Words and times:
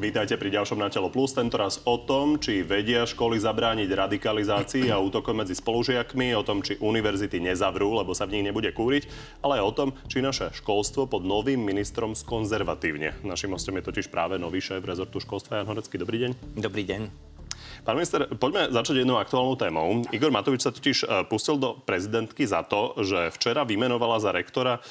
Vítajte 0.00 0.40
pri 0.40 0.48
ďalšom 0.48 0.80
Na 0.80 0.88
telo 0.88 1.12
plus, 1.12 1.36
tentoraz 1.36 1.84
o 1.84 2.00
tom, 2.00 2.40
či 2.40 2.64
vedia 2.64 3.04
školy 3.04 3.36
zabrániť 3.36 3.92
radikalizácii 3.92 4.88
a 4.88 4.96
útokom 4.96 5.36
medzi 5.36 5.52
spolužiakmi, 5.52 6.32
o 6.32 6.40
tom, 6.40 6.64
či 6.64 6.80
univerzity 6.80 7.36
nezavrú, 7.36 7.92
lebo 7.92 8.16
sa 8.16 8.24
v 8.24 8.40
nich 8.40 8.48
nebude 8.48 8.72
kúriť, 8.72 9.04
ale 9.44 9.60
aj 9.60 9.64
o 9.68 9.76
tom, 9.76 9.88
či 10.08 10.24
naše 10.24 10.56
školstvo 10.56 11.04
pod 11.04 11.20
novým 11.20 11.60
ministrom 11.60 12.16
skonzervatívne. 12.16 13.20
Našim 13.20 13.52
hostom 13.52 13.76
je 13.76 13.92
totiž 13.92 14.08
práve 14.08 14.40
nový 14.40 14.64
šéf 14.64 14.80
rezortu 14.88 15.20
školstva 15.20 15.60
Jan 15.60 15.68
Horecký. 15.68 16.00
Dobrý 16.00 16.16
deň. 16.16 16.30
Dobrý 16.56 16.88
deň. 16.88 17.29
Pán 17.80 17.96
minister, 17.96 18.28
poďme 18.36 18.68
začať 18.68 19.02
jednou 19.02 19.16
aktuálnou 19.16 19.56
témou. 19.56 20.04
Igor 20.12 20.28
Matovič 20.28 20.60
sa 20.60 20.72
totiž 20.72 20.98
e, 21.02 21.06
pustil 21.24 21.56
do 21.56 21.80
prezidentky 21.80 22.44
za 22.44 22.60
to, 22.60 22.92
že 23.00 23.32
včera 23.32 23.64
vymenovala 23.64 24.20
za 24.20 24.36
rektora 24.36 24.84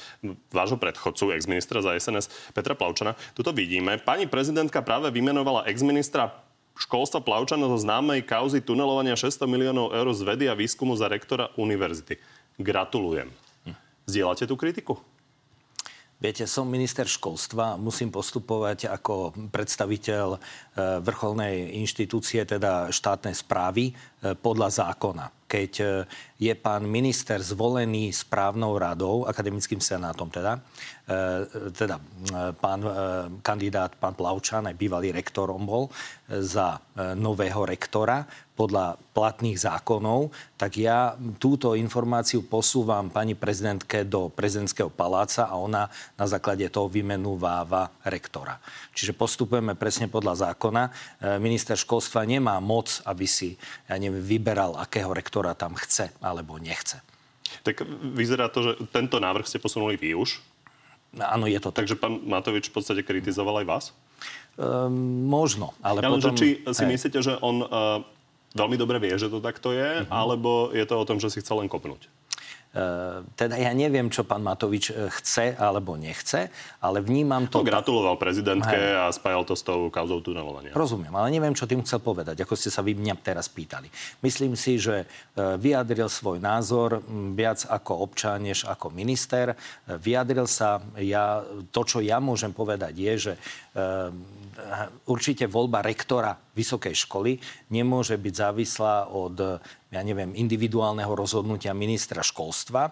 vášho 0.49 0.81
predchodcu, 0.81 1.37
exministra 1.37 1.85
za 1.85 1.93
SNS 1.93 2.51
Petra 2.57 2.73
Plavčana. 2.73 3.13
Tuto 3.37 3.53
vidíme. 3.53 4.01
Pani 4.01 4.25
prezidentka 4.25 4.81
práve 4.81 5.13
vymenovala 5.13 5.69
exministra 5.69 6.33
školstva 6.79 7.21
Plavčana 7.21 7.69
zo 7.69 7.77
známej 7.77 8.25
kauzy 8.25 8.63
tunelovania 8.63 9.13
600 9.13 9.45
miliónov 9.45 9.93
eur 9.93 10.07
z 10.15 10.21
vedy 10.25 10.45
a 10.49 10.57
výskumu 10.57 10.97
za 10.97 11.11
rektora 11.11 11.53
univerzity. 11.61 12.17
Gratulujem. 12.57 13.29
Zdieľate 14.09 14.49
tú 14.49 14.57
kritiku? 14.57 14.97
Viete, 16.19 16.43
som 16.51 16.67
minister 16.67 17.07
školstva, 17.07 17.79
musím 17.79 18.11
postupovať 18.11 18.91
ako 18.91 19.31
predstaviteľ 19.55 20.27
e, 20.35 20.39
vrcholnej 20.99 21.79
inštitúcie, 21.79 22.43
teda 22.43 22.91
štátnej 22.91 23.31
správy, 23.31 23.87
e, 23.87 23.93
podľa 24.35 24.83
zákona. 24.83 25.31
Keď 25.47 25.71
e, 25.79 25.87
je 26.43 26.53
pán 26.59 26.83
minister 26.83 27.39
zvolený 27.39 28.11
správnou 28.11 28.75
radou, 28.75 29.23
akademickým 29.31 29.79
senátom 29.79 30.27
teda, 30.27 30.59
teda 31.75 31.99
pán 32.63 32.81
kandidát, 33.43 33.91
pán 33.97 34.15
Plavčan, 34.15 34.71
aj 34.71 34.77
bývalý 34.79 35.11
rektorom 35.11 35.67
bol, 35.67 35.91
za 36.29 36.79
nového 36.95 37.67
rektora, 37.67 38.23
podľa 38.59 38.99
platných 39.15 39.55
zákonov, 39.55 40.35
tak 40.59 40.75
ja 40.75 41.15
túto 41.39 41.79
informáciu 41.79 42.43
posúvam 42.43 43.07
pani 43.07 43.31
prezidentke 43.31 44.03
do 44.03 44.27
prezidentského 44.27 44.91
paláca 44.91 45.47
a 45.47 45.55
ona 45.55 45.87
na 46.19 46.25
základe 46.27 46.67
toho 46.67 46.91
vymenúváva 46.91 47.87
rektora. 48.03 48.59
Čiže 48.91 49.15
postupujeme 49.15 49.79
presne 49.79 50.11
podľa 50.11 50.51
zákona. 50.51 50.83
E, 50.83 50.91
minister 51.39 51.79
školstva 51.79 52.27
nemá 52.27 52.59
moc, 52.59 52.99
aby 53.07 53.23
si 53.23 53.55
ja 53.87 53.95
neviem, 53.95 54.19
vyberal, 54.19 54.75
akého 54.75 55.15
rektora 55.15 55.55
tam 55.55 55.79
chce 55.79 56.11
alebo 56.19 56.59
nechce. 56.59 56.99
Tak 57.63 57.87
vyzerá 58.11 58.51
to, 58.51 58.59
že 58.61 58.71
tento 58.91 59.23
návrh 59.23 59.47
ste 59.47 59.63
posunuli 59.63 59.95
vy 59.95 60.19
už. 60.19 60.43
Áno, 61.15 61.47
je 61.47 61.57
to 61.63 61.71
tak. 61.71 61.87
Takže 61.87 61.95
pán 61.95 62.21
Matovič 62.27 62.69
v 62.69 62.75
podstate 62.75 63.01
kritizoval 63.07 63.63
aj 63.63 63.67
vás? 63.71 63.85
Um, 64.59 65.25
možno, 65.25 65.71
ale 65.79 66.03
ja 66.03 66.11
potom... 66.11 66.35
či 66.35 66.59
si 66.67 66.83
hej. 66.83 66.91
myslíte, 66.91 67.19
že 67.23 67.33
on 67.39 67.63
uh, 67.63 68.03
veľmi 68.53 68.77
dobre 68.77 68.97
vie, 69.01 69.13
že 69.17 69.27
to 69.29 69.41
takto 69.43 69.73
je, 69.73 70.03
uh-huh. 70.03 70.13
alebo 70.13 70.71
je 70.73 70.85
to 70.85 70.95
o 70.97 71.07
tom, 71.07 71.17
že 71.21 71.33
si 71.33 71.41
chcel 71.41 71.61
len 71.61 71.69
kopnúť? 71.69 72.07
Teda 73.33 73.57
ja 73.57 73.73
neviem, 73.73 74.13
čo 74.13 74.21
pán 74.21 74.45
Matovič 74.45 74.93
e, 74.93 75.09
chce 75.09 75.57
alebo 75.57 75.97
nechce, 75.97 76.53
ale 76.77 77.01
vnímam 77.01 77.49
to... 77.49 77.65
To 77.65 77.65
gratuloval 77.65 78.13
prezidentke 78.21 78.77
Hej. 78.77 78.93
a 78.93 79.09
spájal 79.09 79.41
to 79.41 79.57
s 79.57 79.65
tou 79.65 79.89
kauzou 79.89 80.21
tunelovania. 80.21 80.77
Rozumiem, 80.77 81.09
ale 81.09 81.33
neviem, 81.33 81.57
čo 81.57 81.65
tým 81.65 81.81
chcel 81.81 81.97
povedať, 81.97 82.45
ako 82.45 82.53
ste 82.53 82.69
sa 82.69 82.85
vy 82.85 82.93
mňa 82.93 83.25
teraz 83.25 83.49
pýtali. 83.49 83.89
Myslím 84.21 84.53
si, 84.53 84.77
že 84.77 85.09
uh, 85.09 85.57
vyjadril 85.57 86.13
svoj 86.13 86.37
názor 86.37 87.01
viac 87.33 87.65
ako 87.65 88.05
občan, 88.05 88.45
než 88.45 88.69
ako 88.69 88.93
minister. 88.93 89.57
Vyjadril 89.89 90.45
sa, 90.45 90.77
ja, 91.01 91.41
to, 91.73 91.81
čo 91.81 92.05
ja 92.05 92.21
môžem 92.21 92.53
povedať, 92.53 92.93
je, 92.93 93.13
že 93.17 93.33
určite 95.07 95.47
voľba 95.47 95.83
rektora 95.83 96.35
vysokej 96.53 96.95
školy 97.07 97.39
nemôže 97.71 98.19
byť 98.19 98.33
závislá 98.35 99.11
od 99.15 99.61
ja 99.89 100.05
neviem, 100.05 100.37
individuálneho 100.37 101.09
rozhodnutia 101.17 101.73
ministra 101.73 102.21
školstva. 102.21 102.89
E, 102.89 102.91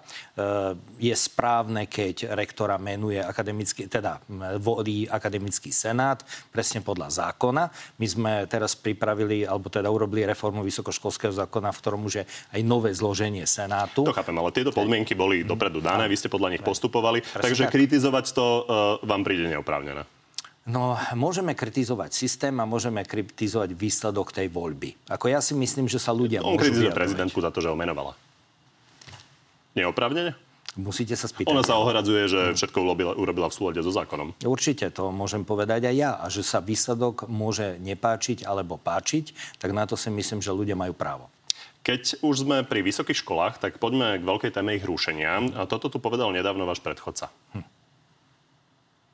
je 0.97 1.13
správne, 1.13 1.85
keď 1.85 2.33
rektora 2.33 2.81
menuje 2.81 3.21
akademický, 3.21 3.85
teda 3.85 4.17
volí 4.57 5.05
akademický 5.05 5.69
senát, 5.69 6.25
presne 6.49 6.81
podľa 6.81 7.13
zákona. 7.13 7.69
My 8.01 8.07
sme 8.09 8.31
teraz 8.49 8.73
pripravili, 8.73 9.45
alebo 9.45 9.69
teda 9.69 9.93
urobili 9.93 10.25
reformu 10.25 10.65
vysokoškolského 10.65 11.37
zákona, 11.37 11.69
v 11.69 11.81
ktorom 11.85 12.01
už 12.09 12.13
je 12.17 12.23
aj 12.57 12.61
nové 12.65 12.89
zloženie 12.97 13.45
senátu. 13.45 14.01
To 14.01 14.17
chápem, 14.17 14.33
ale 14.33 14.49
tieto 14.49 14.73
podmienky 14.73 15.13
boli 15.13 15.45
dopredu 15.45 15.77
dané, 15.77 16.09
vy 16.09 16.17
ste 16.17 16.33
podľa 16.33 16.57
nich 16.57 16.65
postupovali, 16.65 17.21
takže 17.21 17.69
kritizovať 17.69 18.25
to 18.33 18.45
uh, 18.45 18.61
vám 19.05 19.21
príde 19.21 19.45
neoprávnené. 19.45 20.16
No, 20.67 20.99
môžeme 21.15 21.55
kritizovať 21.55 22.11
systém 22.11 22.51
a 22.59 22.67
môžeme 22.67 22.99
kritizovať 23.07 23.71
výsledok 23.71 24.35
tej 24.35 24.51
voľby. 24.51 24.99
Ako 25.07 25.31
ja 25.31 25.39
si 25.39 25.55
myslím, 25.55 25.87
že 25.87 25.95
sa 25.95 26.11
ľudia 26.11 26.43
On 26.43 26.59
kritizuje 26.59 26.91
prezidentku 26.91 27.39
za 27.39 27.55
to, 27.55 27.63
že 27.63 27.71
ho 27.71 27.77
menovala. 27.79 28.19
Neoprávnene? 29.79 30.35
Musíte 30.77 31.15
sa 31.17 31.25
spýtať. 31.25 31.49
Ona 31.49 31.65
sa 31.65 31.79
ohradzuje, 31.79 32.29
že 32.29 32.41
všetko 32.53 32.77
urobila, 32.83 33.13
urobila 33.17 33.47
v 33.49 33.55
súlade 33.55 33.79
so 33.81 33.89
zákonom. 33.89 34.35
Určite, 34.45 34.91
to 34.93 35.09
môžem 35.09 35.41
povedať 35.41 35.89
aj 35.89 35.95
ja. 35.95 36.11
A 36.19 36.29
že 36.29 36.43
sa 36.43 36.61
výsledok 36.61 37.25
môže 37.31 37.81
nepáčiť 37.81 38.45
alebo 38.45 38.77
páčiť, 38.77 39.57
tak 39.57 39.73
na 39.73 39.87
to 39.89 39.97
si 39.97 40.13
myslím, 40.13 40.43
že 40.43 40.53
ľudia 40.53 40.77
majú 40.77 40.93
právo. 40.93 41.31
Keď 41.81 42.19
už 42.19 42.43
sme 42.43 42.67
pri 42.67 42.83
vysokých 42.83 43.23
školách, 43.23 43.63
tak 43.63 43.79
poďme 43.79 44.19
k 44.19 44.27
veľkej 44.27 44.51
téme 44.51 44.75
ich 44.75 44.83
rušenia. 44.83 45.55
A 45.55 45.63
toto 45.65 45.87
tu 45.87 45.97
povedal 45.97 46.29
nedávno 46.35 46.67
váš 46.67 46.83
predchodca. 46.83 47.31
Hm. 47.55 47.76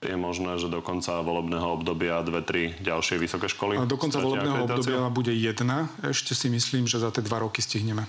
Je 0.04 0.18
možné, 0.20 0.60
že 0.60 0.68
do 0.68 0.84
konca 0.84 1.24
volebného 1.24 1.80
obdobia 1.80 2.20
dve, 2.22 2.44
tri 2.44 2.76
ďalšie 2.84 3.16
vysoké 3.16 3.48
školy? 3.48 3.80
A 3.80 3.88
do 3.88 3.96
konca 3.96 4.20
volebného 4.20 4.68
obdobia 4.68 5.08
bude 5.08 5.32
jedna. 5.32 5.88
Ešte 6.04 6.36
si 6.36 6.52
myslím, 6.52 6.86
že 6.86 7.00
za 7.00 7.10
tie 7.10 7.24
dva 7.24 7.40
roky 7.40 7.64
stihneme. 7.64 8.04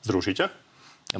Zrušíte? 0.00 0.48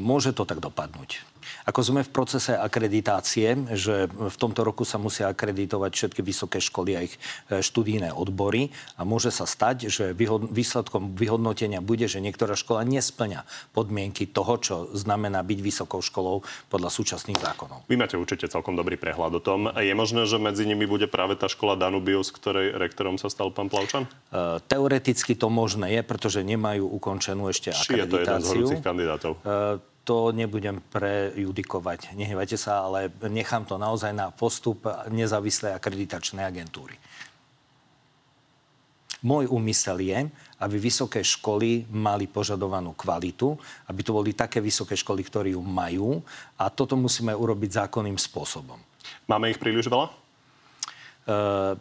Môže 0.00 0.32
to 0.32 0.46
tak 0.46 0.62
dopadnúť. 0.62 1.20
Ako 1.66 1.80
sme 1.82 2.00
v 2.06 2.10
procese 2.10 2.56
akreditácie, 2.56 3.56
že 3.76 4.08
v 4.08 4.36
tomto 4.36 4.64
roku 4.64 4.86
sa 4.86 4.96
musia 4.96 5.28
akreditovať 5.30 5.92
všetky 5.92 6.20
vysoké 6.24 6.58
školy 6.62 6.90
a 6.96 7.00
ich 7.04 7.14
e, 7.48 7.60
študijné 7.60 8.14
odbory 8.14 8.72
a 8.96 9.04
môže 9.04 9.32
sa 9.32 9.44
stať, 9.44 9.90
že 9.90 10.04
výsledkom 10.50 11.14
vyhodnotenia 11.16 11.84
bude, 11.84 12.06
že 12.06 12.22
niektorá 12.22 12.54
škola 12.56 12.84
nesplňa 12.86 13.44
podmienky 13.76 14.28
toho, 14.28 14.54
čo 14.60 14.74
znamená 14.92 15.40
byť 15.44 15.58
vysokou 15.60 16.00
školou 16.00 16.46
podľa 16.68 16.90
súčasných 16.92 17.38
zákonov. 17.40 17.84
Vy 17.88 17.96
máte 17.96 18.16
určite 18.16 18.48
celkom 18.48 18.76
dobrý 18.76 19.00
prehľad 19.00 19.36
o 19.36 19.42
tom. 19.42 19.68
Je 19.74 19.92
možné, 19.96 20.24
že 20.28 20.36
medzi 20.40 20.64
nimi 20.64 20.84
bude 20.84 21.10
práve 21.10 21.36
tá 21.36 21.48
škola 21.48 21.76
Danubius, 21.76 22.32
ktorej 22.32 22.76
rektorom 22.76 23.16
sa 23.16 23.28
stal 23.28 23.52
pán 23.52 23.68
Plavčan? 23.68 24.06
E, 24.06 24.60
teoreticky 24.64 25.34
to 25.34 25.48
možné 25.48 25.98
je, 25.98 26.02
pretože 26.06 26.40
nemajú 26.44 26.86
ukončenú 26.86 27.48
ešte 27.50 27.72
Či 27.74 27.96
akreditáciu. 27.96 28.06
je 28.06 28.10
to 28.10 28.16
jeden 28.18 28.40
z 28.40 28.46
horúcich 28.48 28.82
kandidátov? 28.84 29.32
To 30.10 30.34
nebudem 30.34 30.82
prejudikovať. 30.90 32.18
Nehnevajte 32.18 32.58
sa, 32.58 32.82
ale 32.82 33.14
nechám 33.30 33.62
to 33.62 33.78
naozaj 33.78 34.10
na 34.10 34.34
postup 34.34 34.82
nezávislej 35.06 35.70
akreditačnej 35.70 36.42
agentúry. 36.42 36.98
Môj 39.22 39.46
úmysel 39.46 40.02
je, 40.02 40.18
aby 40.58 40.76
vysoké 40.82 41.22
školy 41.22 41.86
mali 41.94 42.26
požadovanú 42.26 42.90
kvalitu, 42.98 43.54
aby 43.86 44.00
to 44.02 44.10
boli 44.10 44.34
také 44.34 44.58
vysoké 44.58 44.98
školy, 44.98 45.22
ktoré 45.22 45.54
ju 45.54 45.62
majú 45.62 46.18
a 46.58 46.74
toto 46.74 46.98
musíme 46.98 47.30
urobiť 47.30 47.86
zákonným 47.86 48.18
spôsobom. 48.18 48.82
Máme 49.30 49.54
ich 49.54 49.62
príliš 49.62 49.86
veľa? 49.86 50.10
Uh, 51.30 51.78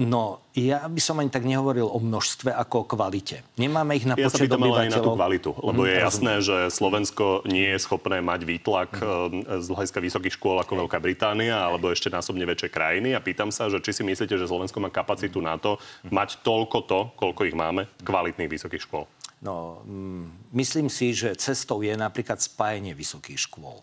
No, 0.00 0.40
ja 0.56 0.80
by 0.88 0.96
som 0.96 1.20
ani 1.20 1.28
tak 1.28 1.44
nehovoril 1.44 1.84
o 1.84 2.00
množstve 2.00 2.48
ako 2.56 2.76
o 2.82 2.88
kvalite. 2.88 3.44
Nemáme 3.60 4.00
ich 4.00 4.08
na 4.08 4.16
ja 4.16 4.32
počet 4.32 4.48
sa 4.48 4.56
pýtam 4.56 4.64
aj 4.64 4.96
na 4.96 5.00
tú 5.04 5.12
kvalitu, 5.12 5.50
lebo 5.60 5.84
je 5.84 5.96
mm, 6.00 6.04
jasné, 6.08 6.32
že 6.40 6.56
Slovensko 6.72 7.44
nie 7.44 7.68
je 7.76 7.78
schopné 7.84 8.24
mať 8.24 8.48
výtlak 8.48 8.96
mm. 8.96 9.60
z 9.60 9.66
hľadiska 9.68 10.00
vysokých 10.00 10.34
škôl 10.40 10.56
ako 10.56 10.88
Veľká 10.88 10.96
Británia 11.04 11.60
alebo 11.60 11.92
ešte 11.92 12.08
násobne 12.08 12.48
väčšie 12.48 12.72
krajiny. 12.72 13.12
A 13.12 13.20
pýtam 13.20 13.52
sa, 13.52 13.68
že 13.68 13.76
či 13.84 13.92
si 13.92 14.00
myslíte, 14.00 14.40
že 14.40 14.48
Slovensko 14.48 14.80
má 14.80 14.88
kapacitu 14.88 15.44
na 15.44 15.60
to 15.60 15.76
mať 16.08 16.40
toľko 16.40 16.78
to, 16.88 17.00
koľko 17.20 17.44
ich 17.44 17.52
máme, 17.52 17.84
kvalitných 18.00 18.48
vysokých 18.48 18.88
škôl. 18.88 19.04
No, 19.40 19.84
mm, 19.88 20.52
myslím 20.52 20.92
si, 20.92 21.16
že 21.16 21.32
cestou 21.36 21.80
je 21.80 21.96
napríklad 21.96 22.40
spájenie 22.40 22.92
vysokých 22.92 23.48
škôl. 23.48 23.80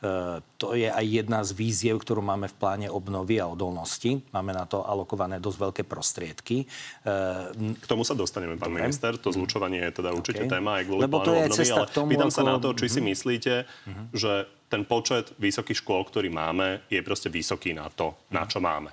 E, 0.00 0.40
to 0.56 0.72
je 0.72 0.88
aj 0.88 1.04
jedna 1.04 1.44
z 1.44 1.52
víziev, 1.52 2.00
ktorú 2.00 2.24
máme 2.24 2.48
v 2.48 2.56
pláne 2.56 2.88
obnovy 2.88 3.36
a 3.36 3.44
odolnosti. 3.44 4.24
Máme 4.32 4.56
na 4.56 4.64
to 4.64 4.80
alokované 4.80 5.36
dosť 5.36 5.58
veľké 5.60 5.82
prostriedky. 5.84 6.64
E, 6.64 7.76
K 7.76 7.84
tomu 7.84 8.08
sa 8.08 8.16
dostaneme, 8.16 8.56
pán 8.56 8.72
okay. 8.72 8.80
minister. 8.80 9.12
To 9.20 9.28
zlučovanie 9.28 9.84
je 9.92 10.00
teda 10.00 10.16
určite 10.16 10.48
okay. 10.48 10.52
téma 10.56 10.80
aj 10.80 10.84
kvôli 10.88 11.00
Lebo 11.04 11.20
plánu 11.20 11.52
obnovy, 11.52 11.68
ale 11.68 11.86
tomu, 11.92 12.08
pýtam 12.16 12.32
ako... 12.32 12.36
sa 12.40 12.42
na 12.48 12.56
to, 12.56 12.68
či 12.72 12.86
si 12.88 13.00
mhm. 13.04 13.06
myslíte, 13.12 13.54
uh-huh. 13.68 14.04
že 14.16 14.32
ten 14.70 14.86
počet 14.88 15.34
vysokých 15.36 15.82
škôl, 15.84 16.06
ktorý 16.08 16.32
máme, 16.32 16.86
je 16.88 17.02
proste 17.04 17.28
vysoký 17.28 17.76
na 17.76 17.92
to, 17.92 18.16
uh-huh. 18.16 18.32
na 18.32 18.48
čo 18.48 18.62
máme. 18.62 18.88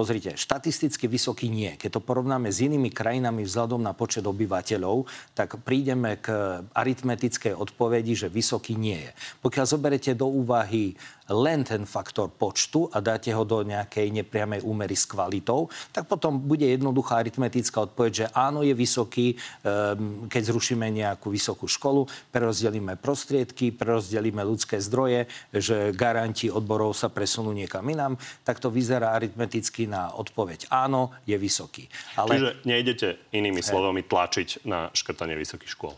Pozrite, 0.00 0.32
štatisticky 0.32 1.12
vysoký 1.12 1.52
nie. 1.52 1.76
Keď 1.76 2.00
to 2.00 2.00
porovnáme 2.00 2.48
s 2.48 2.64
inými 2.64 2.88
krajinami 2.88 3.44
vzhľadom 3.44 3.84
na 3.84 3.92
počet 3.92 4.24
obyvateľov, 4.24 5.04
tak 5.36 5.60
prídeme 5.60 6.16
k 6.16 6.32
aritmetickej 6.72 7.52
odpovedi, 7.52 8.16
že 8.16 8.32
vysoký 8.32 8.80
nie 8.80 8.96
je. 8.96 9.12
Pokiaľ 9.44 9.64
zoberete 9.68 10.16
do 10.16 10.24
úvahy 10.24 10.96
len 11.30 11.62
ten 11.62 11.86
faktor 11.86 12.34
počtu 12.34 12.90
a 12.90 12.98
dáte 12.98 13.30
ho 13.30 13.46
do 13.46 13.62
nejakej 13.62 14.10
nepriamej 14.10 14.66
úmery 14.66 14.98
s 14.98 15.06
kvalitou, 15.06 15.70
tak 15.94 16.10
potom 16.10 16.42
bude 16.42 16.66
jednoduchá 16.66 17.22
aritmetická 17.22 17.86
odpoveď, 17.86 18.12
že 18.12 18.26
áno, 18.34 18.66
je 18.66 18.74
vysoký, 18.74 19.38
ehm, 19.62 20.26
keď 20.26 20.42
zrušíme 20.50 20.90
nejakú 20.90 21.30
vysokú 21.30 21.70
školu, 21.70 22.10
prerozdelíme 22.34 22.98
prostriedky, 22.98 23.70
prerozdelíme 23.70 24.42
ľudské 24.42 24.82
zdroje, 24.82 25.30
že 25.54 25.94
garanti 25.94 26.50
odborov 26.50 26.98
sa 26.98 27.06
presunú 27.06 27.54
niekam 27.54 27.86
inám, 27.86 28.18
tak 28.42 28.58
to 28.58 28.68
vyzerá 28.68 29.14
aritmeticky 29.14 29.86
na 29.86 30.10
odpoveď 30.18 30.66
áno, 30.74 31.14
je 31.24 31.38
vysoký. 31.38 31.86
Ale... 32.18 32.34
Čiže 32.34 32.50
nejdete 32.66 33.08
inými 33.30 33.62
slovami 33.62 34.02
tlačiť 34.02 34.66
na 34.66 34.90
škrtanie 34.90 35.38
vysokých 35.38 35.70
škôl? 35.70 35.94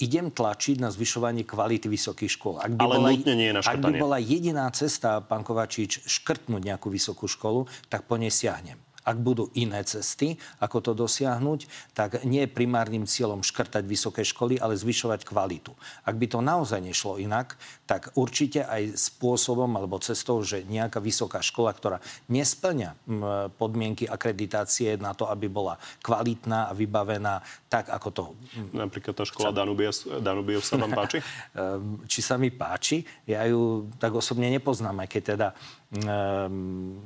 Idem 0.00 0.32
tlačiť 0.32 0.80
na 0.80 0.88
zvyšovanie 0.88 1.44
kvality 1.44 1.90
vysokých 1.90 2.32
škôl. 2.38 2.56
Ak 2.62 2.76
by 2.76 2.80
Ale 2.80 2.96
bola, 2.96 3.08
nutne 3.12 3.34
nie 3.36 3.48
je 3.50 3.54
na 3.54 3.60
Ak 3.60 3.78
by 3.78 3.92
bola 3.98 4.18
jediná 4.22 4.66
cesta, 4.72 5.20
pán 5.20 5.44
Kovačič, 5.44 6.06
škrtnúť 6.06 6.62
nejakú 6.62 6.88
vysokú 6.88 7.28
školu, 7.28 7.68
tak 7.92 8.08
po 8.08 8.16
nej 8.16 8.32
siahnem. 8.32 8.80
Ak 9.02 9.18
budú 9.18 9.50
iné 9.58 9.82
cesty, 9.82 10.38
ako 10.62 10.78
to 10.80 10.92
dosiahnuť, 10.94 11.66
tak 11.92 12.22
nie 12.22 12.46
je 12.46 12.54
primárnym 12.54 13.04
cieľom 13.06 13.42
škrtať 13.42 13.82
vysoké 13.86 14.22
školy, 14.22 14.58
ale 14.58 14.78
zvyšovať 14.78 15.26
kvalitu. 15.26 15.74
Ak 16.06 16.14
by 16.14 16.26
to 16.30 16.38
naozaj 16.38 16.78
nešlo 16.78 17.18
inak, 17.18 17.58
tak 17.86 18.14
určite 18.14 18.62
aj 18.62 18.94
spôsobom 18.94 19.68
alebo 19.74 19.98
cestou, 19.98 20.40
že 20.42 20.62
nejaká 20.64 21.02
vysoká 21.02 21.42
škola, 21.42 21.74
ktorá 21.74 21.98
nesplňa 22.30 22.94
podmienky 23.58 24.06
akreditácie 24.06 24.96
na 24.96 25.12
to, 25.12 25.26
aby 25.26 25.50
bola 25.50 25.76
kvalitná 26.00 26.70
a 26.70 26.72
vybavená 26.72 27.42
tak, 27.68 27.90
ako 27.90 28.08
to... 28.12 28.22
Napríklad 28.72 29.14
tá 29.16 29.24
škola 29.24 29.52
Danubius 29.52 30.66
sa 30.68 30.76
vám 30.80 30.92
páči? 30.92 31.18
Ehm, 31.52 32.00
či 32.08 32.24
sa 32.24 32.40
mi 32.40 32.48
páči? 32.48 33.04
Ja 33.28 33.44
ju 33.44 33.92
tak 34.00 34.14
osobne 34.16 34.48
nepoznám, 34.48 35.04
aj 35.04 35.08
keď 35.08 35.22
teda 35.36 35.48
um, 35.92 36.96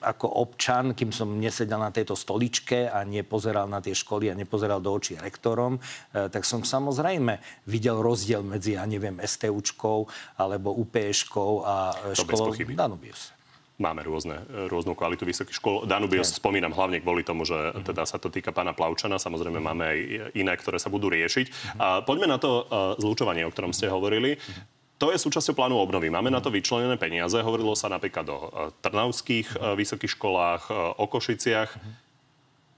ako 0.00 0.26
občan, 0.42 0.92
kým 0.92 1.14
som 1.14 1.32
nesedel 1.36 1.80
na 1.80 1.92
tejto 1.92 2.16
stoličke 2.18 2.88
a 2.90 3.04
nepozeral 3.06 3.70
na 3.70 3.80
tie 3.80 3.96
školy 3.96 4.32
a 4.32 4.38
nepozeral 4.38 4.80
do 4.80 4.92
očí 4.92 5.16
rektorom, 5.16 5.76
e, 5.76 6.28
tak 6.28 6.42
som 6.44 6.64
samozrejme 6.64 7.38
videl 7.68 8.00
rozdiel 8.00 8.44
medzi, 8.44 8.76
ja 8.76 8.84
neviem, 8.84 9.16
STUčkou 9.20 10.08
alebo 10.40 10.74
UPŠkou 10.76 11.64
a 11.64 11.74
školou 12.12 12.52
Danubius. 12.76 13.36
Máme 13.76 14.00
rôzne, 14.08 14.40
rôznu 14.72 14.96
kvalitu 14.96 15.28
vysokých 15.28 15.60
škôl. 15.60 15.84
Danubius 15.84 16.32
okay. 16.32 16.40
spomínam 16.40 16.72
hlavne 16.72 17.04
kvôli 17.04 17.20
tomu, 17.20 17.44
že 17.44 17.52
mm-hmm. 17.52 17.84
teda 17.84 18.08
sa 18.08 18.16
to 18.16 18.32
týka 18.32 18.48
pána 18.48 18.72
Plavčana. 18.72 19.20
Samozrejme 19.20 19.60
máme 19.60 19.84
aj 19.84 19.98
iné, 20.32 20.52
ktoré 20.56 20.80
sa 20.80 20.88
budú 20.88 21.12
riešiť. 21.12 21.46
Mm-hmm. 21.52 21.80
A 21.84 22.00
poďme 22.00 22.24
na 22.24 22.40
to 22.40 22.64
uh, 22.64 22.96
zlučovanie, 22.96 23.44
o 23.44 23.52
ktorom 23.52 23.76
ste 23.76 23.92
hovorili. 23.92 24.40
Mm-hmm. 24.40 24.75
To 24.96 25.12
je 25.12 25.20
súčasťou 25.20 25.52
plánu 25.52 25.76
obnovy. 25.76 26.08
Máme 26.08 26.32
na 26.32 26.40
to 26.40 26.48
vyčlenené 26.48 26.96
peniaze. 26.96 27.36
Hovorilo 27.36 27.76
sa 27.76 27.92
napríklad 27.92 28.26
o 28.32 28.38
e, 28.38 28.48
trnavských 28.80 29.48
e, 29.52 29.56
vysokých 29.76 30.16
školách, 30.16 30.72
e, 30.72 30.74
o 30.96 31.04
Košiciach. 31.04 31.76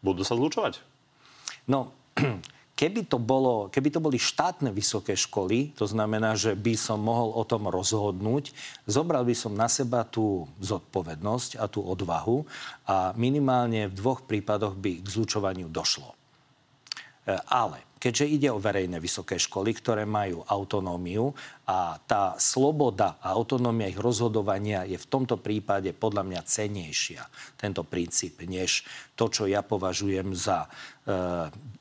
Budú 0.03 0.27
sa 0.27 0.35
zlučovať? 0.35 0.83
No, 1.71 1.95
keby 2.81 3.07
to, 3.07 3.23
bolo, 3.23 3.71
keby 3.71 3.95
to 3.95 4.03
boli 4.03 4.19
štátne 4.19 4.75
vysoké 4.75 5.15
školy, 5.15 5.79
to 5.79 5.87
znamená, 5.87 6.35
že 6.35 6.59
by 6.59 6.75
som 6.75 6.99
mohol 6.99 7.39
o 7.39 7.47
tom 7.47 7.71
rozhodnúť, 7.71 8.51
zobral 8.91 9.23
by 9.23 9.39
som 9.39 9.55
na 9.55 9.71
seba 9.71 10.03
tú 10.03 10.51
zodpovednosť 10.59 11.63
a 11.63 11.71
tú 11.71 11.87
odvahu 11.87 12.43
a 12.83 13.15
minimálne 13.15 13.87
v 13.87 13.95
dvoch 13.95 14.27
prípadoch 14.27 14.75
by 14.75 15.03
k 15.03 15.07
zlučovaniu 15.07 15.71
došlo. 15.71 16.18
Ale 17.29 17.89
keďže 17.99 18.25
ide 18.31 18.49
o 18.55 18.63
verejné 18.63 19.03
vysoké 19.03 19.37
školy, 19.37 19.75
ktoré 19.75 20.07
majú 20.07 20.47
autonómiu 20.47 21.35
a 21.67 21.99
tá 22.07 22.39
sloboda 22.39 23.19
a 23.19 23.35
autonómia 23.35 23.91
ich 23.91 23.99
rozhodovania 23.99 24.87
je 24.87 24.97
v 24.97 25.07
tomto 25.11 25.37
prípade 25.37 25.91
podľa 25.93 26.23
mňa 26.25 26.41
cenejšia, 26.47 27.27
tento 27.59 27.83
princíp, 27.83 28.39
než 28.47 28.87
to, 29.19 29.27
čo 29.29 29.51
ja 29.51 29.67
považujem 29.67 30.31
za 30.33 30.65
e, 30.65 30.69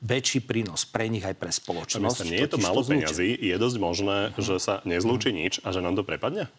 väčší 0.02 0.42
prínos 0.44 0.82
pre 0.84 1.06
nich 1.06 1.22
aj 1.22 1.38
pre 1.38 1.54
spoločnosť. 1.54 2.26
Myslím, 2.26 2.34
nie 2.34 2.44
je 2.44 2.52
to 2.52 2.60
málo 2.60 2.82
peňazí, 2.82 3.30
je 3.38 3.56
dosť 3.56 3.76
možné, 3.78 4.18
že 4.36 4.58
sa 4.58 4.82
nezlúči 4.82 5.30
nič 5.30 5.62
a 5.62 5.70
že 5.70 5.80
nám 5.80 5.94
to 5.94 6.02
prepadne? 6.02 6.50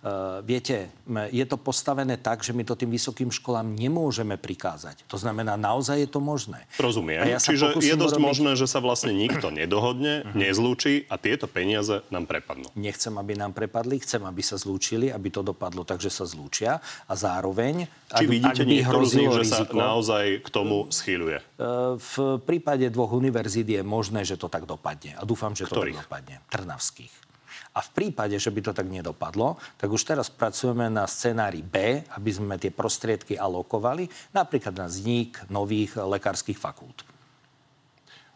Uh, 0.00 0.40
viete, 0.40 0.88
je 1.28 1.44
to 1.44 1.60
postavené 1.60 2.16
tak, 2.16 2.40
že 2.40 2.56
my 2.56 2.64
to 2.64 2.72
tým 2.72 2.88
vysokým 2.88 3.28
školám 3.28 3.76
nemôžeme 3.76 4.40
prikázať. 4.40 5.04
To 5.12 5.20
znamená, 5.20 5.60
naozaj 5.60 6.00
je 6.00 6.08
to 6.08 6.24
možné. 6.24 6.64
Rozumiem. 6.80 7.20
Ja 7.28 7.36
Čiže 7.36 7.76
je 7.76 8.00
dosť 8.00 8.16
urobiť... 8.16 8.28
možné, 8.32 8.50
že 8.56 8.64
sa 8.64 8.80
vlastne 8.80 9.12
nikto 9.12 9.52
nedohodne, 9.52 10.24
uh-huh. 10.24 10.32
nezlúči 10.32 11.04
a 11.04 11.20
tieto 11.20 11.44
peniaze 11.44 12.00
nám 12.08 12.24
prepadnú. 12.24 12.72
Nechcem, 12.80 13.12
aby 13.12 13.36
nám 13.36 13.52
prepadli, 13.52 14.00
chcem, 14.00 14.24
aby 14.24 14.40
sa 14.40 14.56
zlúčili, 14.56 15.12
aby 15.12 15.28
to 15.28 15.44
dopadlo 15.44 15.84
tak, 15.84 16.00
že 16.00 16.08
sa 16.08 16.24
zlúčia 16.24 16.80
a 17.04 17.12
zároveň... 17.12 17.84
Či 18.16 18.24
ak, 18.24 18.30
vidíte 18.32 18.62
ak 18.64 18.72
niektorú 18.72 19.04
z 19.04 19.14
nich, 19.20 19.30
že 19.36 19.42
riziko, 19.44 19.76
sa 19.76 19.84
naozaj 19.84 20.24
k 20.40 20.48
tomu 20.48 20.88
schýľuje? 20.88 21.60
Uh, 21.60 22.00
v 22.00 22.40
prípade 22.40 22.88
dvoch 22.88 23.12
univerzít 23.12 23.68
je 23.68 23.84
možné, 23.84 24.24
že 24.24 24.40
to 24.40 24.48
tak 24.48 24.64
dopadne. 24.64 25.12
A 25.20 25.28
dúfam, 25.28 25.52
že 25.52 25.68
Ktorých? 25.68 25.92
to 25.92 26.00
tak 26.00 26.08
dopadne. 26.08 26.36
Trnavských. 26.48 27.29
A 27.70 27.80
v 27.86 27.90
prípade, 27.94 28.34
že 28.34 28.50
by 28.50 28.60
to 28.66 28.72
tak 28.74 28.90
nedopadlo, 28.90 29.54
tak 29.78 29.94
už 29.94 30.02
teraz 30.02 30.26
pracujeme 30.26 30.90
na 30.90 31.06
scenári 31.06 31.62
B, 31.62 32.02
aby 32.18 32.30
sme 32.34 32.58
tie 32.58 32.74
prostriedky 32.74 33.38
alokovali, 33.38 34.10
napríklad 34.34 34.74
na 34.74 34.90
vznik 34.90 35.38
nových 35.46 35.94
lekárskych 35.94 36.58
fakult. 36.58 37.06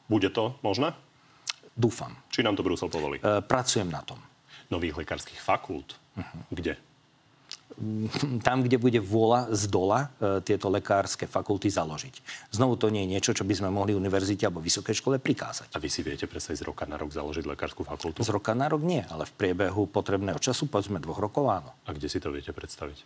Bude 0.07 0.31
to 0.31 0.55
možné? 0.63 0.95
Dúfam. 1.75 2.15
Či 2.31 2.47
nám 2.47 2.55
to 2.55 2.63
Brusel 2.63 2.87
povolí? 2.87 3.19
E, 3.19 3.43
pracujem 3.43 3.91
na 3.91 4.07
tom. 4.07 4.23
Nových 4.71 5.03
lekárskych 5.03 5.43
fakult? 5.43 5.99
Uh-huh. 6.15 6.41
Kde? 6.55 6.79
Tam, 8.47 8.63
kde 8.63 8.79
bude 8.79 9.01
vôľa 9.03 9.51
z 9.51 9.67
dola 9.67 10.07
e, 10.23 10.39
tieto 10.47 10.71
lekárske 10.71 11.27
fakulty 11.27 11.67
založiť. 11.67 12.23
Znovu 12.55 12.79
to 12.79 12.87
nie 12.87 13.03
je 13.03 13.13
niečo, 13.19 13.35
čo 13.35 13.43
by 13.43 13.55
sme 13.59 13.69
mohli 13.75 13.99
univerzite 13.99 14.47
alebo 14.47 14.63
vysokej 14.63 14.95
škole 14.95 15.19
prikázať. 15.19 15.75
A 15.75 15.83
vy 15.83 15.91
si 15.91 16.07
viete 16.07 16.31
predstaviť 16.31 16.63
z 16.63 16.67
roka 16.71 16.87
na 16.87 16.95
rok 16.95 17.11
založiť 17.11 17.43
lekárskú 17.43 17.83
fakultu? 17.83 18.23
Z 18.23 18.31
roka 18.31 18.55
na 18.55 18.71
rok 18.71 18.79
nie, 18.87 19.03
ale 19.11 19.27
v 19.27 19.33
priebehu 19.35 19.91
potrebného 19.91 20.39
času, 20.39 20.71
povedzme 20.71 21.03
dvoch 21.03 21.19
rokov 21.19 21.51
áno. 21.51 21.75
A 21.91 21.91
kde 21.91 22.07
si 22.07 22.23
to 22.23 22.31
viete 22.31 22.55
predstaviť? 22.55 23.03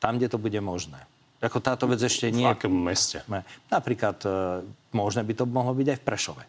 Tam, 0.00 0.16
kde 0.16 0.32
to 0.32 0.40
bude 0.40 0.58
možné. 0.64 1.04
Ako 1.44 1.60
táto 1.60 1.84
vec 1.84 2.00
ešte 2.00 2.32
nie... 2.32 2.48
V 2.48 2.56
akom 2.56 2.72
meste? 2.72 3.20
Napríklad, 3.68 4.16
e, 4.24 4.64
možné 4.96 5.28
by 5.28 5.34
to 5.36 5.44
mohlo 5.44 5.76
byť 5.76 5.88
aj 5.92 5.98
v 6.00 6.06
Prešove. 6.08 6.44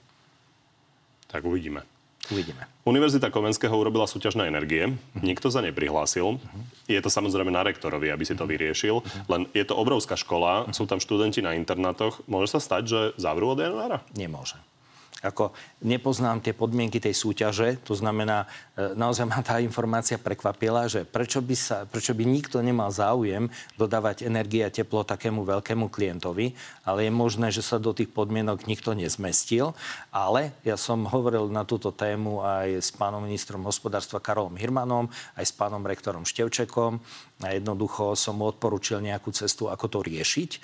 Tak 1.28 1.44
uvidíme. 1.44 1.84
Uvidíme. 2.28 2.68
Univerzita 2.84 3.32
Komenského 3.32 3.72
urobila 3.72 4.04
súťaž 4.04 4.36
na 4.36 4.48
energie. 4.48 4.96
Nikto 5.20 5.48
sa 5.48 5.64
neprihlásil. 5.64 6.40
Je 6.88 7.00
to 7.00 7.08
samozrejme 7.08 7.52
na 7.52 7.64
rektorovi, 7.64 8.12
aby 8.12 8.24
si 8.28 8.36
to 8.36 8.44
vyriešil. 8.44 9.04
Len 9.32 9.48
je 9.56 9.64
to 9.64 9.76
obrovská 9.76 10.20
škola, 10.20 10.68
sú 10.76 10.84
tam 10.88 11.00
študenti 11.00 11.40
na 11.40 11.56
internátoch. 11.56 12.24
Môže 12.28 12.56
sa 12.56 12.60
stať, 12.60 12.84
že 12.88 13.00
zavrú 13.16 13.56
od 13.56 13.60
januára? 13.60 14.04
Nemôže. 14.16 14.60
Ako 15.26 15.50
nepoznám 15.82 16.38
tie 16.46 16.54
podmienky 16.54 17.02
tej 17.02 17.18
súťaže, 17.18 17.82
to 17.82 17.98
znamená, 17.98 18.46
e, 18.78 18.94
naozaj 18.94 19.26
ma 19.26 19.42
tá 19.42 19.58
informácia 19.58 20.22
prekvapila, 20.22 20.86
že 20.86 21.02
prečo 21.10 21.42
by, 21.42 21.56
sa, 21.58 21.78
prečo 21.90 22.14
by 22.14 22.22
nikto 22.22 22.62
nemal 22.62 22.94
záujem 22.94 23.50
dodávať 23.82 24.30
energie 24.30 24.62
a 24.62 24.70
teplo 24.70 25.02
takému 25.02 25.42
veľkému 25.42 25.90
klientovi, 25.90 26.54
ale 26.86 27.10
je 27.10 27.12
možné, 27.14 27.50
že 27.50 27.66
sa 27.66 27.82
do 27.82 27.98
tých 27.98 28.14
podmienok 28.14 28.70
nikto 28.70 28.94
nezmestil. 28.94 29.74
Ale 30.14 30.54
ja 30.62 30.78
som 30.78 31.10
hovoril 31.10 31.50
na 31.50 31.66
túto 31.66 31.90
tému 31.90 32.46
aj 32.46 32.86
s 32.86 32.90
pánom 32.94 33.26
ministrom 33.26 33.66
hospodárstva 33.66 34.22
Karolom 34.22 34.54
Hirmanom, 34.54 35.10
aj 35.34 35.46
s 35.50 35.54
pánom 35.54 35.82
rektorom 35.82 36.30
Števčekom 36.30 37.02
a 37.42 37.54
jednoducho 37.54 38.14
som 38.14 38.38
mu 38.38 38.50
odporučil 38.50 39.02
nejakú 39.02 39.34
cestu, 39.34 39.70
ako 39.70 39.86
to 39.90 40.00
riešiť. 40.06 40.52
E, 40.54 40.60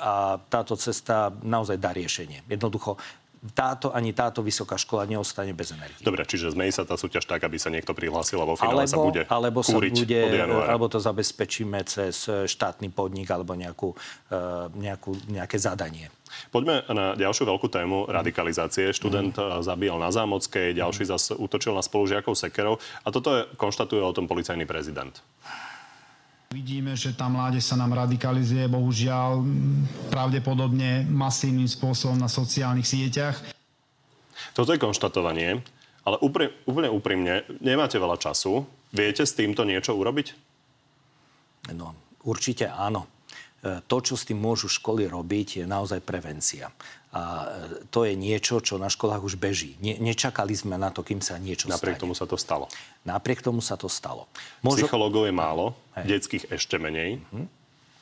a 0.00 0.40
táto 0.48 0.76
cesta 0.76 1.28
naozaj 1.44 1.76
dá 1.76 1.92
riešenie. 1.92 2.44
Jednoducho 2.48 2.96
táto 3.52 3.92
ani 3.92 4.16
táto 4.16 4.40
vysoká 4.40 4.80
škola 4.80 5.04
neostane 5.04 5.52
bez 5.52 5.76
energie. 5.76 6.00
Dobre, 6.00 6.24
čiže 6.24 6.56
zmení 6.56 6.72
sa 6.72 6.88
tá 6.88 6.96
súťaž 6.96 7.28
tak, 7.28 7.44
aby 7.44 7.60
sa 7.60 7.68
niekto 7.68 7.92
prihlásil 7.92 8.40
a 8.40 8.48
vo 8.48 8.56
finále 8.56 8.88
alebo, 8.88 8.88
sa 8.88 8.96
bude 8.96 9.22
alebo 9.28 9.60
sa 9.60 9.76
bude, 9.76 10.22
alebo 10.64 10.86
to 10.88 10.96
zabezpečíme 10.96 11.84
cez 11.84 12.24
štátny 12.24 12.88
podnik 12.88 13.28
alebo 13.28 13.52
nejakú, 13.52 13.92
uh, 13.92 14.72
nejakú, 14.72 15.12
nejaké 15.28 15.60
zadanie. 15.60 16.08
Poďme 16.48 16.82
na 16.90 17.14
ďalšiu 17.14 17.44
veľkú 17.46 17.68
tému 17.68 18.10
radikalizácie. 18.10 18.90
Študent 18.90 19.36
mm. 19.38 19.62
zabíjal 19.62 20.02
na 20.02 20.10
Zámockej, 20.10 20.74
ďalší 20.74 21.06
zase 21.06 21.36
útočil 21.38 21.76
na 21.76 21.84
spolužiakov 21.84 22.34
sekerov. 22.34 22.82
A 23.06 23.08
toto 23.14 23.28
je, 23.38 23.42
konštatuje 23.54 24.02
o 24.02 24.10
tom 24.10 24.26
policajný 24.26 24.66
prezident. 24.66 25.14
Vidíme, 26.54 26.94
že 26.94 27.10
tá 27.10 27.26
mládež 27.26 27.66
sa 27.66 27.74
nám 27.74 27.98
radikalizuje, 27.98 28.70
bohužiaľ, 28.70 29.42
pravdepodobne 30.06 31.02
masívnym 31.02 31.66
spôsobom 31.66 32.14
na 32.14 32.30
sociálnych 32.30 32.86
sieťach. 32.86 33.42
Toto 34.54 34.70
je 34.70 34.78
konštatovanie, 34.78 35.58
ale 36.06 36.16
úplne, 36.22 36.54
úplne 36.62 36.94
úprimne, 36.94 37.42
nemáte 37.58 37.98
veľa 37.98 38.22
času. 38.22 38.62
Viete 38.94 39.26
s 39.26 39.34
týmto 39.34 39.66
niečo 39.66 39.98
urobiť? 39.98 40.26
No, 41.74 41.98
určite 42.22 42.70
áno. 42.70 43.10
to, 43.90 43.96
čo 43.98 44.14
s 44.14 44.22
tým 44.22 44.38
môžu 44.38 44.70
školy 44.70 45.10
robiť, 45.10 45.58
je 45.58 45.64
naozaj 45.66 46.06
prevencia. 46.06 46.70
A 47.14 47.46
to 47.94 48.02
je 48.02 48.18
niečo, 48.18 48.58
čo 48.58 48.74
na 48.74 48.90
školách 48.90 49.22
už 49.22 49.38
beží. 49.38 49.78
Ne, 49.78 49.94
nečakali 50.02 50.50
sme 50.50 50.74
na 50.74 50.90
to, 50.90 51.06
kým 51.06 51.22
sa 51.22 51.38
niečo 51.38 51.70
Napriek 51.70 51.94
stane. 51.94 52.02
tomu 52.02 52.14
sa 52.18 52.26
to 52.26 52.34
stalo. 52.34 52.66
Napriek 53.06 53.38
tomu 53.38 53.62
sa 53.62 53.78
to 53.78 53.86
stalo. 53.86 54.26
Možno... 54.66 54.82
Psychológov 54.82 55.30
je 55.30 55.34
málo, 55.34 55.78
Hej. 55.94 56.18
detských 56.18 56.44
ešte 56.50 56.74
menej. 56.74 57.22
Hm? 57.30 57.46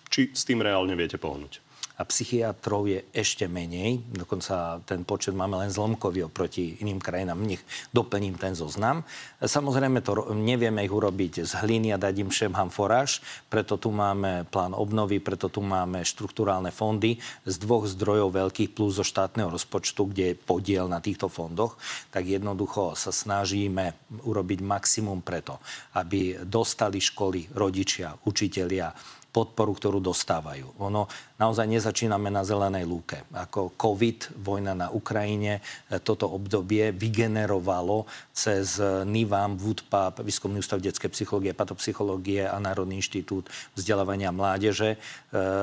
Či 0.08 0.32
s 0.32 0.48
tým 0.48 0.64
reálne 0.64 0.96
viete 0.96 1.20
pohnúť? 1.20 1.60
A 2.02 2.10
psychiatrov 2.10 2.90
je 2.90 3.06
ešte 3.14 3.46
menej. 3.46 4.02
Dokonca 4.10 4.82
ten 4.82 5.06
počet 5.06 5.38
máme 5.38 5.54
len 5.62 5.70
zlomkový 5.70 6.26
oproti 6.26 6.82
iným 6.82 6.98
krajinám. 6.98 7.38
Nech 7.38 7.62
doplním 7.94 8.34
ten 8.34 8.58
zoznam. 8.58 9.06
Samozrejme 9.38 10.02
to 10.02 10.34
nevieme 10.34 10.82
ich 10.82 10.90
urobiť 10.90 11.46
z 11.46 11.62
hliny 11.62 11.94
a 11.94 12.02
dať 12.02 12.26
im 12.26 12.30
všem 12.34 12.58
foráž, 12.74 13.22
preto 13.46 13.78
tu 13.78 13.94
máme 13.94 14.50
plán 14.50 14.74
obnovy, 14.74 15.22
preto 15.22 15.46
tu 15.46 15.62
máme 15.62 16.02
štruktúrálne 16.02 16.74
fondy 16.74 17.22
z 17.46 17.54
dvoch 17.62 17.86
zdrojov 17.86 18.34
veľkých 18.34 18.74
plus 18.74 18.98
zo 18.98 19.06
štátneho 19.06 19.46
rozpočtu, 19.46 20.10
kde 20.10 20.24
je 20.34 20.40
podiel 20.40 20.90
na 20.90 20.98
týchto 20.98 21.30
fondoch, 21.30 21.78
tak 22.10 22.26
jednoducho 22.26 22.98
sa 22.98 23.14
snažíme 23.14 23.94
urobiť 24.26 24.58
maximum 24.58 25.22
preto, 25.22 25.62
aby 25.94 26.42
dostali 26.42 26.98
školy, 26.98 27.54
rodičia, 27.54 28.16
učitelia, 28.26 28.90
podporu, 29.32 29.72
ktorú 29.72 29.98
dostávajú. 30.04 30.76
Ono 30.76 31.08
naozaj 31.40 31.64
nezačíname 31.64 32.28
na 32.28 32.44
zelenej 32.44 32.84
lúke. 32.84 33.24
Ako 33.32 33.72
COVID, 33.80 34.36
vojna 34.44 34.76
na 34.76 34.88
Ukrajine, 34.92 35.64
e, 35.88 35.98
toto 35.98 36.28
obdobie 36.28 36.92
vygenerovalo 36.92 38.04
cez 38.30 38.76
NIVAM, 39.08 39.56
WUDPAP, 39.56 40.20
Výskumný 40.20 40.60
ústav 40.60 40.84
detskej 40.84 41.08
psychológie, 41.16 41.56
patopsychológie 41.56 42.44
a 42.44 42.60
Národný 42.60 43.00
inštitút 43.00 43.48
vzdelávania 43.72 44.28
mládeže. 44.30 44.94
E, 44.94 44.98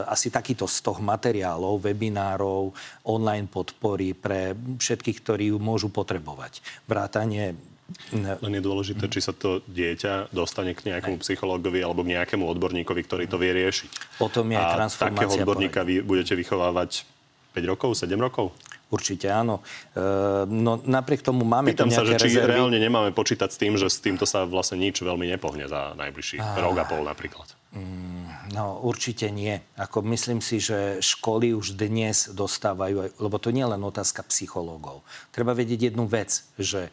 asi 0.09 0.33
takýto 0.33 0.65
stoh 0.65 0.97
materiálov, 0.97 1.85
webinárov, 1.85 2.73
online 3.05 3.45
podpory 3.45 4.17
pre 4.17 4.57
všetkých, 4.57 5.17
ktorí 5.21 5.53
ju 5.53 5.57
môžu 5.61 5.93
potrebovať. 5.93 6.65
Vrátanie 6.89 7.68
No. 8.15 8.37
Len 8.39 8.53
je 8.57 8.63
dôležité, 8.63 9.05
či 9.09 9.21
sa 9.21 9.33
to 9.35 9.61
dieťa 9.69 10.33
dostane 10.33 10.73
k 10.73 10.89
nejakému 10.89 11.21
psychológovi 11.21 11.81
alebo 11.81 12.01
k 12.05 12.17
nejakému 12.17 12.45
odborníkovi, 12.45 13.01
ktorý 13.05 13.23
to 13.29 13.37
vie 13.37 13.51
riešiť. 13.53 14.19
Potom 14.21 14.45
je 14.49 14.57
A 14.57 14.87
takého 14.89 15.31
odborníka 15.41 15.85
vy 15.85 16.01
budete 16.01 16.33
vychovávať 16.33 17.05
5 17.53 17.71
rokov, 17.71 17.89
7 17.97 18.13
rokov? 18.17 18.53
Určite 18.89 19.29
áno. 19.29 19.61
E, 19.93 20.01
no 20.49 20.81
napriek 20.81 21.21
tomu 21.21 21.45
máme 21.45 21.69
Pýtam 21.69 21.93
tu 21.93 21.93
nejaké 21.93 22.09
sa, 22.09 22.09
že 22.09 22.13
či 22.25 22.41
rezervy. 22.41 22.57
reálne 22.57 22.79
nemáme 22.81 23.13
počítať 23.13 23.49
s 23.53 23.57
tým, 23.61 23.77
že 23.77 23.85
s 23.85 24.01
týmto 24.01 24.25
sa 24.25 24.49
vlastne 24.49 24.81
nič 24.81 25.05
veľmi 25.05 25.29
nepohne 25.29 25.69
za 25.69 25.93
najbližší 25.93 26.41
ah. 26.41 26.57
rok 26.57 26.81
a 26.81 26.85
pol 26.89 27.05
napríklad. 27.05 27.53
Mm, 27.69 28.49
no 28.57 28.81
určite 28.81 29.29
nie. 29.29 29.61
Ako 29.77 30.01
myslím 30.09 30.41
si, 30.41 30.57
že 30.57 30.97
školy 31.05 31.53
už 31.53 31.77
dnes 31.77 32.33
dostávajú, 32.33 33.13
lebo 33.21 33.37
to 33.37 33.53
nie 33.53 33.61
je 33.61 33.77
len 33.77 33.83
otázka 33.85 34.25
psychológov. 34.25 35.05
Treba 35.29 35.53
vedieť 35.53 35.93
jednu 35.93 36.09
vec, 36.09 36.41
že 36.57 36.89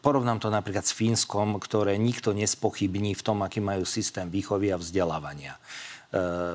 porovnám 0.00 0.38
to 0.40 0.48
napríklad 0.48 0.84
s 0.84 0.96
Fínskom, 0.96 1.60
ktoré 1.60 1.96
nikto 2.00 2.32
nespochybní 2.32 3.16
v 3.16 3.24
tom, 3.24 3.44
aký 3.44 3.60
majú 3.60 3.84
systém 3.84 4.28
výchovy 4.28 4.72
a 4.72 4.80
vzdelávania 4.80 5.56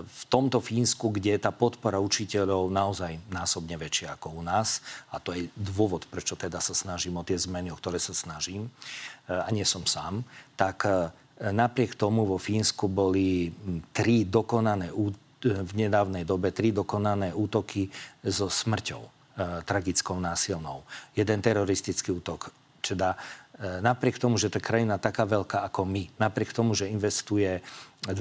v 0.07 0.23
tomto 0.31 0.63
Fínsku, 0.63 1.11
kde 1.11 1.35
je 1.35 1.43
tá 1.43 1.51
podpora 1.51 1.99
učiteľov 1.99 2.71
naozaj 2.71 3.19
násobne 3.27 3.75
väčšia 3.75 4.15
ako 4.15 4.39
u 4.39 4.41
nás. 4.43 4.79
A 5.11 5.19
to 5.19 5.35
je 5.35 5.51
dôvod, 5.51 6.07
prečo 6.07 6.39
teda 6.39 6.63
sa 6.63 6.71
snažím 6.71 7.19
o 7.19 7.27
tie 7.27 7.35
zmeny, 7.35 7.67
o 7.67 7.75
ktoré 7.75 7.99
sa 7.99 8.15
snažím. 8.15 8.71
E, 9.27 9.35
a 9.35 9.51
nie 9.51 9.67
som 9.67 9.83
sám. 9.83 10.23
Tak 10.55 10.87
napriek 11.39 11.99
tomu 11.99 12.23
vo 12.23 12.39
Fínsku 12.39 12.87
boli 12.87 13.51
tri 13.91 14.23
dokonané 14.23 14.95
v 15.39 15.71
nedávnej 15.71 16.27
dobe 16.27 16.51
tri 16.51 16.75
dokonané 16.75 17.31
útoky 17.31 17.87
so 18.23 18.51
smrťou 18.51 19.18
tragickou 19.63 20.19
násilnou. 20.19 20.83
Jeden 21.15 21.39
teroristický 21.39 22.11
útok, 22.11 22.51
teda 22.83 23.15
napriek 23.59 24.19
tomu, 24.19 24.39
že 24.39 24.47
to 24.47 24.63
krajina 24.63 24.95
taká 24.95 25.27
veľká 25.27 25.67
ako 25.67 25.83
my, 25.83 26.07
napriek 26.15 26.55
tomu, 26.55 26.71
že 26.75 26.87
investuje 26.87 27.59
2% 28.07 28.15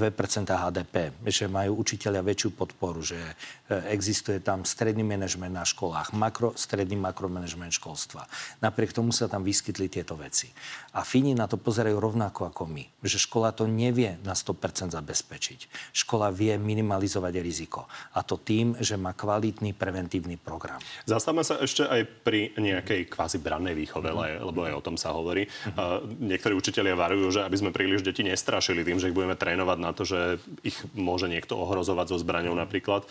HDP, 0.51 1.15
že 1.23 1.47
majú 1.47 1.79
učiteľia 1.87 2.19
väčšiu 2.27 2.51
podporu, 2.51 2.99
že 2.99 3.15
e, 3.15 3.95
existuje 3.95 4.43
tam 4.43 4.67
stredný 4.67 5.07
manažment 5.07 5.55
na 5.55 5.63
školách, 5.63 6.11
makro, 6.19 6.51
stredný 6.59 6.99
makromanagement 6.99 7.71
školstva. 7.71 8.27
Napriek 8.59 8.91
tomu 8.91 9.15
sa 9.15 9.31
tam 9.31 9.47
vyskytli 9.47 9.87
tieto 9.87 10.19
veci. 10.19 10.51
A 10.99 11.07
Fíni 11.07 11.31
na 11.31 11.47
to 11.47 11.55
pozerajú 11.63 11.95
rovnako 11.95 12.51
ako 12.51 12.67
my, 12.67 12.91
že 13.07 13.23
škola 13.23 13.55
to 13.55 13.71
nevie 13.71 14.19
na 14.27 14.35
100% 14.35 14.91
zabezpečiť. 14.91 15.95
Škola 15.95 16.35
vie 16.35 16.59
minimalizovať 16.59 17.39
riziko. 17.39 17.87
A 18.19 18.27
to 18.27 18.35
tým, 18.35 18.75
že 18.83 18.99
má 18.99 19.15
kvalitný 19.15 19.79
preventívny 19.79 20.43
program. 20.43 20.83
Zastavme 21.07 21.47
sa 21.47 21.63
ešte 21.63 21.87
aj 21.87 22.27
pri 22.27 22.51
nejakej 22.59 23.07
kvázi 23.07 23.39
brannej 23.39 23.79
výchove, 23.79 24.11
mm-hmm. 24.11 24.43
lebo 24.43 24.67
aj 24.67 24.75
o 24.75 24.83
tom 24.83 24.99
sa 24.99 25.15
hovorí. 25.15 25.47
Mm-hmm. 25.47 26.19
Niektorí 26.19 26.59
učitelia 26.59 26.99
varujú, 26.99 27.39
že 27.39 27.47
aby 27.47 27.57
sme 27.63 27.71
príliš 27.71 28.03
deti 28.03 28.27
nestrašili 28.27 28.83
tým, 28.83 28.99
že 28.99 29.07
ich 29.07 29.15
budeme 29.15 29.39
trénovať 29.39 29.68
trénovať 29.69 29.79
na 29.85 29.93
to, 29.93 30.03
že 30.09 30.21
ich 30.65 30.77
môže 30.97 31.29
niekto 31.29 31.61
ohrozovať 31.61 32.07
so 32.09 32.17
zbraňou 32.17 32.57
napríklad. 32.57 33.05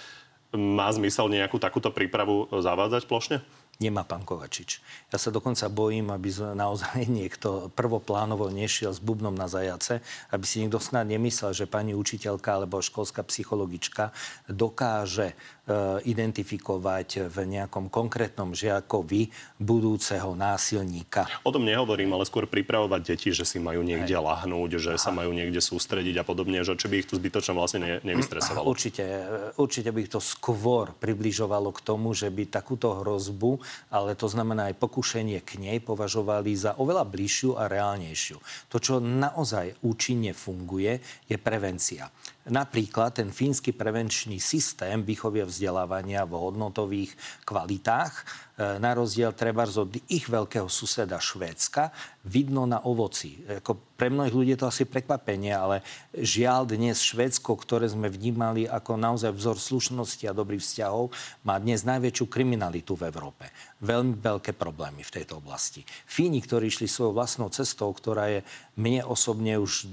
Má 0.55 0.89
zmysel 0.89 1.29
nejakú 1.29 1.61
takúto 1.61 1.93
prípravu 1.93 2.49
zavádzať 2.49 3.05
plošne? 3.05 3.37
Nemá 3.77 4.01
pán 4.01 4.25
Kovačič. 4.25 4.81
Ja 5.13 5.21
sa 5.21 5.29
dokonca 5.29 5.69
bojím, 5.69 6.09
aby 6.09 6.33
naozaj 6.33 7.05
niekto 7.19 7.69
prvoplánovo 7.77 8.49
nešiel 8.49 8.89
s 8.89 8.97
bubnom 8.97 9.37
na 9.37 9.45
zajace, 9.45 10.01
aby 10.33 10.45
si 10.49 10.65
niekto 10.65 10.81
snad 10.81 11.05
nemyslel, 11.05 11.53
že 11.53 11.69
pani 11.69 11.93
učiteľka 11.93 12.57
alebo 12.57 12.81
školská 12.81 13.21
psychologička 13.21 14.09
dokáže 14.49 15.37
Eh, 15.67 15.99
identifikovať 16.07 17.27
v 17.27 17.43
nejakom 17.43 17.91
konkrétnom 17.91 18.55
žiakovi 18.55 19.27
budúceho 19.59 20.31
násilníka. 20.31 21.27
O 21.43 21.51
tom 21.51 21.67
nehovorím, 21.67 22.15
ale 22.15 22.23
skôr 22.23 22.47
pripravovať 22.47 23.01
deti, 23.03 23.35
že 23.35 23.43
si 23.43 23.59
majú 23.59 23.83
niekde 23.83 24.15
Hej. 24.15 24.23
lahnúť, 24.23 24.79
že 24.79 24.95
Aha. 24.95 25.03
sa 25.03 25.11
majú 25.11 25.35
niekde 25.35 25.59
sústrediť 25.59 26.15
a 26.15 26.23
podobne, 26.23 26.63
že 26.63 26.71
či 26.79 26.87
by 26.87 26.95
ich 27.03 27.11
to 27.11 27.19
zbytočne 27.19 27.51
vlastne 27.51 27.79
ne, 27.83 27.91
nevystresovalo. 27.99 28.63
Určite, 28.63 29.03
určite 29.59 29.91
by 29.91 30.07
ich 30.07 30.11
to 30.15 30.23
skôr 30.23 30.95
približovalo 30.95 31.75
k 31.75 31.83
tomu, 31.83 32.15
že 32.15 32.31
by 32.31 32.47
takúto 32.47 33.03
hrozbu, 33.03 33.59
ale 33.91 34.17
to 34.17 34.27
znamená 34.29 34.71
aj 34.71 34.79
pokušenie 34.79 35.39
k 35.43 35.61
nej, 35.61 35.77
považovali 35.83 36.53
za 36.53 36.75
oveľa 36.77 37.03
bližšiu 37.07 37.55
a 37.55 37.67
reálnejšiu. 37.67 38.37
To, 38.71 38.77
čo 38.77 38.99
naozaj 38.99 39.83
účinne 39.83 40.31
funguje, 40.31 40.99
je 41.27 41.37
prevencia. 41.39 42.09
Napríklad 42.47 43.19
ten 43.19 43.29
fínsky 43.29 43.75
prevenčný 43.75 44.39
systém 44.39 45.03
výchovia 45.03 45.43
vzdelávania 45.43 46.23
v 46.23 46.39
hodnotových 46.39 47.11
kvalitách 47.43 48.47
E, 48.57 48.81
na 48.81 48.97
rozdiel 48.97 49.37
treba 49.37 49.69
od 49.69 50.01
ich 50.09 50.25
veľkého 50.25 50.65
suseda 50.65 51.21
Švédska, 51.21 51.93
vidno 52.25 52.65
na 52.65 52.81
ovoci. 52.81 53.37
Ako 53.45 53.77
pre 53.93 54.09
mnohých 54.09 54.33
ľudí 54.33 54.51
je 54.57 54.61
to 54.65 54.71
asi 54.73 54.89
prekvapenie, 54.89 55.53
ale 55.53 55.85
žiaľ 56.17 56.65
dnes 56.65 56.97
Švédsko, 57.05 57.53
ktoré 57.53 57.85
sme 57.85 58.09
vnímali 58.09 58.65
ako 58.65 58.97
naozaj 58.97 59.29
vzor 59.37 59.61
slušnosti 59.61 60.25
a 60.25 60.33
dobrých 60.33 60.65
vzťahov, 60.65 61.13
má 61.45 61.61
dnes 61.61 61.85
najväčšiu 61.85 62.25
kriminalitu 62.25 62.97
v 62.97 63.05
Európe. 63.13 63.45
Veľmi 63.77 64.17
veľké 64.17 64.57
problémy 64.57 65.05
v 65.05 65.13
tejto 65.21 65.37
oblasti. 65.37 65.85
Fíni, 66.09 66.41
ktorí 66.41 66.73
išli 66.73 66.89
svojou 66.89 67.13
vlastnou 67.13 67.53
cestou, 67.53 67.93
ktorá 67.93 68.25
je 68.29 68.41
mne 68.73 69.05
osobne 69.05 69.57
už 69.61 69.85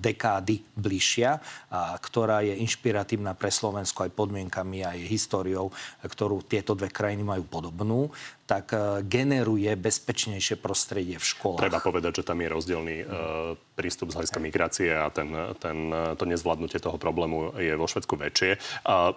dekády 0.00 0.64
bližšia 0.72 1.36
a 1.68 2.00
ktorá 2.00 2.40
je 2.40 2.56
inšpiratívna 2.64 3.36
pre 3.36 3.52
Slovensko 3.52 4.08
aj 4.08 4.16
podmienkami, 4.16 4.84
aj 4.84 4.98
históriou, 5.04 5.68
ktorú 6.00 6.40
tieto 6.48 6.72
dve 6.72 6.88
krajiny 6.88 7.20
majú 7.20 7.44
podobnú 7.44 8.08
tak 8.50 8.74
e, 8.74 9.06
generuje 9.06 9.70
bezpečnejšie 9.78 10.58
prostredie 10.58 11.22
v 11.22 11.22
školách. 11.22 11.70
Treba 11.70 11.78
povedať, 11.78 12.18
že 12.18 12.26
tam 12.26 12.42
je 12.42 12.48
rozdielný 12.50 12.96
uh, 13.06 13.54
prístup 13.78 14.10
z 14.10 14.18
hľadiska 14.18 14.42
migrácie 14.42 14.90
a 14.90 15.06
ten, 15.14 15.30
ten, 15.62 15.86
e, 15.94 16.18
to 16.18 16.26
nezvládnutie 16.26 16.82
toho 16.82 16.98
problému 16.98 17.54
je 17.54 17.70
vo 17.78 17.86
Švedsku 17.86 18.18
väčšie. 18.18 18.58
Uh, 18.82 19.14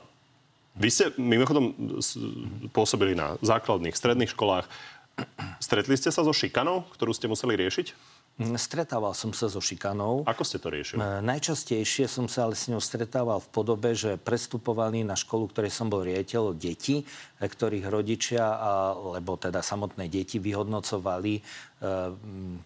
vy 0.73 0.89
ste 0.89 1.13
mimochodom 1.21 1.73
pôsobili 2.73 3.13
na 3.13 3.37
základných, 3.45 3.93
stredných 3.93 4.33
školách. 4.33 4.65
Stretli 5.61 5.93
ste 5.93 6.09
sa 6.09 6.25
so 6.25 6.33
šikanou, 6.33 6.89
ktorú 6.97 7.13
ste 7.13 7.29
museli 7.29 7.53
riešiť? 7.53 7.93
Mm, 8.33 8.57
stretával 8.57 9.13
som 9.13 9.29
sa 9.29 9.45
so 9.45 9.61
šikanou. 9.61 10.25
Ako 10.25 10.41
ste 10.41 10.57
to 10.57 10.73
riešili? 10.73 10.97
E, 10.97 11.21
najčastejšie 11.21 12.09
som 12.09 12.25
sa 12.25 12.49
ale 12.49 12.57
s 12.57 12.65
ňou 12.65 12.81
stretával 12.81 13.37
v 13.37 13.49
podobe, 13.53 13.93
že 13.93 14.17
prestupovali 14.17 15.05
na 15.05 15.13
školu, 15.13 15.53
ktorej 15.53 15.69
som 15.69 15.85
bol 15.85 16.01
riaditeľ, 16.01 16.57
deti, 16.57 17.05
e, 17.05 17.45
ktorých 17.45 17.85
rodičia, 17.85 18.41
alebo 18.41 19.37
teda 19.37 19.61
samotné 19.61 20.09
deti 20.09 20.41
vyhodnocovali 20.41 21.33
e, 21.37 21.41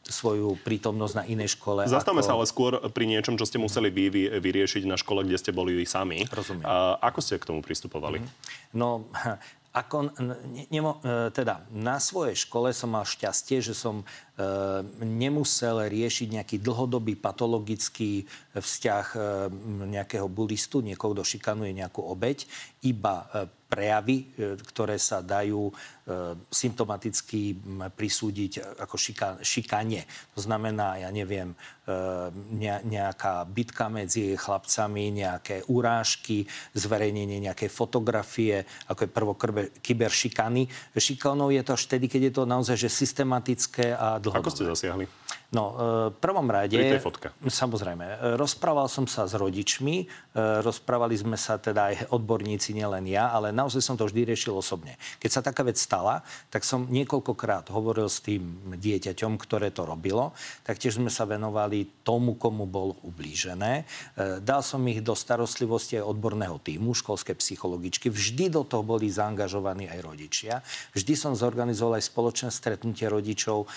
svoju 0.07 0.55
prítomnosť 0.63 1.13
na 1.19 1.23
inej 1.27 1.59
škole. 1.59 1.83
Zastavme 1.83 2.23
ako... 2.23 2.27
sa 2.31 2.33
ale 2.39 2.45
skôr 2.47 2.79
pri 2.87 3.03
niečom, 3.03 3.35
čo 3.35 3.43
ste 3.43 3.59
museli 3.59 3.91
vy 3.91 4.39
vyriešiť 4.39 4.87
na 4.87 4.95
škole, 4.95 5.27
kde 5.27 5.35
ste 5.35 5.51
boli 5.51 5.75
vy 5.75 5.83
sami. 5.83 6.23
Rozumiem. 6.31 6.63
A 6.63 6.95
ako 7.03 7.19
ste 7.19 7.35
k 7.35 7.43
tomu 7.43 7.59
pristupovali? 7.59 8.23
No, 8.71 9.03
Ako, 9.77 10.09
ne, 10.09 10.65
nemo, 10.73 10.97
e, 11.05 11.29
teda, 11.29 11.61
na 11.69 12.01
svojej 12.01 12.33
škole 12.33 12.73
som 12.73 12.97
mal 12.97 13.05
šťastie, 13.05 13.61
že 13.61 13.77
som 13.77 14.01
nemusel 15.01 15.89
riešiť 15.89 16.27
nejaký 16.37 16.57
dlhodobý 16.61 17.17
patologický 17.17 18.29
vzťah 18.53 19.05
e, 19.13 19.19
nejakého 19.89 20.29
bulistu, 20.29 20.85
niekoho, 20.85 21.17
kto 21.17 21.25
šikanuje 21.25 21.73
nejakú 21.73 22.05
obeď, 22.05 22.45
iba 22.85 23.25
e, 23.33 23.49
prejavy, 23.67 24.17
e, 24.23 24.25
ktoré 24.61 24.95
sa 24.95 25.19
dajú 25.19 25.67
e, 25.67 25.73
symptomaticky 26.47 27.57
prisúdiť 27.97 28.79
ako 28.79 28.95
šika, 28.95 29.29
šikanie. 29.43 30.05
To 30.37 30.45
znamená, 30.45 31.01
ja 31.01 31.09
neviem, 31.11 31.51
nejaká 32.83 33.47
bitka 33.47 33.87
medzi 33.87 34.35
chlapcami, 34.35 35.23
nejaké 35.23 35.63
urážky, 35.71 36.43
zverejnenie 36.75 37.39
nejakej 37.39 37.71
fotografie, 37.71 38.67
ako 38.91 39.07
je 39.07 39.15
prvo 39.15 39.33
kyberšikany. 39.79 40.67
Šikanou 40.91 41.47
je 41.47 41.63
to 41.63 41.79
až 41.79 41.87
vtedy, 41.87 42.11
keď 42.11 42.21
je 42.27 42.33
to 42.35 42.43
naozaj 42.43 42.75
že 42.75 42.91
systematické 42.91 43.95
a 43.95 44.19
dlhodobé. 44.27 44.43
Ako 44.43 44.49
ste 44.51 44.63
zasiahli? 44.67 45.05
No, 45.47 45.71
v 46.11 46.17
prvom 46.19 46.43
rade... 46.51 46.75
Pri 46.75 46.99
tej 46.99 46.99
fotke. 46.99 47.31
Samozrejme. 47.39 48.35
Rozprával 48.35 48.91
som 48.91 49.07
sa 49.07 49.23
s 49.23 49.31
rodičmi, 49.31 50.03
rozprávali 50.59 51.15
sme 51.15 51.39
sa 51.39 51.55
teda 51.55 51.87
aj 51.87 51.95
odborníci, 52.11 52.75
nielen 52.75 53.07
ja, 53.07 53.31
ale 53.31 53.55
naozaj 53.55 53.79
som 53.79 53.95
to 53.95 54.03
vždy 54.03 54.27
riešil 54.27 54.51
osobne. 54.51 54.99
Keď 55.23 55.29
sa 55.31 55.39
taká 55.39 55.63
vec 55.63 55.79
stala, 55.79 56.19
tak 56.51 56.67
som 56.67 56.91
niekoľkokrát 56.91 57.71
hovoril 57.71 58.11
s 58.11 58.19
tým 58.19 58.75
dieťaťom, 58.75 59.39
ktoré 59.39 59.71
to 59.71 59.87
robilo. 59.87 60.35
Taktiež 60.67 60.99
sme 60.99 61.07
sa 61.07 61.23
venovali 61.23 62.03
tomu, 62.03 62.35
komu 62.35 62.67
bolo 62.67 62.99
ublížené. 63.07 63.87
E, 64.19 64.43
dal 64.43 64.59
som 64.67 64.83
ich 64.91 64.99
do 64.99 65.15
starostlivosti 65.15 65.95
aj 65.95 66.11
odborného 66.11 66.59
týmu, 66.59 66.91
školské 66.91 67.31
psychologičky. 67.39 68.11
Vždy 68.11 68.51
do 68.51 68.67
toho 68.67 68.83
boli 68.83 69.07
zaangažovaní 69.07 69.87
aj 69.87 69.99
rodičia. 70.03 70.59
Vždy 70.91 71.13
som 71.15 71.39
zorganizoval 71.39 72.03
aj 72.03 72.11
spoločné 72.11 72.49
stretnutie 72.51 73.07
rodičov 73.07 73.63
e, 73.63 73.67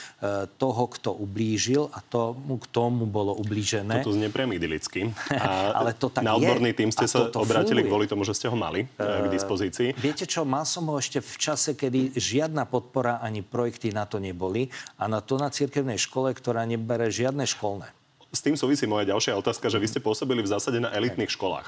toho, 0.58 0.84
kto 0.90 1.14
ublížil 1.14 1.59
a 1.92 2.00
tomu, 2.00 2.56
k 2.56 2.66
tomu 2.72 3.04
bolo 3.04 3.36
ublížené. 3.36 4.00
Toto 4.00 4.16
znie 4.16 4.32
priam 4.32 4.48
idylicky. 4.50 5.12
A 5.36 5.76
Ale 5.76 5.92
to 5.92 6.08
tak 6.08 6.24
na 6.24 6.34
odborný 6.34 6.72
je. 6.72 6.84
tým 6.84 6.90
ste 6.90 7.04
sa 7.04 7.28
obratili 7.36 7.84
kvôli 7.84 8.08
tomu, 8.08 8.24
že 8.24 8.32
ste 8.32 8.48
ho 8.48 8.56
mali 8.56 8.88
uh, 8.96 9.24
k 9.24 9.26
dispozícii. 9.28 9.92
Viete 10.00 10.24
čo, 10.24 10.48
mal 10.48 10.64
som 10.64 10.88
ho 10.88 10.96
ešte 10.96 11.20
v 11.20 11.34
čase, 11.36 11.76
kedy 11.76 12.16
žiadna 12.16 12.64
podpora 12.64 13.20
ani 13.20 13.44
projekty 13.44 13.92
na 13.92 14.08
to 14.08 14.16
neboli 14.16 14.72
a 14.96 15.06
na 15.06 15.20
to 15.20 15.36
na 15.36 15.52
cirkevnej 15.52 16.00
škole, 16.00 16.32
ktorá 16.32 16.64
nebere 16.64 17.12
žiadne 17.12 17.44
školné. 17.44 17.92
S 18.30 18.46
tým 18.46 18.54
súvisí 18.54 18.86
moja 18.86 19.10
ďalšia 19.10 19.34
otázka, 19.34 19.66
že 19.66 19.82
vy 19.82 19.90
ste 19.90 19.98
pôsobili 19.98 20.38
v 20.38 20.50
zásade 20.54 20.78
na 20.78 20.94
elitných 20.94 21.34
školách. 21.34 21.66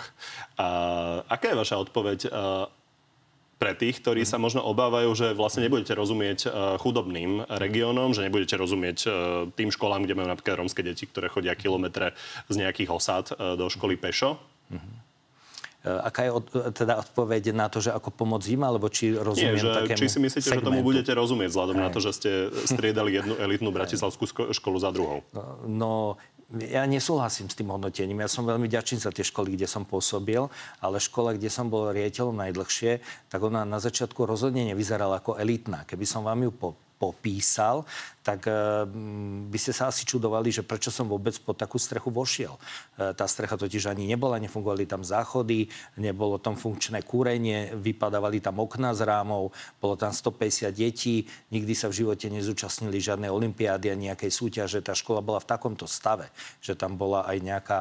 A, 0.55 0.67
aká 1.27 1.51
je 1.51 1.59
vaša 1.59 1.77
odpoveď 1.83 2.19
a, 2.31 2.71
pre 3.63 3.79
tých, 3.79 4.03
ktorí 4.03 4.27
sa 4.27 4.43
možno 4.43 4.67
obávajú, 4.67 5.15
že 5.15 5.39
vlastne 5.39 5.63
nebudete 5.63 5.95
rozumieť 5.95 6.51
chudobným 6.83 7.47
regiónom, 7.47 8.11
že 8.11 8.27
nebudete 8.27 8.59
rozumieť 8.59 9.07
tým 9.55 9.71
školám, 9.71 10.03
kde 10.03 10.19
majú 10.19 10.35
napríklad 10.35 10.59
rómske 10.59 10.83
deti, 10.83 11.07
ktoré 11.07 11.31
chodia 11.31 11.55
kilometre 11.55 12.19
z 12.51 12.57
nejakých 12.59 12.91
osád 12.91 13.39
do 13.55 13.71
školy 13.71 13.95
pešo? 13.95 14.43
Mm-hmm. 14.75 15.13
E, 15.83 15.91
aká 15.91 16.31
je 16.31 16.31
od, 16.31 16.47
teda 16.79 17.03
odpoveď 17.03 17.51
na 17.51 17.67
to, 17.67 17.83
že 17.83 17.91
ako 17.91 18.15
pomôcť 18.15 18.47
im, 18.55 18.63
alebo 18.63 18.87
či 18.87 19.19
rozumiem 19.19 19.59
Nie, 19.59 19.67
že, 19.67 19.75
takému 19.75 19.99
Či 19.99 20.07
si 20.15 20.19
myslíte, 20.23 20.47
segmentu? 20.47 20.63
že 20.63 20.69
tomu 20.71 20.81
budete 20.87 21.11
rozumieť, 21.11 21.51
vzhľadom 21.51 21.77
Aj. 21.83 21.83
na 21.83 21.89
to, 21.91 21.99
že 21.99 22.11
ste 22.15 22.31
striedali 22.71 23.19
jednu 23.19 23.35
elitnú 23.51 23.75
bratislavskú 23.75 24.55
školu 24.55 24.79
za 24.79 24.95
druhou? 24.95 25.27
No, 25.35 25.43
no 25.67 25.93
ja 26.61 26.85
nesúhlasím 26.85 27.49
s 27.49 27.57
tým 27.57 27.73
hodnotením. 27.73 28.21
Ja 28.21 28.29
som 28.29 28.45
veľmi 28.45 28.69
ďačný 28.69 29.01
za 29.01 29.09
tie 29.09 29.25
školy, 29.25 29.57
kde 29.57 29.65
som 29.65 29.89
pôsobil, 29.89 30.45
ale 30.85 30.97
škola, 31.01 31.33
kde 31.33 31.49
som 31.49 31.73
bol 31.73 31.89
riaditeľom 31.89 32.37
najdlhšie, 32.37 33.01
tak 33.33 33.41
ona 33.41 33.65
na 33.65 33.81
začiatku 33.81 34.29
rozhodne 34.29 34.69
nevyzerala 34.69 35.25
ako 35.25 35.41
elitná. 35.41 35.89
Keby 35.89 36.05
som 36.05 36.29
vám 36.29 36.45
ju 36.45 36.51
po, 36.53 36.69
popísal, 37.03 37.83
tak 38.23 38.47
uh, 38.47 38.87
by 39.51 39.59
ste 39.59 39.75
sa 39.75 39.91
asi 39.91 40.07
čudovali, 40.07 40.55
že 40.55 40.63
prečo 40.63 40.95
som 40.95 41.11
vôbec 41.11 41.35
pod 41.43 41.59
takú 41.59 41.75
strechu 41.83 42.15
vošiel. 42.15 42.55
Uh, 42.95 43.11
tá 43.11 43.27
strecha 43.27 43.59
totiž 43.59 43.91
ani 43.91 44.07
nebola, 44.07 44.39
nefungovali 44.39 44.87
tam 44.87 45.03
záchody, 45.03 45.67
nebolo 45.99 46.39
tam 46.39 46.55
funkčné 46.55 47.03
kúrenie, 47.03 47.75
vypadávali 47.75 48.39
tam 48.39 48.63
okná 48.63 48.95
z 48.95 49.03
rámov, 49.03 49.51
bolo 49.83 49.99
tam 49.99 50.15
150 50.15 50.71
detí, 50.71 51.27
nikdy 51.51 51.75
sa 51.75 51.91
v 51.91 52.07
živote 52.07 52.31
nezúčastnili 52.31 53.03
žiadnej 53.03 53.35
olimpiády 53.35 53.91
a 53.91 53.99
nejakej 53.99 54.31
súťaže. 54.31 54.79
Tá 54.87 54.95
škola 54.95 55.19
bola 55.19 55.43
v 55.43 55.51
takomto 55.51 55.91
stave, 55.91 56.31
že 56.63 56.79
tam 56.79 56.95
bola 56.95 57.27
aj 57.27 57.37
nejaká 57.43 57.79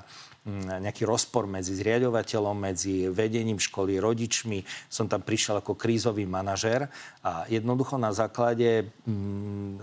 nejaký 0.50 1.06
rozpor 1.06 1.46
medzi 1.46 1.78
zriadovateľom, 1.78 2.58
medzi 2.58 3.06
vedením 3.14 3.62
školy, 3.62 4.02
rodičmi. 4.02 4.66
Som 4.90 5.06
tam 5.06 5.22
prišiel 5.22 5.62
ako 5.62 5.78
krízový 5.78 6.26
manažer 6.26 6.90
a 7.22 7.46
jednoducho 7.46 8.02
na 8.02 8.10
základe 8.10 8.90
mm, 9.06 9.78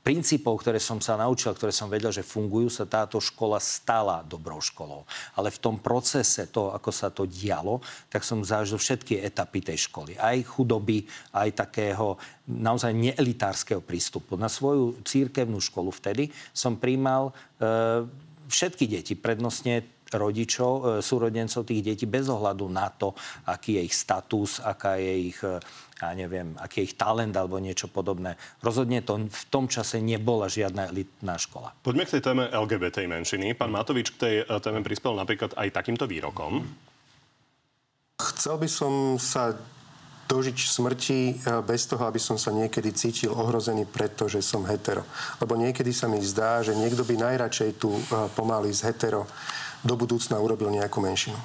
princípov, 0.00 0.60
ktoré 0.60 0.80
som 0.80 1.00
sa 1.04 1.20
naučil, 1.20 1.52
ktoré 1.52 1.72
som 1.72 1.88
vedel, 1.92 2.12
že 2.12 2.24
fungujú, 2.24 2.68
sa 2.68 2.88
táto 2.88 3.20
škola 3.20 3.56
stala 3.60 4.20
dobrou 4.24 4.60
školou. 4.60 5.08
Ale 5.36 5.48
v 5.48 5.60
tom 5.60 5.76
procese, 5.80 6.48
to, 6.48 6.72
ako 6.72 6.90
sa 6.92 7.08
to 7.08 7.28
dialo, 7.28 7.84
tak 8.08 8.20
som 8.24 8.40
zažil 8.40 8.80
všetky 8.80 9.20
etapy 9.20 9.64
tej 9.64 9.88
školy. 9.88 10.16
Aj 10.16 10.36
chudoby, 10.44 11.08
aj 11.32 11.56
takého 11.56 12.20
naozaj 12.44 12.92
neelitárskeho 12.92 13.80
prístupu. 13.80 14.36
Na 14.36 14.52
svoju 14.52 15.00
církevnú 15.04 15.60
školu 15.60 15.92
vtedy 15.92 16.28
som 16.52 16.76
príjmal 16.76 17.32
e, 17.32 18.04
všetky 18.48 18.84
deti, 18.88 19.14
prednostne 19.18 19.94
rodičov, 20.14 20.72
e, 20.72 20.82
súrodencov 21.02 21.66
tých 21.66 21.82
detí 21.82 22.06
bez 22.06 22.30
ohľadu 22.30 22.66
na 22.70 22.88
to, 22.92 23.12
aký 23.50 23.80
je 23.80 23.82
ich 23.90 23.94
status, 23.96 24.62
aká 24.62 24.96
je 24.96 25.14
ich 25.34 25.38
e, 25.42 25.58
ja 25.94 26.10
neviem, 26.12 26.52
aký 26.58 26.84
je 26.84 26.86
ich 26.92 26.96
talent 26.98 27.32
alebo 27.32 27.56
niečo 27.56 27.88
podobné. 27.88 28.36
Rozhodne 28.60 29.00
to 29.00 29.24
v 29.24 29.44
tom 29.48 29.70
čase 29.70 30.02
nebola 30.02 30.50
žiadna 30.50 30.90
elitná 30.90 31.38
škola. 31.38 31.72
Poďme 31.80 32.04
k 32.04 32.18
tej 32.18 32.22
téme 32.22 32.44
LGBT 32.50 33.08
menšiny. 33.08 33.56
Pán 33.56 33.72
Matovič 33.72 34.14
k 34.14 34.20
tej 34.20 34.34
e, 34.44 34.54
téme 34.60 34.84
prispel 34.84 35.16
napríklad 35.16 35.56
aj 35.56 35.68
takýmto 35.74 36.04
výrokom. 36.06 36.62
Chcel 38.14 38.56
by 38.62 38.68
som 38.70 39.18
sa 39.18 39.58
dožiť 40.24 40.56
smrti 40.56 41.20
e, 41.30 41.34
bez 41.64 41.84
toho, 41.88 42.04
aby 42.08 42.20
som 42.20 42.40
sa 42.40 42.50
niekedy 42.50 42.92
cítil 42.96 43.32
ohrozený, 43.32 43.84
pretože 43.88 44.40
som 44.40 44.64
hetero. 44.64 45.04
Lebo 45.38 45.56
niekedy 45.56 45.92
sa 45.92 46.08
mi 46.08 46.20
zdá, 46.24 46.64
že 46.64 46.76
niekto 46.76 47.04
by 47.04 47.14
najradšej 47.16 47.70
tu 47.76 47.92
e, 47.92 48.00
pomaly 48.32 48.72
z 48.72 48.88
hetero 48.90 49.28
do 49.84 49.94
budúcna 49.94 50.40
urobil 50.40 50.72
nejakú 50.72 50.98
menšinu. 51.04 51.36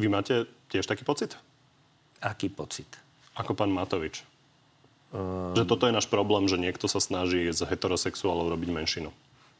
Vy 0.00 0.08
máte 0.08 0.48
tiež 0.68 0.88
taký 0.88 1.04
pocit? 1.04 1.36
Aký 2.20 2.48
pocit? 2.48 2.88
Ako 3.36 3.52
pán 3.52 3.68
Matovič. 3.72 4.24
Um... 5.12 5.52
Že 5.52 5.68
toto 5.68 5.84
je 5.88 5.96
náš 5.96 6.08
problém, 6.08 6.48
že 6.48 6.56
niekto 6.60 6.88
sa 6.88 7.00
snaží 7.00 7.48
z 7.52 7.60
heterosexuálov 7.68 8.52
robiť 8.52 8.70
menšinu. 8.72 9.10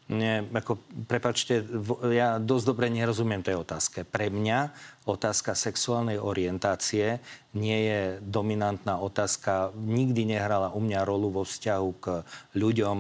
Nie, 0.07 0.47
ako, 0.55 0.79
prepačte, 1.11 1.67
ja 2.15 2.39
dosť 2.39 2.65
dobre 2.71 2.87
nerozumiem 2.87 3.43
tej 3.43 3.59
otázke. 3.59 4.07
Pre 4.07 4.31
mňa 4.31 4.71
otázka 5.03 5.59
sexuálnej 5.59 6.23
orientácie 6.23 7.19
nie 7.59 7.79
je 7.91 8.01
dominantná 8.23 9.03
otázka. 9.03 9.75
Nikdy 9.75 10.39
nehrala 10.39 10.71
u 10.71 10.79
mňa 10.79 11.03
rolu 11.03 11.35
vo 11.35 11.43
vzťahu 11.43 11.91
k 11.99 12.23
ľuďom, 12.55 12.99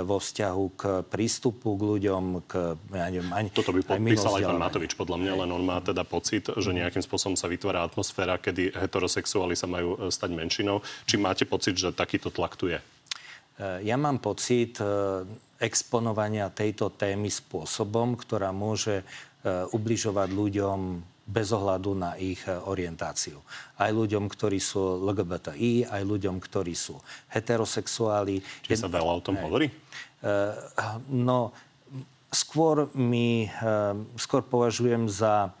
vo 0.00 0.16
vzťahu 0.16 0.64
k 0.72 0.82
prístupu 1.04 1.76
k 1.76 1.82
ľuďom, 1.92 2.24
k... 2.48 2.52
Ja 2.88 3.12
neviem, 3.12 3.28
ani, 3.36 3.52
Toto 3.52 3.76
by 3.76 3.84
podpísal 3.84 4.40
aj 4.40 4.48
pán 4.48 4.60
Matovič, 4.60 4.92
podľa 4.96 5.16
mňa, 5.20 5.32
len 5.44 5.50
on 5.52 5.60
má 5.60 5.84
teda 5.84 6.08
pocit, 6.08 6.48
že 6.48 6.72
nejakým 6.72 7.04
spôsobom 7.04 7.36
sa 7.36 7.52
vytvára 7.52 7.84
atmosféra, 7.84 8.40
kedy 8.40 8.72
heterosexuáli 8.72 9.52
sa 9.52 9.68
majú 9.68 9.94
e, 9.96 10.08
stať 10.08 10.32
menšinou. 10.32 10.80
Či 11.04 11.20
máte 11.20 11.44
pocit, 11.44 11.76
že 11.76 11.92
takýto 11.92 12.32
tlak 12.32 12.56
tu 12.56 12.72
je? 12.72 12.80
Ja 13.56 13.96
mám 13.96 14.20
pocit, 14.20 14.76
e, 14.80 15.24
exponovania 15.60 16.52
tejto 16.52 16.92
témy 16.92 17.32
spôsobom, 17.32 18.16
ktorá 18.16 18.52
môže 18.52 19.00
e, 19.00 19.04
ubližovať 19.72 20.28
ľuďom 20.32 20.78
bez 21.26 21.48
ohľadu 21.50 21.90
na 21.96 22.14
ich 22.20 22.44
e, 22.44 22.54
orientáciu. 22.54 23.40
Aj 23.80 23.90
ľuďom, 23.90 24.28
ktorí 24.28 24.60
sú 24.60 25.00
LGBTI, 25.02 25.88
aj 25.88 26.02
ľuďom, 26.04 26.36
ktorí 26.38 26.76
sú 26.76 27.00
heterosexuáli. 27.32 28.44
Či 28.64 28.76
sa 28.76 28.92
veľa 28.92 29.12
o 29.16 29.24
tom 29.24 29.40
hovorí? 29.40 29.72
Uh, 30.26 30.56
no, 31.12 31.52
skôr 32.32 32.88
mi, 32.96 33.46
skôr 34.18 34.42
považujem 34.42 35.06
za 35.06 35.54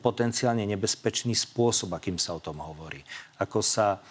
potenciálne 0.00 0.64
nebezpečný 0.68 1.32
spôsob, 1.32 1.96
akým 1.96 2.20
sa 2.20 2.36
o 2.36 2.42
tom 2.42 2.60
hovorí. 2.60 3.00
Ako 3.40 3.64
sa 3.64 4.02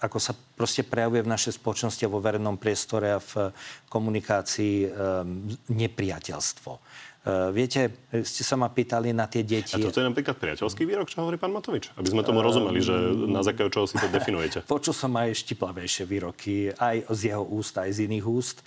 ako 0.00 0.18
sa 0.18 0.32
proste 0.32 0.80
prejavuje 0.80 1.20
v 1.22 1.32
našej 1.32 1.60
spoločnosti 1.60 2.02
a 2.08 2.12
vo 2.12 2.24
verejnom 2.24 2.56
priestore 2.56 3.12
a 3.12 3.20
v 3.20 3.52
komunikácii 3.92 4.88
um, 4.88 5.44
nepriateľstvo. 5.68 6.72
Uh, 7.20 7.52
viete, 7.52 8.08
ste 8.24 8.40
sa 8.40 8.56
ma 8.56 8.72
pýtali 8.72 9.12
na 9.12 9.28
tie 9.28 9.44
deti. 9.44 9.76
A 9.76 9.92
toto 9.92 10.00
je 10.00 10.08
napríklad 10.08 10.40
priateľský 10.40 10.88
výrok, 10.88 11.12
čo 11.12 11.20
hovorí 11.20 11.36
pán 11.36 11.52
Matovič? 11.52 11.92
Aby 12.00 12.16
sme 12.16 12.24
tomu 12.24 12.40
rozumeli, 12.40 12.80
že 12.80 12.96
na 13.28 13.44
základe 13.44 13.76
čoho 13.76 13.84
si 13.84 14.00
to 14.00 14.08
definujete. 14.08 14.64
Počul 14.72 14.96
som 14.96 15.12
aj 15.20 15.36
štiplavejšie 15.36 16.08
výroky, 16.08 16.72
aj 16.72 17.12
z 17.12 17.20
jeho 17.36 17.44
úst, 17.44 17.76
aj 17.76 17.92
z 17.92 18.08
iných 18.08 18.24
úst. 18.24 18.64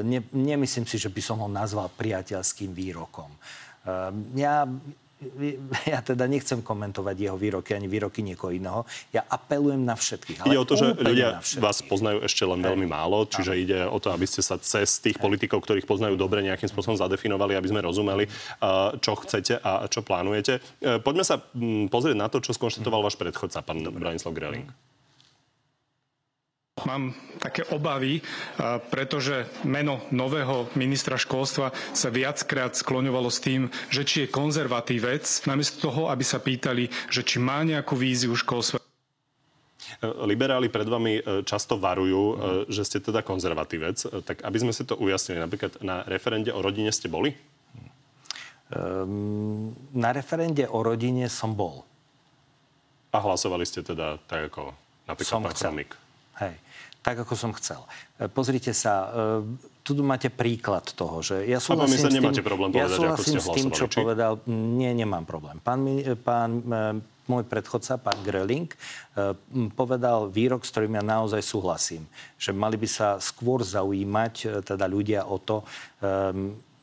Ne, 0.00 0.24
nemyslím 0.32 0.88
si, 0.88 0.96
že 0.96 1.12
by 1.12 1.20
som 1.20 1.44
ho 1.44 1.48
nazval 1.52 1.92
priateľským 1.92 2.72
výrokom. 2.72 3.28
Ja 4.32 4.64
ja 5.92 6.00
teda 6.00 6.24
nechcem 6.24 6.64
komentovať 6.64 7.16
jeho 7.16 7.36
výroky 7.36 7.76
ani 7.76 7.86
výroky 7.86 8.24
niekoho 8.24 8.52
iného. 8.52 8.88
Ja 9.12 9.24
apelujem 9.28 9.84
na 9.84 9.94
všetkých. 9.94 10.48
ide 10.48 10.58
o 10.58 10.66
to, 10.66 10.74
že 10.80 10.96
ľudia 10.96 11.44
vás 11.60 11.84
poznajú 11.84 12.24
ešte 12.24 12.42
len 12.48 12.60
veľmi 12.64 12.88
málo, 12.88 13.28
čiže 13.28 13.52
ide 13.56 13.78
o 13.84 13.98
to, 14.00 14.12
aby 14.12 14.24
ste 14.24 14.40
sa 14.40 14.56
cez 14.56 14.98
tých 14.98 15.20
politikov, 15.20 15.62
ktorých 15.64 15.84
poznajú 15.84 16.16
dobre, 16.16 16.40
nejakým 16.44 16.68
spôsobom 16.68 16.96
zadefinovali, 16.96 17.56
aby 17.56 17.68
sme 17.68 17.84
rozumeli, 17.84 18.24
čo 19.00 19.12
chcete 19.20 19.60
a 19.60 19.86
čo 19.86 20.00
plánujete. 20.00 20.60
E, 20.80 20.98
poďme 21.00 21.24
sa 21.24 21.40
pozrieť 21.92 22.16
na 22.16 22.32
to, 22.32 22.40
čo 22.40 22.56
skonštatoval 22.56 23.04
váš 23.04 23.20
predchodca, 23.20 23.60
pán 23.60 23.84
Branislav 23.92 24.32
Greling. 24.32 24.68
Mám 26.88 27.12
také 27.40 27.64
obavy, 27.72 28.20
pretože 28.92 29.48
meno 29.64 30.04
nového 30.12 30.68
ministra 30.76 31.16
školstva 31.16 31.72
sa 31.96 32.12
viackrát 32.12 32.76
skloňovalo 32.76 33.32
s 33.32 33.40
tým, 33.40 33.72
že 33.88 34.04
či 34.04 34.16
je 34.24 34.28
konzervatívec, 34.28 35.24
namiesto 35.48 35.88
toho, 35.88 36.12
aby 36.12 36.20
sa 36.20 36.36
pýtali, 36.36 36.92
že 37.08 37.24
či 37.24 37.40
má 37.40 37.64
nejakú 37.64 37.96
víziu 37.96 38.36
školstva. 38.36 38.80
Liberáli 40.00 40.68
pred 40.70 40.86
vami 40.86 41.18
e, 41.18 41.22
často 41.42 41.80
varujú, 41.80 42.22
e, 42.22 42.34
že 42.70 42.86
ste 42.86 42.98
teda 43.02 43.26
konzervatívec. 43.26 43.96
E, 44.06 44.22
tak 44.22 44.44
aby 44.46 44.56
sme 44.60 44.72
si 44.72 44.86
to 44.86 44.94
ujasnili, 44.96 45.42
napríklad 45.42 45.82
na 45.82 46.06
referende 46.06 46.54
o 46.54 46.60
rodine 46.62 46.94
ste 46.94 47.10
boli? 47.10 47.34
Um, 48.70 49.74
na 49.90 50.14
referende 50.14 50.62
o 50.70 50.78
rodine 50.86 51.26
som 51.26 51.58
bol. 51.58 51.82
A 53.10 53.18
hlasovali 53.18 53.66
ste 53.66 53.82
teda 53.82 54.22
tak 54.30 54.54
ako 54.54 54.70
napríklad 55.10 55.34
som 55.34 55.42
pán 55.42 55.58
chcel. 55.58 55.74
Hej 56.38 56.54
tak, 57.00 57.16
ako 57.24 57.32
som 57.32 57.50
chcel. 57.56 57.80
E, 58.20 58.28
pozrite 58.28 58.76
sa, 58.76 59.08
e, 59.40 59.56
tu 59.80 59.96
máte 60.04 60.28
príklad 60.28 60.84
toho, 60.92 61.24
že 61.24 61.48
ja 61.48 61.56
súhlasím 61.56 61.96
s 61.96 62.04
tým, 62.12 62.20
nemáte 62.20 62.44
problém 62.44 62.68
povedať, 62.70 62.92
ja 62.92 63.16
súhlasím 63.16 63.40
s 63.40 63.48
tým, 63.56 63.68
čo 63.72 63.84
či? 63.88 64.04
povedal. 64.04 64.32
Nie, 64.50 64.92
nemám 64.92 65.24
problém. 65.24 65.56
Pán, 65.64 65.80
pán 66.20 66.50
e, 66.60 67.00
môj 67.30 67.46
predchodca, 67.46 67.94
pán 68.02 68.18
Greling, 68.26 68.74
povedal 69.78 70.26
výrok, 70.34 70.66
s 70.66 70.74
ktorým 70.74 70.98
ja 70.98 71.04
naozaj 71.06 71.38
súhlasím. 71.46 72.02
Že 72.42 72.58
mali 72.58 72.74
by 72.74 72.88
sa 72.90 73.22
skôr 73.22 73.62
zaujímať 73.62 74.66
teda 74.66 74.90
ľudia 74.90 75.30
o 75.30 75.38
to, 75.38 75.62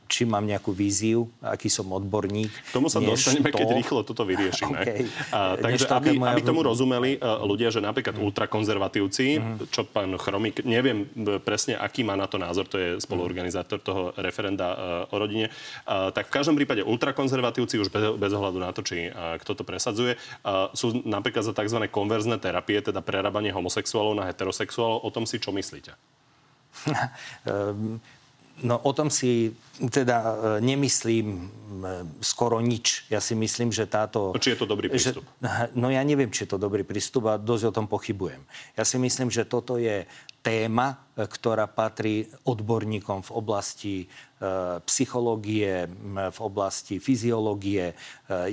či 0.08 0.24
mám 0.24 0.48
nejakú 0.48 0.72
víziu, 0.72 1.28
aký 1.44 1.68
som 1.68 1.92
odborník. 1.92 2.50
K 2.50 2.72
tomu 2.72 2.88
sa 2.88 3.04
dostaneme, 3.04 3.52
to... 3.52 3.60
keď 3.60 3.70
rýchlo 3.76 4.00
toto 4.08 4.24
vyriešime. 4.24 4.80
okay. 4.84 5.06
A, 5.36 5.60
takže 5.60 5.86
aby, 5.92 6.16
moja... 6.16 6.32
aby 6.34 6.42
tomu 6.42 6.64
rozumeli 6.64 7.20
uh, 7.20 7.44
ľudia, 7.44 7.70
že 7.70 7.84
napríklad 7.84 8.16
mm. 8.16 8.24
ultrakonzervatívci, 8.24 9.26
mm. 9.38 9.56
čo 9.70 9.84
pán 9.84 10.16
Chromik, 10.16 10.64
neviem 10.64 11.06
presne, 11.44 11.76
aký 11.76 12.08
má 12.08 12.16
na 12.16 12.26
to 12.26 12.40
názor, 12.40 12.66
to 12.72 12.80
je 12.80 12.90
spoluorganizátor 13.04 13.84
toho 13.84 14.16
referenda 14.18 14.68
uh, 14.74 15.14
o 15.14 15.16
rodine, 15.20 15.52
uh, 15.86 16.10
tak 16.16 16.32
v 16.32 16.36
každom 16.40 16.56
prípade 16.56 16.82
ultrakonzervatívci 16.88 17.78
už 17.78 17.92
bez, 17.92 18.04
bez 18.16 18.32
ohľadu 18.32 18.58
na 18.64 18.72
to, 18.72 18.82
či 18.82 19.12
uh, 19.12 19.36
kto 19.44 19.60
to 19.60 19.64
presadzuje, 19.68 20.16
uh, 20.48 20.72
sú 20.72 21.04
napríklad 21.04 21.44
za 21.44 21.52
tzv. 21.52 21.84
konverzné 21.92 22.40
terapie, 22.40 22.80
teda 22.80 23.04
prerábanie 23.04 23.52
homosexuálov 23.52 24.16
na 24.16 24.26
heterosexuálov. 24.32 25.04
O 25.04 25.10
tom 25.12 25.28
si 25.28 25.38
čo 25.38 25.52
myslíte? 25.52 25.92
No 28.66 28.82
o 28.82 28.92
tom 28.94 29.14
si 29.14 29.54
teda 29.78 30.18
e, 30.18 30.34
nemyslím 30.66 31.28
e, 31.30 31.48
skoro 32.26 32.58
nič. 32.58 33.06
Ja 33.14 33.22
si 33.22 33.38
myslím, 33.38 33.70
že 33.70 33.86
táto... 33.86 34.34
Či 34.34 34.58
je 34.58 34.60
to 34.60 34.66
dobrý 34.66 34.90
prístup? 34.90 35.22
Že, 35.38 35.78
no 35.78 35.94
ja 35.94 36.02
neviem, 36.02 36.34
či 36.34 36.50
je 36.50 36.58
to 36.58 36.60
dobrý 36.62 36.82
prístup 36.82 37.30
a 37.30 37.38
dosť 37.38 37.64
o 37.70 37.76
tom 37.76 37.86
pochybujem. 37.86 38.42
Ja 38.74 38.82
si 38.82 38.98
myslím, 38.98 39.30
že 39.30 39.46
toto 39.46 39.78
je 39.78 40.10
téma, 40.42 40.96
e, 41.14 41.28
ktorá 41.28 41.68
patrí 41.68 42.26
odborníkom 42.48 43.20
v 43.28 43.32
oblasti 43.36 43.96
e, 44.02 44.06
psychológie, 44.88 45.86
v 46.32 46.40
oblasti 46.40 47.04
fyziológie. 47.04 47.92
E, 47.92 47.96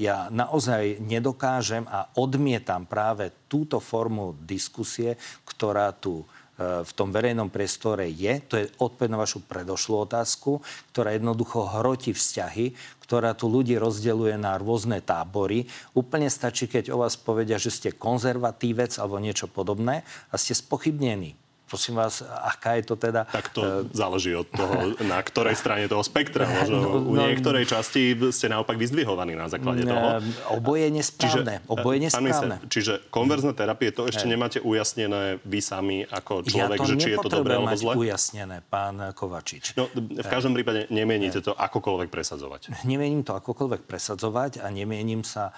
ja 0.03 0.27
naozaj 0.29 0.99
nedokážem 1.01 1.87
a 1.87 2.11
odmietam 2.19 2.85
práve 2.85 3.31
túto 3.47 3.79
formu 3.79 4.35
diskusie, 4.43 5.15
ktorá 5.47 5.95
tu 5.95 6.27
v 6.59 6.93
tom 6.95 7.11
verejnom 7.11 7.51
priestore 7.51 8.07
je, 8.07 8.39
to 8.47 8.55
je 8.63 8.71
odpoveď 8.79 9.11
na 9.11 9.19
vašu 9.19 9.43
predošlú 9.43 10.07
otázku, 10.07 10.63
ktorá 10.95 11.11
jednoducho 11.11 11.67
hroti 11.67 12.15
vzťahy, 12.15 12.79
ktorá 13.03 13.35
tu 13.35 13.51
ľudí 13.51 13.75
rozdeluje 13.77 14.39
na 14.39 14.55
rôzne 14.57 15.03
tábory. 15.03 15.67
Úplne 15.99 16.31
stačí, 16.31 16.71
keď 16.71 16.95
o 16.95 17.03
vás 17.03 17.19
povedia, 17.19 17.59
že 17.59 17.75
ste 17.75 17.91
konzervatívec 17.93 18.97
alebo 19.03 19.19
niečo 19.19 19.51
podobné 19.51 20.07
a 20.31 20.35
ste 20.39 20.55
spochybnení. 20.55 21.44
Prosím 21.75 21.99
vás, 21.99 22.23
aká 22.23 22.79
je 22.79 22.87
to 22.87 22.95
teda... 22.95 23.27
Tak 23.27 23.51
to 23.51 23.63
uh, 23.67 23.69
záleží 23.91 24.31
od 24.31 24.47
toho, 24.47 24.95
na 25.13 25.19
ktorej 25.19 25.59
strane 25.59 25.91
toho 25.91 26.07
spektra. 26.07 26.47
Možno 26.47 26.79
no, 26.79 26.89
u 27.03 27.19
no, 27.19 27.27
niektorej 27.27 27.67
časti 27.67 28.15
ste 28.31 28.47
naopak 28.47 28.79
vyzdvihovaní 28.79 29.35
na 29.35 29.51
základe 29.51 29.83
toho. 29.83 30.23
Oboje 30.55 30.87
nesprávne. 30.95 31.59
Čiže, 31.59 31.67
oboje 31.67 31.99
nesprávne. 32.07 32.31
Minister, 32.31 32.71
čiže 32.71 32.93
konverzné 33.11 33.59
terapie, 33.59 33.91
to 33.91 34.07
ešte 34.07 34.31
nemáte 34.31 34.63
ujasnené 34.63 35.43
vy 35.43 35.59
sami 35.59 36.07
ako 36.07 36.47
človek, 36.47 36.79
ja 36.79 36.87
že 36.87 36.95
či 36.95 37.09
je 37.11 37.19
to 37.19 37.31
dobré 37.43 37.59
alebo 37.59 37.75
zle? 37.75 37.99
ujasnené, 37.99 38.63
pán 38.63 39.11
Kovačič. 39.11 39.75
No, 39.75 39.91
v 39.99 40.29
každom 40.31 40.55
prípade 40.55 40.87
nemienite 40.95 41.43
to 41.43 41.59
akokoľvek 41.59 42.07
presadzovať. 42.07 42.87
Nemienim 42.87 43.27
to 43.27 43.35
akokoľvek 43.35 43.83
presadzovať 43.83 44.63
a 44.63 44.71
nemienim 44.71 45.27
sa 45.27 45.51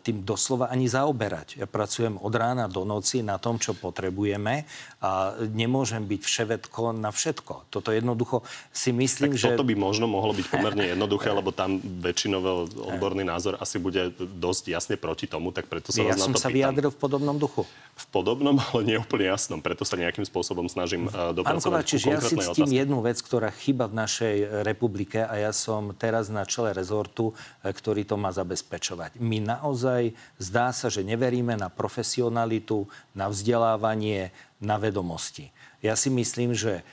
tým 0.00 0.24
doslova 0.24 0.72
ani 0.72 0.88
zaoberať. 0.88 1.60
Ja 1.60 1.66
pracujem 1.68 2.16
od 2.16 2.32
rána 2.32 2.64
do 2.70 2.88
noci 2.88 3.20
na 3.20 3.36
tom, 3.36 3.60
čo 3.60 3.76
potrebujeme 3.76 4.64
a 5.02 5.34
nemôžem 5.54 6.02
byť 6.06 6.20
vševedko 6.22 6.94
na 6.96 7.10
všetko. 7.10 7.68
Toto 7.68 7.90
jednoducho 7.90 8.46
si 8.70 8.94
myslím, 8.94 9.34
tak 9.34 9.40
že... 9.40 9.48
toto 9.54 9.66
by 9.66 9.74
možno 9.74 10.06
mohlo 10.06 10.30
byť 10.34 10.46
pomerne 10.48 10.84
jednoduché, 10.96 11.34
lebo 11.34 11.50
tam 11.50 11.78
väčšinový 11.80 12.78
odborný 12.96 13.26
názor 13.26 13.58
asi 13.58 13.82
bude 13.82 14.14
dosť 14.18 14.64
jasne 14.72 14.94
proti 14.96 15.26
tomu, 15.26 15.50
tak 15.50 15.66
preto 15.66 15.90
sa 15.90 16.02
ja 16.02 16.14
vás 16.14 16.22
na 16.22 16.32
to 16.32 16.40
sa 16.40 16.48
pýtam. 16.48 16.56
vyjadril 16.72 16.90
v 16.94 16.98
podobnom 16.98 17.36
duchu. 17.36 17.62
V 17.98 18.06
podobnom, 18.08 18.56
ale 18.72 18.80
nie 18.86 18.96
úplne 18.96 19.28
jasnom. 19.28 19.58
Preto 19.60 19.82
sa 19.84 19.98
nejakým 19.98 20.24
spôsobom 20.24 20.70
snažím 20.70 21.10
uh, 21.10 21.34
dopracovať 21.34 21.44
Pán 21.44 21.58
Kovačič, 21.60 22.00
ja 22.06 22.20
si 22.22 22.36
ctím 22.38 22.70
jednu 22.70 23.02
vec, 23.02 23.18
ktorá 23.20 23.50
chyba 23.52 23.90
v 23.90 23.94
našej 24.00 24.34
republike 24.64 25.20
a 25.20 25.34
ja 25.36 25.52
som 25.52 25.92
teraz 25.96 26.32
na 26.32 26.46
čele 26.46 26.72
rezortu, 26.72 27.36
e, 27.60 27.70
ktorý 27.70 28.06
to 28.06 28.16
má 28.16 28.30
zabezpečovať. 28.30 29.20
My 29.20 29.42
naozaj 29.42 30.16
zdá 30.40 30.70
sa, 30.70 30.88
že 30.88 31.04
neveríme 31.04 31.56
na 31.58 31.68
profesionalitu, 31.68 32.88
na 33.12 33.28
vzdelávanie, 33.28 34.32
na 34.60 34.76
vedomosti. 34.76 35.48
Ja 35.80 35.96
si 35.96 36.12
myslím, 36.12 36.52
že 36.52 36.84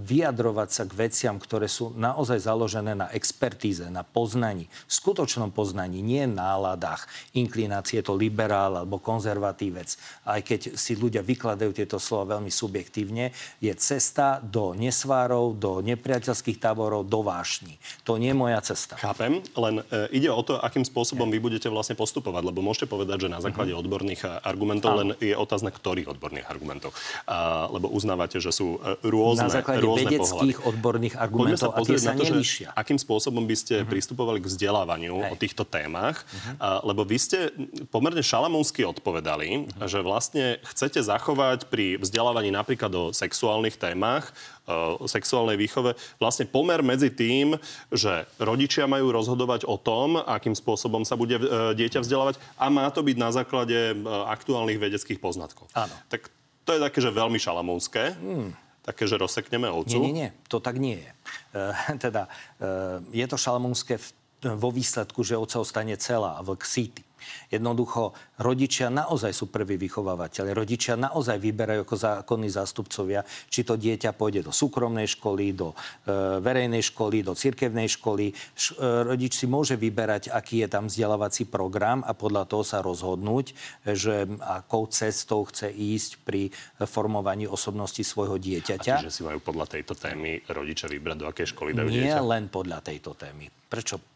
vyjadrovať 0.00 0.68
sa 0.72 0.84
k 0.88 0.96
veciam, 0.96 1.36
ktoré 1.36 1.68
sú 1.68 1.92
naozaj 1.92 2.40
založené 2.40 2.96
na 2.96 3.12
expertíze, 3.12 3.84
na 3.92 4.00
poznaní, 4.00 4.72
skutočnom 4.88 5.52
poznaní, 5.52 6.00
nie 6.00 6.24
náladách, 6.24 7.04
inklinácie, 7.36 8.00
je 8.00 8.08
to 8.08 8.16
liberál 8.16 8.80
alebo 8.80 8.96
konzervatívec. 8.96 10.00
Aj 10.24 10.40
keď 10.40 10.80
si 10.80 10.96
ľudia 10.96 11.20
vykladajú 11.20 11.76
tieto 11.76 12.00
slova 12.00 12.40
veľmi 12.40 12.48
subjektívne, 12.48 13.36
je 13.60 13.72
cesta 13.76 14.40
do 14.40 14.72
nesvárov, 14.72 15.60
do 15.60 15.84
nepriateľských 15.84 16.56
táborov, 16.56 17.04
do 17.04 17.20
vášni. 17.20 17.76
To 18.08 18.16
nie 18.16 18.32
je 18.32 18.38
moja 18.40 18.60
cesta. 18.64 18.96
Chápem, 18.96 19.44
len 19.58 19.84
e, 19.92 20.16
ide 20.16 20.32
o 20.32 20.40
to, 20.40 20.56
akým 20.56 20.86
spôsobom 20.88 21.28
vy 21.28 21.36
budete 21.36 21.68
vlastne 21.68 21.98
postupovať, 21.98 22.42
lebo 22.48 22.64
môžete 22.64 22.88
povedať, 22.88 23.28
že 23.28 23.32
na 23.32 23.44
základe 23.44 23.76
uh-huh. 23.76 23.84
odborných 23.84 24.22
argumentov, 24.40 24.96
Áno. 24.96 24.98
len 25.04 25.08
je 25.20 25.36
otázne, 25.36 25.68
ktorých 25.68 26.08
odborných 26.16 26.48
argumentov. 26.48 26.96
A, 27.28 27.68
lebo 27.68 27.92
uznávate, 27.92 28.40
že 28.40 28.54
sú 28.54 28.80
e, 28.80 28.96
rôzne 29.04 29.49
na 29.50 29.56
základe 29.58 29.82
vedeckých 29.82 30.58
pohľady. 30.62 30.70
odborných 30.70 31.14
argumentov 31.18 31.74
a 31.74 31.78
tie 31.82 31.98
sa 31.98 32.14
to, 32.14 32.22
nelíšia. 32.22 32.70
Akým 32.78 32.96
spôsobom 32.96 33.42
by 33.42 33.56
ste 33.58 33.82
uh-huh. 33.82 33.90
pristupovali 33.90 34.38
k 34.38 34.46
vzdelávaniu 34.46 35.18
Hej. 35.18 35.30
o 35.30 35.34
týchto 35.34 35.64
témach, 35.66 36.22
uh-huh. 36.22 36.86
lebo 36.86 37.02
vy 37.02 37.18
ste 37.18 37.50
pomerne 37.90 38.22
šalamúnsky 38.22 38.86
odpovedali, 38.86 39.66
uh-huh. 39.66 39.90
že 39.90 39.98
vlastne 40.00 40.62
chcete 40.62 41.02
zachovať 41.02 41.66
pri 41.66 41.98
vzdelávaní 41.98 42.54
napríklad 42.54 42.92
o 42.94 43.04
sexuálnych 43.10 43.74
témach 43.74 44.30
o 44.70 45.06
sexuálnej 45.10 45.58
výchove, 45.58 45.98
vlastne 46.22 46.46
pomer 46.46 46.80
medzi 46.84 47.10
tým, 47.10 47.58
že 47.90 48.26
rodičia 48.38 48.86
majú 48.86 49.10
rozhodovať 49.10 49.66
o 49.66 49.74
tom, 49.74 50.20
akým 50.20 50.54
spôsobom 50.54 51.02
sa 51.02 51.18
bude 51.18 51.36
e, 51.36 51.74
dieťa 51.74 52.04
vzdelávať 52.04 52.38
a 52.54 52.70
má 52.70 52.86
to 52.94 53.02
byť 53.02 53.16
na 53.18 53.30
základe 53.34 53.74
e, 53.74 53.94
aktuálnych 54.30 54.78
vedeckých 54.78 55.18
poznatkov. 55.18 55.66
Áno. 55.74 55.92
Tak 56.06 56.30
to 56.64 56.76
je 56.76 56.80
také, 56.80 56.98
že 57.02 57.10
veľmi 57.10 57.38
šalamúnske. 57.40 58.14
Hmm 58.14 58.69
také, 58.90 59.06
že 59.06 59.16
rozsekneme 59.16 59.70
ovcu? 59.70 59.96
Nie, 59.96 60.10
nie, 60.10 60.12
nie. 60.12 60.28
To 60.50 60.58
tak 60.58 60.82
nie 60.82 60.98
je. 60.98 61.10
E, 61.54 61.96
teda, 62.04 62.26
e, 62.58 63.14
je 63.14 63.26
to 63.30 63.38
šalamúnske 63.38 64.02
vo 64.40 64.72
výsledku, 64.72 65.20
že 65.22 65.36
ovca 65.36 65.60
ostane 65.60 65.94
celá, 66.00 66.40
vlk 66.40 66.62
síty. 66.64 67.02
Jednoducho, 67.50 68.14
rodičia 68.38 68.88
naozaj 68.88 69.32
sú 69.34 69.48
prví 69.48 69.76
vychovávateľe. 69.76 70.54
Rodičia 70.54 70.94
naozaj 70.96 71.36
vyberajú 71.38 71.82
ako 71.84 71.96
zákonní 71.96 72.48
zástupcovia, 72.50 73.24
či 73.48 73.62
to 73.62 73.74
dieťa 73.76 74.14
pôjde 74.14 74.46
do 74.46 74.52
súkromnej 74.52 75.06
školy, 75.06 75.52
do 75.54 75.72
e, 75.72 76.42
verejnej 76.42 76.82
školy, 76.82 77.22
do 77.24 77.36
cirkevnej 77.36 77.86
školy. 77.86 78.32
Š, 78.54 78.76
e, 78.76 79.06
rodič 79.06 79.38
si 79.38 79.46
môže 79.46 79.78
vyberať, 79.78 80.32
aký 80.32 80.64
je 80.64 80.68
tam 80.68 80.90
vzdelávací 80.90 81.46
program 81.46 82.02
a 82.02 82.12
podľa 82.12 82.44
toho 82.48 82.64
sa 82.66 82.82
rozhodnúť, 82.82 83.52
že 83.86 84.26
akou 84.40 84.86
cestou 84.90 85.46
chce 85.46 85.70
ísť 85.70 86.22
pri 86.26 86.50
formovaní 86.84 87.46
osobnosti 87.46 88.02
svojho 88.02 88.36
dieťaťa. 88.36 88.94
A 88.98 89.02
čiže 89.06 89.14
si 89.14 89.22
majú 89.22 89.40
podľa 89.40 89.78
tejto 89.78 89.94
témy 89.94 90.42
rodičia 90.50 90.90
vybrať, 90.90 91.16
do 91.20 91.26
akej 91.30 91.46
školy 91.54 91.70
dajú 91.76 91.88
Nie 91.88 92.16
dieťa? 92.16 92.22
len 92.24 92.44
podľa 92.50 92.78
tejto 92.82 93.14
témy. 93.14 93.46
Prečo 93.70 94.09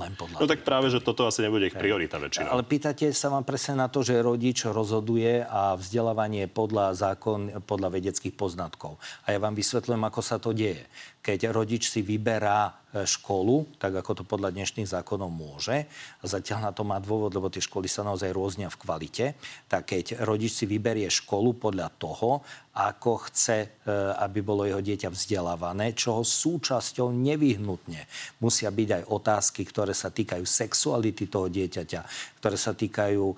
len 0.00 0.12
podľa 0.16 0.40
No 0.40 0.48
tak 0.48 0.62
práve, 0.64 0.88
že 0.88 1.02
toto 1.02 1.28
asi 1.28 1.44
nebude 1.44 1.68
ich 1.68 1.76
priorita 1.76 2.16
väčšinou. 2.20 2.52
Ale 2.52 2.64
pýtate 2.64 3.10
sa 3.12 3.28
vám 3.28 3.44
presne 3.44 3.80
na 3.80 3.88
to, 3.92 4.00
že 4.04 4.20
rodič 4.20 4.64
rozhoduje 4.64 5.44
a 5.44 5.76
vzdelávanie 5.76 6.48
podľa 6.48 6.96
zákon, 6.96 7.64
podľa 7.64 7.88
vedeckých 7.98 8.36
poznatkov. 8.36 8.96
A 9.26 9.34
ja 9.34 9.38
vám 9.38 9.52
vysvetľujem, 9.52 10.02
ako 10.02 10.20
sa 10.20 10.36
to 10.40 10.56
deje. 10.56 10.84
Keď 11.22 11.54
rodič 11.54 11.86
si 11.86 12.02
vyberá 12.02 12.74
e, 12.92 13.06
školu, 13.06 13.78
tak 13.78 13.94
ako 13.94 14.20
to 14.20 14.24
podľa 14.26 14.50
dnešných 14.50 14.90
zákonov 14.90 15.30
môže, 15.30 15.86
a 16.18 16.24
zatiaľ 16.26 16.66
na 16.66 16.72
to 16.74 16.82
má 16.82 16.98
dôvod, 16.98 17.30
lebo 17.30 17.46
tie 17.46 17.62
školy 17.62 17.86
sa 17.86 18.02
naozaj 18.02 18.34
rôznia 18.34 18.66
v 18.66 18.80
kvalite, 18.82 19.26
tak 19.70 19.94
keď 19.94 20.26
rodič 20.26 20.58
si 20.58 20.66
vyberie 20.66 21.06
školu 21.06 21.54
podľa 21.62 21.94
toho, 21.94 22.42
ako 22.72 23.28
chce, 23.28 23.84
e, 23.84 23.92
aby 24.16 24.40
bolo 24.40 24.64
jeho 24.64 24.80
dieťa 24.80 25.12
vzdelávané, 25.12 25.92
čoho 25.92 26.24
súčasťou 26.24 27.12
nevyhnutne 27.12 28.08
musia 28.40 28.72
byť 28.72 28.88
aj 28.96 29.02
otázky, 29.12 29.62
ktoré 29.68 29.92
sa 29.92 30.08
týkajú 30.08 30.40
sexuality 30.40 31.28
toho 31.28 31.52
dieťaťa, 31.52 32.00
ktoré 32.40 32.56
sa 32.56 32.72
týkajú 32.72 33.24
e, 33.28 33.36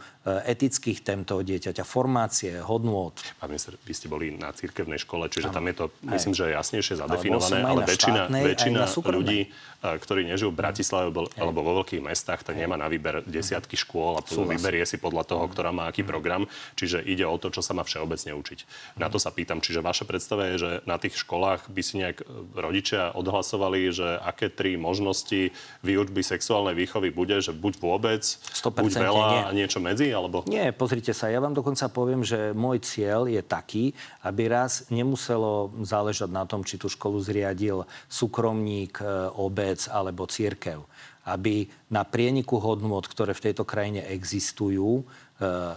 etických 0.55 1.03
tém 1.03 1.27
toho 1.27 1.42
dieťaťa, 1.42 1.83
formácie, 1.83 2.62
hodnôt. 2.62 3.11
Pán 3.42 3.51
minister, 3.51 3.75
vy 3.75 3.90
ste 3.90 4.07
boli 4.07 4.31
na 4.38 4.55
cirkevnej 4.55 5.03
škole, 5.03 5.27
čiže 5.27 5.51
ano. 5.51 5.57
tam 5.59 5.64
je 5.66 5.75
to, 5.83 5.85
myslím, 6.14 6.35
že 6.38 6.42
je 6.47 6.53
jasnejšie 6.55 6.94
zadefinované, 7.03 7.59
ale, 7.66 7.73
ale 7.74 7.90
väčšina, 7.90 8.20
štátnej, 8.30 8.42
väčšina 8.46 8.80
ľudí, 9.10 9.40
ktorí 9.84 10.24
nežijú 10.24 10.48
v 10.48 10.64
Bratislave 10.64 11.12
alebo 11.37 11.60
vo 11.60 11.84
veľkých 11.84 12.00
mestách, 12.00 12.40
tak 12.40 12.56
nemá 12.56 12.80
na 12.80 12.88
výber 12.88 13.20
desiatky 13.28 13.76
škôl 13.76 14.16
a 14.16 14.24
vyberie 14.24 14.80
si 14.88 14.96
podľa 14.96 15.28
toho, 15.28 15.44
ktorá 15.44 15.76
má 15.76 15.92
aký 15.92 16.00
program. 16.00 16.48
Čiže 16.72 17.04
ide 17.04 17.28
o 17.28 17.37
to, 17.37 17.52
čo 17.52 17.60
sa 17.60 17.76
má 17.76 17.84
všeobecne 17.84 18.32
učiť. 18.32 18.64
Na 18.96 19.12
to 19.12 19.20
sa 19.20 19.28
pýtam. 19.28 19.60
Čiže 19.60 19.84
vaša 19.84 20.08
predstava 20.08 20.48
je, 20.48 20.56
že 20.56 20.70
na 20.88 20.96
tých 20.96 21.20
školách 21.20 21.68
by 21.68 21.82
si 21.84 22.00
nejak 22.00 22.24
rodičia 22.56 23.12
odhlasovali, 23.12 23.92
že 23.92 24.16
aké 24.24 24.48
tri 24.48 24.80
možnosti 24.80 25.52
výučby 25.84 26.24
sexuálnej 26.24 26.72
výchovy 26.72 27.12
bude, 27.12 27.37
že 27.44 27.52
buď 27.52 27.76
vôbec, 27.76 28.24
buď 28.64 28.92
veľa 28.96 29.28
nie. 29.28 29.42
a 29.44 29.50
niečo 29.52 29.84
medzi, 29.84 30.08
alebo... 30.08 30.48
Nie, 30.48 30.72
pozrite 30.72 31.12
sa, 31.12 31.28
ja 31.28 31.44
vám 31.44 31.52
dokonca 31.52 31.92
poviem, 31.92 32.24
že 32.24 32.56
môj 32.56 32.80
cieľ 32.80 33.28
je 33.28 33.44
taký, 33.44 33.92
aby 34.24 34.48
raz 34.48 34.88
nemuselo 34.88 35.76
záležať 35.84 36.32
na 36.32 36.48
tom, 36.48 36.64
či 36.64 36.80
tú 36.80 36.88
školu 36.88 37.20
zriadil 37.64 37.88
súkromník, 38.09 39.00
e, 39.00 39.05
obec 39.40 39.88
alebo 39.88 40.29
církev. 40.29 40.85
Aby 41.24 41.64
na 41.88 42.05
prieniku 42.05 42.61
hodnôt, 42.61 43.00
ktoré 43.00 43.33
v 43.33 43.44
tejto 43.48 43.64
krajine 43.64 44.05
existujú, 44.05 45.00
e, 45.00 45.05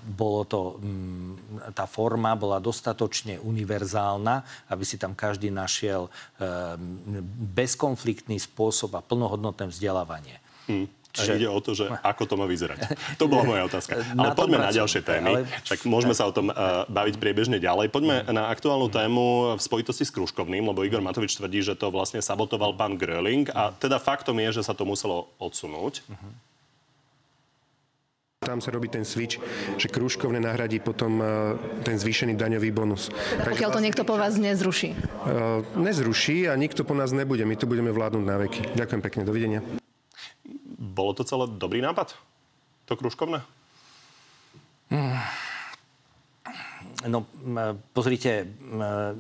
bolo 0.04 0.44
to, 0.44 0.76
mm, 0.84 1.72
tá 1.72 1.88
forma 1.88 2.36
bola 2.36 2.60
dostatočne 2.60 3.40
univerzálna, 3.40 4.68
aby 4.68 4.84
si 4.84 5.00
tam 5.00 5.16
každý 5.16 5.48
našiel 5.48 6.12
e, 6.12 6.12
bezkonfliktný 7.56 8.36
spôsob 8.36 9.00
a 9.00 9.02
plnohodnotné 9.02 9.72
vzdelávanie. 9.72 10.44
Hmm. 10.68 10.92
Čiže... 11.18 11.32
A 11.34 11.38
ide 11.42 11.50
o 11.50 11.60
to, 11.60 11.74
že 11.74 11.90
ako 12.12 12.24
to 12.30 12.36
má 12.38 12.46
vyzerať. 12.46 12.94
To 13.18 13.26
bola 13.26 13.44
moja 13.44 13.66
otázka. 13.66 13.98
Ale 14.14 14.38
poďme 14.38 14.62
na 14.62 14.72
ďalšie 14.72 15.02
témy. 15.02 15.32
Ale... 15.34 15.40
Tak 15.66 15.84
môžeme 15.90 16.14
sa 16.14 16.30
o 16.30 16.32
tom 16.32 16.54
uh, 16.54 16.86
baviť 16.86 17.18
priebežne 17.18 17.58
ďalej. 17.58 17.90
Poďme 17.90 18.22
na 18.30 18.54
aktuálnu 18.54 18.88
tému 18.94 19.58
v 19.58 19.62
spojitosti 19.62 20.06
s 20.06 20.14
Kruškovným, 20.14 20.70
lebo 20.70 20.86
Igor 20.86 21.02
Matovič 21.02 21.36
tvrdí, 21.36 21.66
že 21.66 21.74
to 21.74 21.90
vlastne 21.90 22.22
sabotoval 22.22 22.78
pán 22.78 22.96
Gröling 22.96 23.50
a 23.52 23.74
teda 23.74 23.98
faktom 23.98 24.38
je, 24.38 24.62
že 24.62 24.66
sa 24.66 24.78
to 24.78 24.86
muselo 24.86 25.34
odsunúť. 25.42 26.06
Tam 28.38 28.62
sa 28.62 28.70
robí 28.70 28.86
ten 28.86 29.02
switch, 29.02 29.42
že 29.82 29.90
krúžkovne 29.90 30.38
nahradí 30.38 30.78
potom 30.78 31.20
ten 31.82 31.98
zvýšený 31.98 32.38
daňový 32.38 32.70
bonus. 32.70 33.10
Takže 33.10 33.50
Pokiaľ 33.50 33.72
to 33.74 33.82
niekto 33.82 34.04
po 34.06 34.14
vás 34.14 34.38
nezruší? 34.38 34.94
Uh, 35.26 35.66
nezruší 35.74 36.46
a 36.46 36.54
nikto 36.54 36.86
po 36.86 36.94
nás 36.94 37.10
nebude. 37.10 37.44
My 37.50 37.58
tu 37.58 37.66
budeme 37.66 37.90
vládnuť 37.90 38.24
na 38.24 38.38
veky. 38.38 38.78
Ďakujem 38.78 39.02
pekne. 39.02 39.22
Dovidenia. 39.26 39.60
Bolo 40.78 41.18
to 41.18 41.26
celé 41.26 41.50
dobrý 41.58 41.82
nápad? 41.82 42.14
To 42.86 42.94
kružkovné? 42.94 43.42
No, 47.06 47.28
pozrite, 47.94 48.48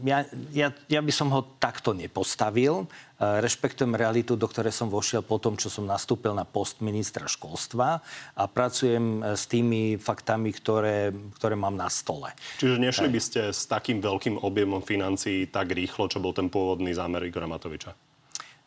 ja, 0.01 0.25
ja, 0.49 0.67
ja 0.71 1.01
by 1.03 1.13
som 1.13 1.29
ho 1.29 1.45
takto 1.61 1.93
nepostavil. 1.93 2.87
Rešpektujem 3.19 3.93
realitu, 3.93 4.33
do 4.39 4.47
ktorej 4.49 4.73
som 4.73 4.87
vošiel 4.87 5.21
po 5.21 5.37
tom, 5.37 5.59
čo 5.59 5.69
som 5.69 5.85
nastúpil 5.85 6.33
na 6.33 6.47
post 6.47 6.79
ministra 6.79 7.27
školstva 7.27 8.01
a 8.33 8.43
pracujem 8.47 9.21
s 9.35 9.45
tými 9.45 9.99
faktami, 9.99 10.53
ktoré, 10.55 11.11
ktoré 11.37 11.53
mám 11.59 11.75
na 11.75 11.91
stole. 11.91 12.33
Čiže 12.57 12.81
nešli 12.81 13.07
by 13.11 13.19
ste 13.21 13.41
s 13.51 13.67
takým 13.67 13.99
veľkým 13.99 14.41
objemom 14.41 14.81
financií 14.81 15.49
tak 15.51 15.75
rýchlo, 15.75 16.09
čo 16.09 16.23
bol 16.23 16.31
ten 16.33 16.49
pôvodný 16.49 16.95
zámer 16.95 17.27
Igora 17.27 17.49
Matoviča? 17.49 18.06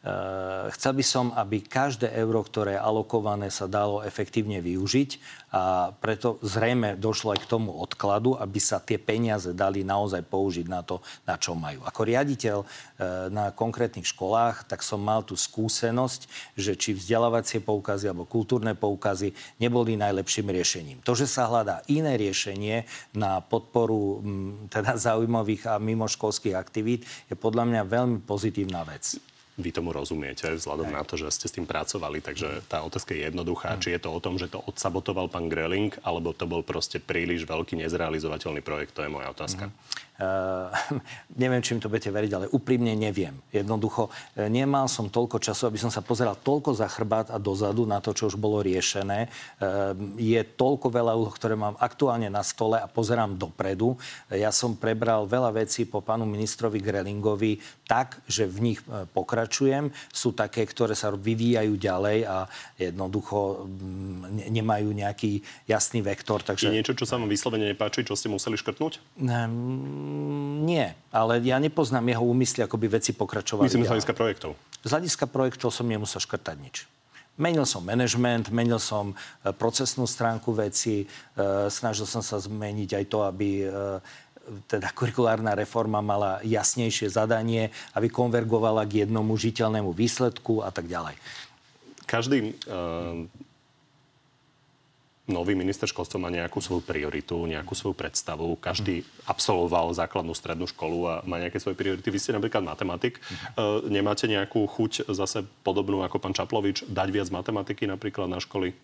Eh, 0.00 0.72
chcel 0.72 0.96
by 0.96 1.04
som, 1.04 1.28
aby 1.36 1.60
každé 1.60 2.08
euro, 2.24 2.40
ktoré 2.40 2.72
je 2.72 2.80
alokované, 2.80 3.52
sa 3.52 3.68
dalo 3.68 4.00
efektívne 4.00 4.56
využiť 4.64 5.20
a 5.52 5.92
preto 5.92 6.40
zrejme 6.40 6.96
došlo 6.96 7.36
aj 7.36 7.44
k 7.44 7.50
tomu 7.52 7.76
odkladu, 7.76 8.32
aby 8.32 8.56
sa 8.56 8.80
tie 8.80 8.96
peniaze 8.96 9.52
dali 9.52 9.84
naozaj 9.84 10.24
použiť 10.24 10.72
na 10.72 10.80
to, 10.80 11.04
na 11.28 11.36
čo 11.36 11.52
majú. 11.52 11.84
Ako 11.84 12.08
riaditeľ 12.08 12.64
eh, 12.64 12.68
na 13.28 13.52
konkrétnych 13.52 14.08
školách, 14.08 14.64
tak 14.72 14.80
som 14.80 15.04
mal 15.04 15.20
tú 15.20 15.36
skúsenosť, 15.36 16.56
že 16.56 16.80
či 16.80 16.96
vzdelávacie 16.96 17.60
poukazy 17.60 18.08
alebo 18.08 18.24
kultúrne 18.24 18.72
poukazy 18.72 19.36
neboli 19.60 20.00
najlepším 20.00 20.48
riešením. 20.48 21.04
To, 21.04 21.12
že 21.12 21.28
sa 21.28 21.44
hľadá 21.44 21.84
iné 21.92 22.16
riešenie 22.16 22.88
na 23.12 23.44
podporu 23.44 24.24
mm, 24.24 24.72
teda 24.72 24.96
zaujímavých 25.12 25.68
a 25.68 25.76
mimoškolských 25.76 26.56
aktivít, 26.56 27.04
je 27.28 27.36
podľa 27.36 27.68
mňa 27.68 27.82
veľmi 27.84 28.18
pozitívna 28.24 28.80
vec 28.88 29.20
vy 29.60 29.70
tomu 29.70 29.94
rozumiete, 29.94 30.48
vzhľadom 30.50 30.90
Aj. 30.90 30.94
na 30.98 31.02
to, 31.06 31.14
že 31.20 31.30
ste 31.30 31.46
s 31.46 31.56
tým 31.56 31.68
pracovali. 31.68 32.20
Takže 32.24 32.66
tá 32.66 32.82
otázka 32.82 33.14
je 33.14 33.28
jednoduchá. 33.28 33.76
Či 33.78 33.96
je 33.96 34.00
to 34.00 34.10
o 34.10 34.20
tom, 34.20 34.40
že 34.40 34.50
to 34.50 34.60
odsabotoval 34.64 35.30
pán 35.30 35.46
Greling, 35.46 35.94
alebo 36.02 36.34
to 36.34 36.48
bol 36.48 36.64
proste 36.66 36.98
príliš 36.98 37.46
veľký 37.46 37.78
nezrealizovateľný 37.80 38.64
projekt? 38.64 38.96
To 38.98 39.04
je 39.04 39.12
moja 39.12 39.30
otázka. 39.30 39.70
Mm. 39.70 40.09
Uh, 40.20 40.68
neviem, 41.42 41.64
či 41.64 41.72
mi 41.72 41.80
to 41.80 41.88
budete 41.88 42.12
veriť, 42.12 42.32
ale 42.36 42.46
úprimne 42.52 42.92
neviem. 42.92 43.32
Jednoducho, 43.48 44.12
uh, 44.12 44.52
nemal 44.52 44.84
som 44.84 45.08
toľko 45.08 45.40
času, 45.40 45.72
aby 45.72 45.80
som 45.80 45.88
sa 45.88 46.04
pozeral 46.04 46.36
toľko 46.36 46.76
za 46.76 46.84
chrbát 46.92 47.32
a 47.32 47.40
dozadu 47.40 47.88
na 47.88 48.04
to, 48.04 48.12
čo 48.12 48.28
už 48.28 48.36
bolo 48.36 48.60
riešené. 48.60 49.32
Uh, 49.56 49.96
je 50.20 50.36
toľko 50.44 50.92
veľa 50.92 51.16
úloh, 51.16 51.32
ktoré 51.32 51.56
mám 51.56 51.80
aktuálne 51.80 52.28
na 52.28 52.44
stole 52.44 52.76
a 52.76 52.84
pozerám 52.84 53.32
dopredu. 53.40 53.96
Ja 54.28 54.52
som 54.52 54.76
prebral 54.76 55.24
veľa 55.24 55.56
vecí 55.56 55.88
po 55.88 56.04
pánu 56.04 56.28
ministrovi 56.28 56.84
Grelingovi 56.84 57.56
tak, 57.88 58.20
že 58.28 58.44
v 58.44 58.72
nich 58.72 58.80
pokračujem. 59.16 59.90
Sú 60.12 60.36
také, 60.36 60.68
ktoré 60.68 60.92
sa 60.92 61.10
vyvíjajú 61.10 61.74
ďalej 61.80 62.18
a 62.28 62.46
jednoducho 62.76 63.66
mm, 63.66 64.52
nemajú 64.52 64.88
nejaký 64.92 65.40
jasný 65.64 66.04
vektor. 66.04 66.44
Takže... 66.44 66.70
Je 66.70 66.78
niečo, 66.78 66.94
čo 66.94 67.08
sa 67.08 67.16
vám 67.16 67.30
vyslovene 67.30 67.72
nepáči, 67.72 68.04
čo 68.04 68.14
ste 68.14 68.30
museli 68.30 68.58
škrtnúť? 68.58 69.00
Um, 69.22 70.09
Mm, 70.10 70.66
nie, 70.66 70.86
ale 71.14 71.38
ja 71.46 71.62
nepoznám 71.62 72.02
jeho 72.10 72.24
úmysly, 72.26 72.66
ako 72.66 72.74
by 72.82 72.98
veci 72.98 73.14
pokračovali. 73.14 73.70
Myslím 73.70 73.86
z 73.86 73.92
hľadiska 73.94 74.14
projektov. 74.18 74.58
Z 74.82 74.90
hľadiska 74.90 75.26
projektov 75.30 75.70
som 75.70 75.86
nemusel 75.86 76.18
škrtať 76.18 76.56
nič. 76.58 76.76
Menil 77.38 77.64
som 77.64 77.86
management, 77.86 78.50
menil 78.50 78.82
som 78.82 79.14
e, 79.14 79.48
procesnú 79.54 80.04
stránku 80.04 80.50
veci, 80.52 81.04
e, 81.04 81.06
snažil 81.70 82.04
som 82.04 82.20
sa 82.20 82.36
zmeniť 82.42 82.90
aj 83.00 83.04
to, 83.06 83.18
aby 83.24 83.48
e, 83.64 83.66
teda 84.66 84.90
kurikulárna 84.90 85.54
reforma 85.54 86.02
mala 86.02 86.42
jasnejšie 86.42 87.06
zadanie, 87.06 87.70
aby 87.94 88.10
konvergovala 88.10 88.82
k 88.82 89.06
jednomu 89.06 89.38
žiteľnému 89.38 89.94
výsledku 89.94 90.66
a 90.66 90.74
tak 90.74 90.90
ďalej. 90.90 91.14
Každý 92.10 92.58
nový 95.30 95.54
minister 95.54 95.86
školstva 95.86 96.18
má 96.18 96.28
nejakú 96.28 96.58
svoju 96.58 96.82
prioritu, 96.82 97.46
nejakú 97.46 97.72
svoju 97.78 97.94
predstavu. 97.94 98.58
Každý 98.58 99.06
absolvoval 99.24 99.94
základnú 99.94 100.34
strednú 100.34 100.66
školu 100.66 100.98
a 101.06 101.14
má 101.24 101.38
nejaké 101.38 101.62
svoje 101.62 101.78
priority. 101.78 102.10
Vy 102.10 102.20
ste 102.20 102.36
napríklad 102.36 102.66
matematik. 102.66 103.22
Uh, 103.54 103.80
nemáte 103.86 104.26
nejakú 104.26 104.66
chuť 104.66 105.08
zase 105.14 105.46
podobnú 105.62 106.02
ako 106.02 106.18
pán 106.18 106.34
Čaplovič 106.34 106.84
dať 106.90 107.08
viac 107.14 107.28
matematiky 107.30 107.86
napríklad 107.86 108.26
na 108.26 108.42
školy? 108.42 108.74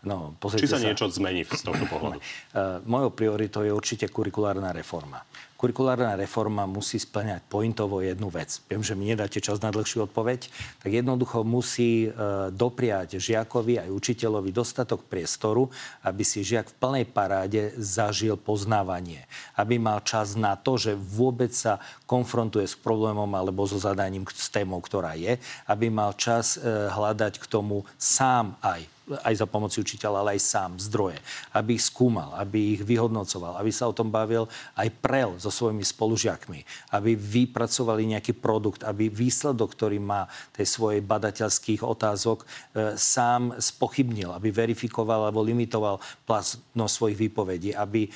No, 0.00 0.32
Či 0.40 0.64
sa, 0.64 0.80
sa 0.80 0.88
niečo 0.88 1.12
zmení 1.12 1.44
z 1.44 1.60
tohto 1.60 1.84
pohľadu? 1.84 2.18
Uh, 2.20 2.80
mojou 2.92 3.12
prioritou 3.12 3.60
je 3.60 3.72
určite 3.72 4.08
kurikulárna 4.08 4.72
reforma 4.72 5.20
kurikulárna 5.60 6.16
reforma 6.16 6.64
musí 6.64 6.96
splňať 6.96 7.44
pointovo 7.44 8.00
jednu 8.00 8.32
vec. 8.32 8.64
Viem, 8.64 8.80
že 8.80 8.96
mi 8.96 9.12
nedáte 9.12 9.44
čas 9.44 9.60
na 9.60 9.68
dlhšiu 9.68 10.08
odpoveď, 10.08 10.48
tak 10.80 10.88
jednoducho 10.88 11.44
musí 11.44 12.08
e, 12.08 12.10
dopriať 12.48 13.20
žiakovi 13.20 13.76
aj 13.76 13.92
učiteľovi 13.92 14.56
dostatok 14.56 15.04
priestoru, 15.04 15.68
aby 16.00 16.24
si 16.24 16.40
žiak 16.40 16.72
v 16.72 16.78
plnej 16.80 17.04
paráde 17.12 17.76
zažil 17.76 18.40
poznávanie. 18.40 19.28
Aby 19.52 19.76
mal 19.76 20.00
čas 20.00 20.32
na 20.32 20.56
to, 20.56 20.80
že 20.80 20.96
vôbec 20.96 21.52
sa 21.52 21.76
konfrontuje 22.08 22.64
s 22.64 22.72
problémom 22.80 23.28
alebo 23.36 23.68
so 23.68 23.76
zadaním 23.76 24.24
s 24.32 24.48
témou, 24.48 24.80
ktorá 24.80 25.12
je. 25.12 25.36
Aby 25.68 25.92
mal 25.92 26.16
čas 26.16 26.56
e, 26.56 26.88
hľadať 26.88 27.36
k 27.36 27.44
tomu 27.44 27.84
sám 28.00 28.56
aj 28.64 28.88
aj 29.26 29.34
za 29.42 29.46
pomoci 29.50 29.82
učiteľa, 29.82 30.22
ale 30.22 30.30
aj 30.38 30.42
sám 30.42 30.70
zdroje, 30.78 31.18
aby 31.54 31.76
ich 31.76 31.84
skúmal, 31.84 32.34
aby 32.38 32.78
ich 32.78 32.82
vyhodnocoval, 32.86 33.58
aby 33.58 33.70
sa 33.74 33.90
o 33.90 33.96
tom 33.96 34.08
bavil 34.08 34.46
aj 34.78 34.88
prel 35.02 35.34
so 35.42 35.50
svojimi 35.50 35.82
spolužiakmi, 35.82 36.92
aby 36.94 37.18
vypracovali 37.18 38.14
nejaký 38.16 38.38
produkt, 38.38 38.86
aby 38.86 39.10
výsledok, 39.10 39.74
ktorý 39.74 39.98
má 39.98 40.30
tej 40.54 40.66
svojej 40.66 41.02
badateľských 41.02 41.82
otázok, 41.82 42.44
e, 42.44 42.94
sám 42.94 43.58
spochybnil, 43.58 44.30
aby 44.34 44.54
verifikoval 44.54 45.26
alebo 45.26 45.42
limitoval 45.42 45.98
platnosť 46.24 46.94
svojich 46.94 47.18
výpovedí, 47.18 47.70
aby 47.74 48.06
e, 48.06 48.10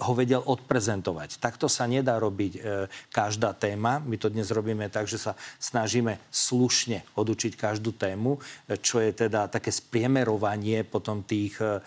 ho 0.00 0.12
vedel 0.16 0.40
odprezentovať. 0.40 1.38
Takto 1.40 1.68
sa 1.68 1.84
nedá 1.84 2.16
robiť 2.16 2.52
e, 2.56 2.60
každá 3.12 3.52
téma. 3.52 4.00
My 4.00 4.16
to 4.16 4.32
dnes 4.32 4.48
robíme 4.48 4.88
tak, 4.88 5.06
že 5.10 5.20
sa 5.20 5.32
snažíme 5.60 6.16
slušne 6.30 7.04
odučiť 7.14 7.58
každú 7.58 7.92
tému, 7.96 8.40
e, 8.66 8.78
čo 8.78 9.02
je 9.02 9.12
teda 9.12 9.50
také 9.50 9.74
spriemerovanie 10.30 10.86
potom 10.86 11.26
tých 11.26 11.58
e, 11.58 11.82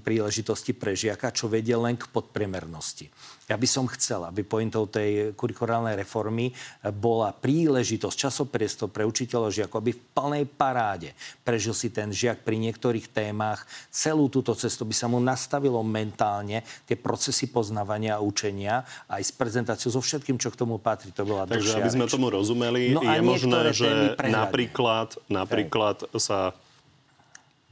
príležitosti 0.00 0.72
pre 0.72 0.96
žiaka, 0.96 1.34
čo 1.34 1.50
vedie 1.50 1.76
len 1.76 1.98
k 1.98 2.08
podpriemernosti. 2.08 3.10
Ja 3.50 3.60
by 3.60 3.68
som 3.68 3.84
chcel, 3.90 4.24
aby 4.24 4.46
pointou 4.46 4.88
tej 4.88 5.36
kurikulárnej 5.36 5.98
reformy 5.98 6.54
bola 6.96 7.34
príležitosť, 7.34 8.16
časopriestor 8.16 8.88
pre 8.88 9.04
učiteľov 9.04 9.50
žiakov, 9.52 9.82
aby 9.82 9.92
v 9.92 10.02
plnej 10.14 10.44
paráde 10.48 11.10
prežil 11.44 11.76
si 11.76 11.92
ten 11.92 12.14
žiak 12.14 12.46
pri 12.46 12.56
niektorých 12.56 13.12
témach 13.12 13.66
celú 13.92 14.32
túto 14.32 14.56
cestu, 14.56 14.88
by 14.88 14.94
sa 14.96 15.10
mu 15.10 15.18
nastavilo 15.20 15.82
mentálne 15.84 16.64
tie 16.88 16.96
procesy 16.96 17.50
poznávania 17.50 18.16
a 18.16 18.24
učenia 18.24 18.86
aj 19.10 19.20
s 19.20 19.32
prezentáciou 19.34 19.90
so 19.92 20.00
všetkým, 20.00 20.38
čo 20.40 20.48
k 20.48 20.56
tomu 20.56 20.80
patrí. 20.80 21.12
To 21.12 21.26
bola 21.26 21.44
Takže 21.44 21.82
aby 21.82 21.92
sme 21.92 22.06
tomu 22.08 22.32
rozumeli, 22.32 22.94
no 22.94 23.02
je 23.04 23.20
možné, 23.20 23.74
že 23.74 24.16
napríklad, 24.22 25.18
napríklad 25.28 26.08
sa 26.16 26.56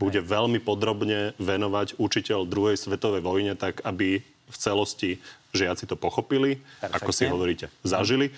bude 0.01 0.25
veľmi 0.25 0.65
podrobne 0.65 1.37
venovať 1.37 2.01
učiteľ 2.01 2.49
druhej 2.49 2.81
svetovej 2.81 3.21
vojne, 3.21 3.53
tak 3.53 3.85
aby 3.85 4.25
v 4.25 4.57
celosti 4.57 5.21
žiaci 5.53 5.85
to 5.85 6.01
pochopili, 6.01 6.57
Perfektne. 6.81 6.97
ako 6.97 7.11
si 7.13 7.25
hovoríte, 7.29 7.67
zažili. 7.85 8.33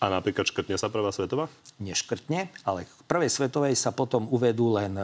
A 0.00 0.08
napríklad 0.08 0.48
škrtne 0.48 0.80
sa 0.80 0.88
prvá 0.88 1.12
svetová? 1.12 1.52
Neškrtne, 1.76 2.48
ale 2.64 2.88
k 2.88 2.92
prvej 3.04 3.28
svetovej 3.28 3.76
sa 3.76 3.92
potom 3.92 4.24
uvedú 4.32 4.72
len 4.72 4.96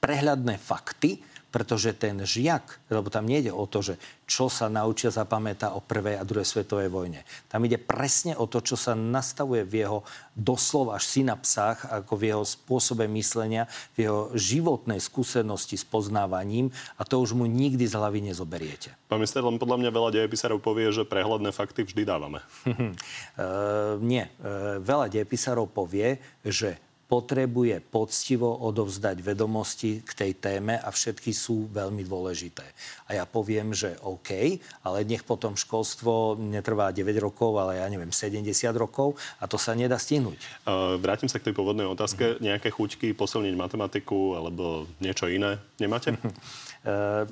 prehľadné 0.00 0.56
fakty, 0.56 1.20
pretože 1.52 1.92
ten 1.92 2.24
žiak, 2.24 2.80
lebo 2.88 3.12
tam 3.12 3.28
nejde 3.28 3.52
o 3.52 3.68
to, 3.68 3.84
že 3.84 3.94
čo 4.24 4.48
sa 4.48 4.72
naučia 4.72 5.12
zapamätá 5.12 5.76
o 5.76 5.84
prvej 5.84 6.16
a 6.16 6.24
druhej 6.24 6.48
svetovej 6.48 6.88
vojne. 6.88 7.20
Tam 7.52 7.60
ide 7.68 7.76
presne 7.76 8.32
o 8.32 8.48
to, 8.48 8.64
čo 8.64 8.80
sa 8.80 8.96
nastavuje 8.96 9.60
v 9.68 9.84
jeho 9.84 9.98
doslova 10.32 10.96
až 10.96 11.04
synapsách, 11.04 11.92
ako 11.92 12.12
v 12.16 12.32
jeho 12.32 12.44
spôsobe 12.48 13.04
myslenia, 13.12 13.68
v 13.92 14.08
jeho 14.08 14.20
životnej 14.32 15.04
skúsenosti 15.04 15.76
s 15.76 15.84
poznávaním 15.84 16.72
a 16.96 17.04
to 17.04 17.20
už 17.20 17.36
mu 17.36 17.44
nikdy 17.44 17.84
z 17.84 17.92
hlavy 17.92 18.24
nezoberiete. 18.32 18.96
Pán 19.12 19.20
minister, 19.20 19.44
len 19.44 19.60
podľa 19.60 19.84
mňa 19.84 19.90
veľa 19.92 20.10
dejepisárov 20.16 20.64
povie, 20.64 20.88
že 20.88 21.04
prehľadné 21.04 21.52
fakty 21.52 21.84
vždy 21.84 22.08
dávame. 22.08 22.40
uh, 22.64 24.00
nie. 24.10 24.24
Uh, 24.40 24.80
veľa 24.80 25.12
dejepisárov 25.12 25.68
povie, 25.68 26.16
že 26.40 26.80
potrebuje 27.12 27.76
poctivo 27.92 28.56
odovzdať 28.64 29.20
vedomosti 29.20 30.00
k 30.00 30.10
tej 30.16 30.32
téme 30.40 30.80
a 30.80 30.88
všetky 30.88 31.28
sú 31.36 31.68
veľmi 31.68 32.08
dôležité. 32.08 32.64
A 33.12 33.20
ja 33.20 33.28
poviem, 33.28 33.76
že 33.76 34.00
OK, 34.00 34.56
ale 34.80 35.04
nech 35.04 35.20
potom 35.20 35.52
školstvo 35.52 36.40
netrvá 36.40 36.88
9 36.88 37.04
rokov, 37.20 37.60
ale 37.60 37.84
ja 37.84 37.86
neviem, 37.92 38.08
70 38.08 38.48
rokov 38.72 39.20
a 39.36 39.44
to 39.44 39.60
sa 39.60 39.76
nedá 39.76 40.00
stihnúť. 40.00 40.40
Uh, 40.64 40.96
vrátim 40.96 41.28
sa 41.28 41.36
k 41.36 41.52
tej 41.52 41.54
pôvodnej 41.60 41.84
otázke. 41.84 42.24
Mm-hmm. 42.24 42.44
Nejaké 42.48 42.68
chuťky 42.72 43.12
posilniť 43.12 43.60
matematiku 43.60 44.40
alebo 44.40 44.88
niečo 44.96 45.28
iné 45.28 45.60
nemáte? 45.76 46.16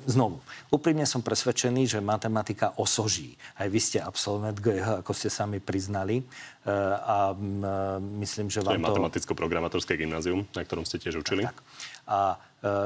Znovu, 0.07 0.39
úprimne 0.71 1.03
som 1.03 1.19
presvedčený, 1.19 1.83
že 1.83 1.99
matematika 1.99 2.71
osoží. 2.79 3.35
Aj 3.59 3.67
vy 3.67 3.83
ste 3.83 3.99
absolvent 3.99 4.55
GH, 4.55 5.03
ako 5.03 5.11
ste 5.11 5.27
sami 5.27 5.59
priznali. 5.59 6.23
A 7.03 7.35
myslím, 7.99 8.47
že 8.47 8.63
vám 8.63 8.79
to... 8.79 8.79
Je 8.79 8.87
matematicko-programátorské 8.87 9.99
gymnázium, 9.99 10.47
na 10.55 10.63
ktorom 10.63 10.87
ste 10.87 11.03
tiež 11.03 11.19
učili. 11.19 11.43
Tak. 11.43 11.59
A 12.07 12.39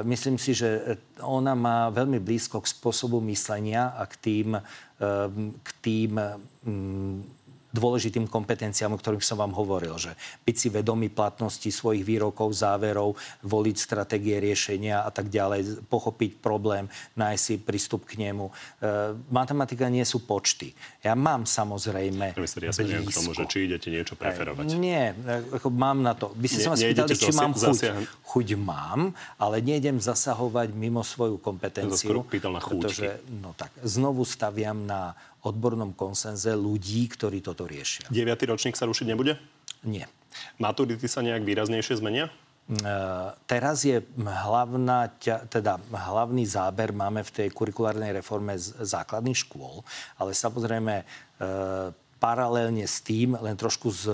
myslím 0.09 0.41
si, 0.41 0.57
že 0.57 0.97
ona 1.21 1.53
má 1.53 1.93
veľmi 1.93 2.17
blízko 2.17 2.65
k 2.65 2.71
spôsobu 2.73 3.21
myslenia 3.29 3.93
a 3.93 4.09
k 4.09 4.17
tým, 4.17 4.57
k 5.61 5.69
tým 5.85 6.17
dôležitým 7.75 8.31
kompetenciám, 8.31 8.95
o 8.95 8.99
ktorých 8.99 9.19
som 9.19 9.43
vám 9.43 9.51
hovoril, 9.51 9.99
že 9.99 10.15
byť 10.47 10.55
si 10.55 10.67
vedomý 10.71 11.11
platnosti 11.11 11.67
svojich 11.67 12.07
výrokov, 12.07 12.55
záverov, 12.55 13.19
voliť 13.43 13.75
stratégie 13.75 14.39
riešenia 14.39 15.03
a 15.03 15.11
tak 15.11 15.27
ďalej, 15.27 15.83
pochopiť 15.91 16.39
problém, 16.39 16.87
nájsť 17.19 17.43
si 17.43 17.55
prístup 17.59 18.07
k 18.07 18.23
nemu. 18.23 18.47
E, 18.47 18.53
matematika 19.27 19.91
nie 19.91 20.07
sú 20.07 20.23
počty. 20.23 20.71
Ja 21.03 21.19
mám 21.19 21.43
samozrejme 21.43 22.31
ja 22.39 22.71
sa 22.71 22.81
k 22.81 23.11
tomu, 23.11 23.35
že 23.35 23.43
či 23.51 23.67
idete 23.67 23.91
niečo 23.91 24.15
preferovať. 24.15 24.63
E, 24.63 24.79
nie, 24.79 25.03
ako 25.51 25.67
mám 25.69 25.99
na 25.99 26.15
to. 26.15 26.31
By 26.33 26.47
ste 26.47 26.63
sa 26.63 26.71
ma 26.71 26.77
spýtali, 26.79 27.11
či 27.11 27.31
mám 27.35 27.51
chuť. 27.51 27.61
Zasiahn... 27.75 28.03
Chuť 28.25 28.47
mám, 28.55 29.11
ale 29.35 29.59
nejdem 29.59 29.99
zasahovať 29.99 30.71
mimo 30.71 31.03
svoju 31.03 31.41
kompetenciu. 31.41 32.23
Pýtal 32.25 32.55
na 32.55 32.61
Pretože, 32.63 33.19
no 33.41 33.51
tak, 33.57 33.73
znovu 33.81 34.23
staviam 34.23 34.85
na 34.85 35.17
odbornom 35.45 35.93
konsenze 35.93 36.51
ľudí, 36.57 37.05
ktorí 37.13 37.39
toto 37.45 37.69
riešia. 37.69 38.09
9. 38.09 38.49
ročník 38.49 38.73
sa 38.73 38.89
rušiť 38.89 39.05
nebude? 39.05 39.37
Nie. 39.85 40.09
Maturity 40.57 41.05
sa 41.05 41.21
nejak 41.21 41.45
výraznejšie 41.45 42.01
zmenia? 42.01 42.33
Uh, 42.65 43.29
teraz 43.45 43.85
je 43.85 44.01
hlavná, 44.17 45.13
teda 45.53 45.77
hlavný 45.93 46.49
záber 46.49 46.89
máme 46.89 47.21
v 47.21 47.29
tej 47.29 47.47
kurikulárnej 47.53 48.09
reforme 48.09 48.57
z 48.57 48.73
základných 48.81 49.37
škôl, 49.37 49.85
ale 50.17 50.33
samozrejme 50.33 51.05
uh, 51.05 51.93
paralelne 52.17 52.89
s 52.89 53.05
tým, 53.05 53.37
len 53.37 53.53
trošku 53.53 53.93
s 53.93 54.09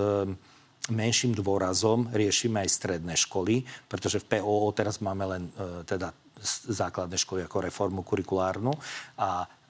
menším 0.92 1.32
dôrazom 1.32 2.12
riešime 2.12 2.60
aj 2.60 2.76
stredné 2.76 3.14
školy, 3.16 3.64
pretože 3.88 4.20
v 4.20 4.36
POO 4.36 4.68
teraz 4.76 5.00
máme 5.00 5.24
len 5.24 5.42
teda 5.86 6.10
základné 6.68 7.16
školy 7.18 7.46
ako 7.46 7.58
reformu 7.62 8.00
kurikulárnu. 8.02 8.74
A, 9.18 9.46
e, 9.46 9.46
e, 9.46 9.61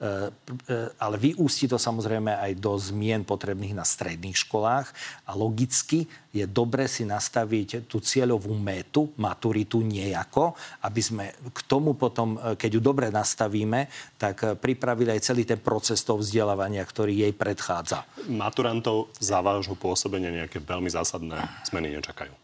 ale 0.99 1.15
vyústi 1.15 1.71
to 1.71 1.79
samozrejme 1.79 2.35
aj 2.35 2.59
do 2.59 2.75
zmien 2.75 3.23
potrebných 3.23 3.71
na 3.71 3.87
stredných 3.87 4.35
školách 4.35 4.91
a 5.23 5.31
logicky 5.31 6.03
je 6.33 6.43
dobre 6.43 6.89
si 6.91 7.07
nastaviť 7.07 7.87
tú 7.87 8.03
cieľovú 8.03 8.51
metu, 8.57 9.15
maturitu 9.15 9.79
nejako, 9.79 10.57
aby 10.83 11.01
sme 11.01 11.25
k 11.31 11.59
tomu 11.63 11.95
potom, 11.95 12.35
keď 12.57 12.69
ju 12.73 12.81
dobre 12.83 13.07
nastavíme, 13.13 13.87
tak 14.19 14.59
pripravili 14.59 15.15
aj 15.15 15.23
celý 15.23 15.47
ten 15.47 15.61
proces 15.61 16.03
toho 16.03 16.19
vzdelávania, 16.19 16.83
ktorý 16.83 17.23
jej 17.23 17.31
predchádza. 17.31 18.03
Maturantov 18.27 19.13
za 19.21 19.39
vášho 19.39 19.79
pôsobenia 19.79 20.33
nejaké 20.33 20.59
veľmi 20.59 20.91
zásadné 20.91 21.37
zmeny 21.69 21.95
nečakajú? 21.95 22.42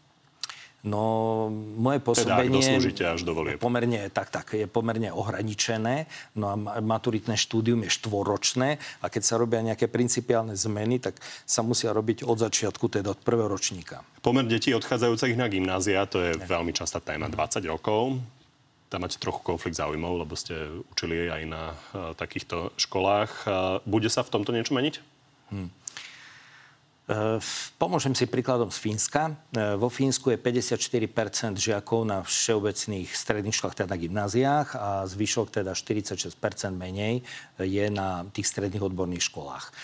No, 0.80 1.52
moje 1.76 2.00
pôsobenie 2.00 2.56
teda, 2.96 3.12
až 3.12 3.28
do 3.28 3.36
pomerne, 3.60 4.08
tak, 4.08 4.32
tak, 4.32 4.56
je 4.56 4.64
pomerne 4.64 5.12
ohraničené. 5.12 6.08
No 6.32 6.56
a 6.56 6.80
maturitné 6.80 7.36
štúdium 7.36 7.84
je 7.84 7.92
štvoročné 7.92 8.80
a 9.04 9.06
keď 9.12 9.22
sa 9.22 9.36
robia 9.36 9.60
nejaké 9.60 9.92
principiálne 9.92 10.56
zmeny, 10.56 10.96
tak 10.96 11.20
sa 11.44 11.60
musia 11.60 11.92
robiť 11.92 12.24
od 12.24 12.40
začiatku, 12.40 12.88
teda 12.88 13.12
od 13.12 13.20
prvého 13.20 13.52
ročníka. 13.52 14.00
Pomer 14.24 14.48
detí 14.48 14.72
odchádzajúcich 14.72 15.36
na 15.36 15.52
gymnázia, 15.52 16.08
to 16.08 16.24
je 16.24 16.32
ne. 16.32 16.48
veľmi 16.48 16.72
častá 16.72 16.96
téma, 16.96 17.28
20 17.28 17.60
rokov. 17.68 18.16
Tam 18.88 19.04
máte 19.04 19.20
trochu 19.20 19.44
konflikt 19.44 19.76
záujmov, 19.76 20.24
lebo 20.24 20.32
ste 20.32 20.56
učili 20.96 21.28
aj 21.28 21.42
na 21.44 21.62
uh, 21.70 22.16
takýchto 22.16 22.72
školách. 22.80 23.30
Uh, 23.44 23.52
bude 23.84 24.08
sa 24.08 24.24
v 24.24 24.32
tomto 24.32 24.50
niečo 24.50 24.72
meniť? 24.72 25.20
Hmm. 25.50 25.68
Eh, 27.10 27.42
pomôžem 27.74 28.14
si 28.14 28.30
príkladom 28.30 28.70
z 28.70 28.78
Fínska. 28.78 29.34
Eh, 29.50 29.74
vo 29.74 29.90
Fínsku 29.90 30.30
je 30.30 30.38
54% 30.38 31.58
žiakov 31.58 32.06
na 32.06 32.22
všeobecných 32.22 33.10
stredných 33.10 33.50
školách, 33.50 33.82
teda 33.82 33.90
na 33.90 33.98
gymnáziách 33.98 34.68
a 34.78 35.02
zvyšok 35.10 35.50
teda 35.50 35.74
46% 35.74 36.70
menej 36.78 37.26
je 37.58 37.90
na 37.90 38.22
tých 38.30 38.46
stredných 38.46 38.86
odborných 38.86 39.26
školách. 39.26 39.74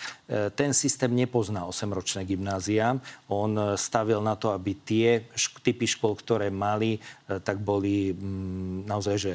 Ten 0.55 0.75
systém 0.75 1.15
nepozná 1.15 1.67
8-ročné 1.67 2.27
gymnázia. 2.27 2.99
On 3.31 3.79
stavil 3.79 4.19
na 4.23 4.35
to, 4.35 4.51
aby 4.51 4.75
tie 4.83 5.27
typy 5.63 5.87
škôl, 5.87 6.19
ktoré 6.19 6.51
mali, 6.51 6.99
tak 7.27 7.63
boli 7.63 8.11
mm, 8.11 8.91
naozaj, 8.91 9.17
že 9.19 9.33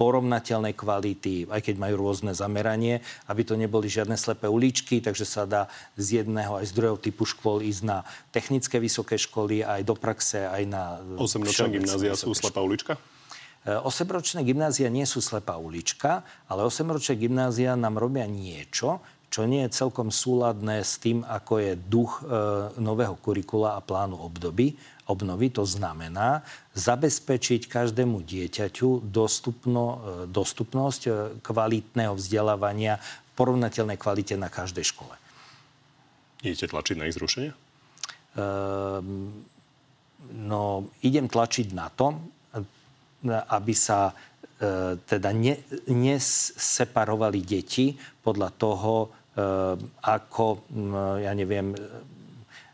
porovnateľnej 0.00 0.72
kvality, 0.72 1.44
aj 1.52 1.60
keď 1.60 1.76
majú 1.76 2.08
rôzne 2.08 2.32
zameranie, 2.32 3.04
aby 3.28 3.44
to 3.44 3.52
neboli 3.52 3.84
žiadne 3.84 4.16
slepé 4.16 4.48
uličky, 4.48 5.04
takže 5.04 5.28
sa 5.28 5.44
dá 5.44 5.68
z 6.00 6.24
jedného 6.24 6.56
aj 6.56 6.72
z 6.72 6.72
druhého 6.72 6.96
typu 6.96 7.28
škôl 7.28 7.60
ísť 7.60 7.82
na 7.84 8.08
technické 8.32 8.80
vysoké 8.80 9.20
školy, 9.20 9.60
aj 9.60 9.84
do 9.84 9.92
praxe, 9.92 10.48
aj 10.48 10.62
na... 10.64 11.04
8-ročné 11.20 11.68
gymnázia 11.76 12.16
sú 12.16 12.32
slepá 12.32 12.64
ulička? 12.64 12.96
8-ročné 13.68 14.40
e, 14.40 14.46
gymnázia 14.48 14.88
nie 14.88 15.04
sú 15.04 15.20
slepá 15.20 15.60
ulička, 15.60 16.24
ale 16.48 16.64
8-ročné 16.64 17.20
gymnázia 17.20 17.76
nám 17.76 18.00
robia 18.00 18.24
niečo, 18.24 19.04
čo 19.30 19.46
nie 19.46 19.62
je 19.68 19.76
celkom 19.84 20.10
súladné 20.10 20.82
s 20.82 20.98
tým, 20.98 21.22
ako 21.22 21.60
je 21.60 21.72
duch 21.76 22.24
e, 22.24 22.34
nového 22.80 23.14
kurikula 23.20 23.76
a 23.76 23.84
plánu 23.84 24.16
obdoby, 24.16 24.74
obnovy. 25.10 25.50
To 25.58 25.66
znamená 25.66 26.46
zabezpečiť 26.78 27.66
každému 27.66 28.22
dieťaťu 28.22 29.10
dostupno, 29.10 29.84
e, 29.84 29.98
dostupnosť 30.30 31.02
e, 31.06 31.10
kvalitného 31.42 32.14
vzdelávania 32.14 33.02
v 33.02 33.30
porovnateľnej 33.34 33.98
kvalite 33.98 34.38
na 34.38 34.46
každej 34.46 34.86
škole. 34.86 35.18
Idete 36.46 36.70
tlačiť 36.70 36.96
na 36.96 37.04
ich 37.10 37.18
zrušenie? 37.18 37.50
Ehm, 37.50 39.44
no, 40.46 40.62
idem 41.02 41.26
tlačiť 41.26 41.68
na 41.74 41.90
to, 41.90 42.14
aby 43.28 43.74
sa 43.76 44.08
e, 44.08 44.14
teda 45.04 45.30
ne, 45.36 45.60
neseparovali 45.90 47.40
deti 47.44 47.92
podľa 48.24 48.48
toho, 48.56 48.92
e, 49.04 49.08
ako, 50.00 50.46
ja 51.20 51.32
neviem, 51.36 51.76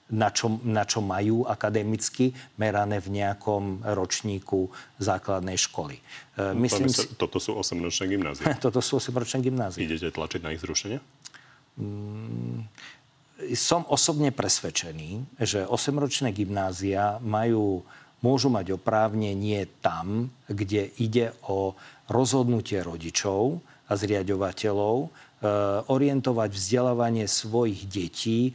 na 0.07 0.30
čo, 0.30 0.62
na 0.62 0.86
čo 0.86 1.02
majú 1.02 1.42
akademicky 1.42 2.30
merané 2.62 3.02
v 3.02 3.18
nejakom 3.18 3.82
ročníku 3.82 4.70
základnej 5.02 5.59
školy. 5.59 5.98
E, 5.98 6.54
myslím 6.62 6.86
si... 6.86 7.11
Toto 7.18 7.42
sú 7.42 7.59
8-ročné 7.59 8.14
gymnázie. 8.14 8.44
toto 8.66 8.78
sú 8.78 9.02
8-ročné 9.02 9.42
gymnázie. 9.42 9.82
Idete 9.82 10.14
tlačiť 10.14 10.40
na 10.46 10.54
ich 10.54 10.62
zrušenie? 10.62 10.98
Mm, 11.82 12.70
som 13.59 13.82
osobne 13.90 14.30
presvedčený, 14.30 15.42
že 15.42 15.66
8-ročné 15.66 16.30
gymnázia 16.30 17.18
majú, 17.18 17.82
môžu 18.22 18.48
mať 18.48 18.78
oprávnenie 18.78 19.66
tam, 19.82 20.30
kde 20.46 20.94
ide 21.02 21.34
o 21.50 21.74
rozhodnutie 22.07 22.78
rodičov 22.80 23.59
a 23.86 23.92
zriadovateľov, 23.98 25.11
orientovať 25.87 26.49
vzdelávanie 26.49 27.28
svojich 27.28 27.84
detí 27.84 28.41
e, 28.49 28.53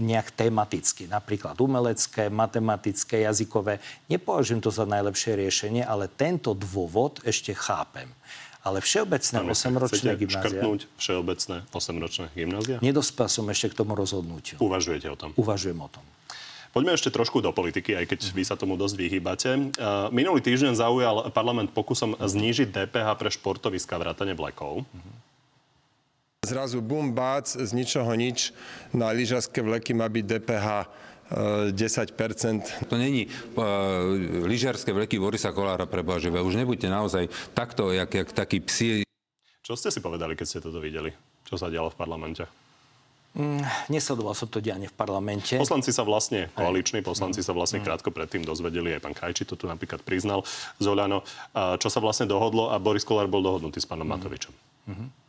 nejak 0.00 0.32
tematicky. 0.32 1.04
Napríklad 1.04 1.60
umelecké, 1.60 2.32
matematické, 2.32 3.28
jazykové. 3.28 3.76
Nepovažujem 4.08 4.64
to 4.64 4.72
za 4.72 4.88
najlepšie 4.88 5.36
riešenie, 5.36 5.84
ale 5.84 6.08
tento 6.08 6.56
dôvod 6.56 7.20
ešte 7.28 7.52
chápem. 7.52 8.08
Ale 8.62 8.78
všeobecné 8.80 9.42
8-ročné 9.42 10.10
gymnázia... 10.16 10.38
škrtnúť 10.38 10.80
všeobecné 10.96 11.56
8-ročné 11.74 12.26
gymnázia? 12.32 12.76
Nedospel 12.78 13.26
som 13.28 13.44
ešte 13.50 13.74
k 13.74 13.84
tomu 13.84 13.92
rozhodnutiu. 13.92 14.56
Uvažujete 14.62 15.10
o 15.12 15.16
tom? 15.18 15.30
Uvažujem 15.36 15.76
o 15.76 15.90
tom. 15.90 16.04
Poďme 16.72 16.96
ešte 16.96 17.12
trošku 17.12 17.44
do 17.44 17.52
politiky, 17.52 17.92
aj 18.00 18.08
keď 18.08 18.20
vy 18.32 18.42
sa 18.48 18.56
tomu 18.56 18.80
dosť 18.80 18.96
vyhýbate. 18.96 19.76
Minulý 20.08 20.40
týždeň 20.40 20.72
zaujal 20.72 21.28
parlament 21.28 21.68
pokusom 21.76 22.16
znížiť 22.16 22.72
DPH 22.72 23.12
pre 23.20 23.28
športoviska 23.28 23.92
vrátane 24.00 24.32
vlekov. 24.32 24.88
Zrazu 26.42 26.82
bum, 26.82 27.14
bác, 27.14 27.46
z 27.54 27.70
ničoho 27.70 28.10
nič 28.18 28.50
na 28.90 29.14
lyžařské 29.14 29.62
vleky 29.62 29.94
má 29.94 30.10
byť 30.10 30.24
DPH 30.26 30.66
10%. 31.70 32.90
To 32.90 32.94
není 32.98 33.30
uh, 33.30 33.62
lyžiarské 34.42 34.90
vleky 34.90 35.22
Borisa 35.22 35.54
Kolára 35.54 35.86
pre 35.86 36.02
Bože. 36.02 36.34
Už 36.34 36.58
nebuďte 36.58 36.90
naozaj 36.90 37.30
takto, 37.54 37.94
jak, 37.94 38.10
jak 38.10 38.28
taký 38.34 38.58
psi. 38.58 39.06
Čo 39.62 39.78
ste 39.78 39.94
si 39.94 40.02
povedali, 40.02 40.34
keď 40.34 40.46
ste 40.50 40.58
toto 40.58 40.82
videli? 40.82 41.14
Čo 41.46 41.62
sa 41.62 41.70
dialo 41.70 41.94
v 41.94 41.96
parlamente? 41.96 42.42
Mm, 43.38 43.62
nesledoval 43.94 44.34
som 44.34 44.50
to 44.50 44.58
dianie 44.58 44.90
v 44.90 44.96
parlamente. 44.98 45.54
Poslanci 45.54 45.94
sa 45.94 46.02
vlastne, 46.02 46.50
koaliční 46.58 47.06
poslanci 47.06 47.38
sa 47.40 47.54
vlastne 47.54 47.80
mm. 47.80 47.86
krátko 47.86 48.10
predtým 48.10 48.42
dozvedeli, 48.42 48.98
aj 48.98 49.00
pán 49.06 49.14
Krajči 49.14 49.46
to 49.46 49.54
tu 49.54 49.70
napríklad 49.70 50.02
priznal 50.02 50.42
z 50.82 50.90
Oľano, 50.90 51.22
čo 51.78 51.86
sa 51.86 52.02
vlastne 52.02 52.26
dohodlo 52.26 52.74
a 52.74 52.82
Boris 52.82 53.06
Kolár 53.06 53.30
bol 53.30 53.46
dohodnutý 53.46 53.78
s 53.78 53.86
pánom 53.86 54.04
mm. 54.04 54.12
Matovičom. 54.18 54.54
Mm-hmm. 54.90 55.21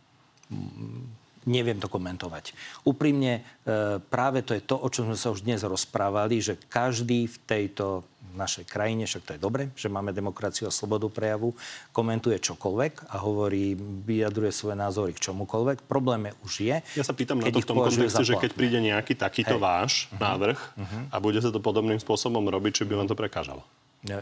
Neviem 1.43 1.75
to 1.75 1.91
komentovať. 1.91 2.55
Úprimne, 2.87 3.43
e, 3.67 3.99
práve 3.99 4.47
to 4.47 4.55
je 4.55 4.63
to, 4.63 4.79
o 4.79 4.87
čom 4.87 5.11
sme 5.11 5.19
sa 5.19 5.27
už 5.35 5.43
dnes 5.43 5.59
rozprávali, 5.59 6.39
že 6.39 6.55
každý 6.71 7.27
v 7.27 7.37
tejto 7.43 8.07
našej 8.33 8.65
krajine, 8.65 9.05
však 9.05 9.23
to 9.23 9.31
je 9.37 9.41
dobre, 9.41 9.69
že 9.77 9.91
máme 9.91 10.15
demokraciu 10.15 10.65
a 10.65 10.73
slobodu 10.73 11.05
prejavu, 11.11 11.53
komentuje 11.93 12.39
čokoľvek 12.41 13.13
a 13.13 13.21
hovorí, 13.21 13.77
vyjadruje 13.77 14.51
svoje 14.55 14.75
názory 14.79 15.11
k 15.13 15.29
čomukoľvek. 15.29 15.85
Problém 15.85 16.31
je 16.31 16.33
už 16.41 16.53
je. 16.65 16.75
Ja 16.97 17.05
sa 17.05 17.13
pýtam 17.13 17.43
na 17.43 17.51
to 17.51 17.61
v 17.61 17.69
tom 17.69 17.77
kontexte, 17.77 18.25
že 18.25 18.39
keď 18.39 18.51
príde 18.57 18.79
nejaký 18.81 19.13
takýto 19.13 19.61
Hej. 19.61 19.63
váš 19.63 19.91
uh-huh. 20.09 20.19
návrh 20.23 20.57
uh-huh. 20.57 21.13
a 21.13 21.15
bude 21.21 21.39
sa 21.43 21.53
to 21.53 21.61
podobným 21.61 22.01
spôsobom 22.01 22.41
robiť, 22.41 22.81
či 22.81 22.83
by 22.89 23.03
vám 23.03 23.07
to 23.11 23.15
prekážalo? 23.19 23.61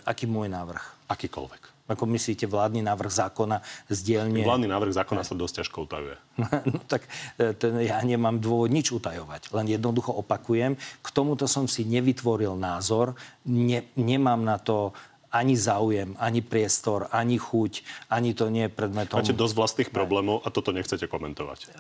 Aký 0.04 0.30
môj 0.30 0.52
návrh? 0.52 1.10
Akýkoľvek. 1.10 1.71
Ako 1.92 2.08
myslíte, 2.08 2.48
vládny 2.48 2.82
návrh 2.82 3.12
zákona 3.12 3.60
z 3.92 4.00
dielne... 4.02 4.42
Vládny 4.42 4.72
návrh 4.72 4.96
zákona 4.96 5.28
sa 5.28 5.36
dosť 5.36 5.64
ťažko 5.64 5.78
utajuje. 5.86 6.18
no 6.72 6.80
tak 6.88 7.06
e, 7.36 7.54
ten, 7.54 7.78
ja 7.84 8.00
nemám 8.02 8.40
dôvod 8.40 8.72
nič 8.72 8.96
utajovať. 8.96 9.52
Len 9.52 9.68
jednoducho 9.68 10.16
opakujem, 10.16 10.80
k 10.80 11.08
tomuto 11.12 11.46
som 11.46 11.68
si 11.68 11.84
nevytvoril 11.84 12.56
názor, 12.56 13.20
ne, 13.46 13.86
nemám 14.00 14.42
na 14.42 14.58
to 14.58 14.96
ani 15.32 15.56
záujem, 15.56 16.20
ani 16.20 16.44
priestor, 16.44 17.08
ani 17.08 17.40
chuť, 17.40 17.88
ani 18.12 18.36
to 18.36 18.52
nie 18.52 18.68
je 18.68 18.72
predmetom... 18.72 19.24
Máte 19.24 19.32
dosť 19.32 19.56
vlastných 19.56 19.90
problémov 19.90 20.44
a 20.44 20.52
toto 20.52 20.76
nechcete 20.76 21.08
komentovať. 21.08 21.72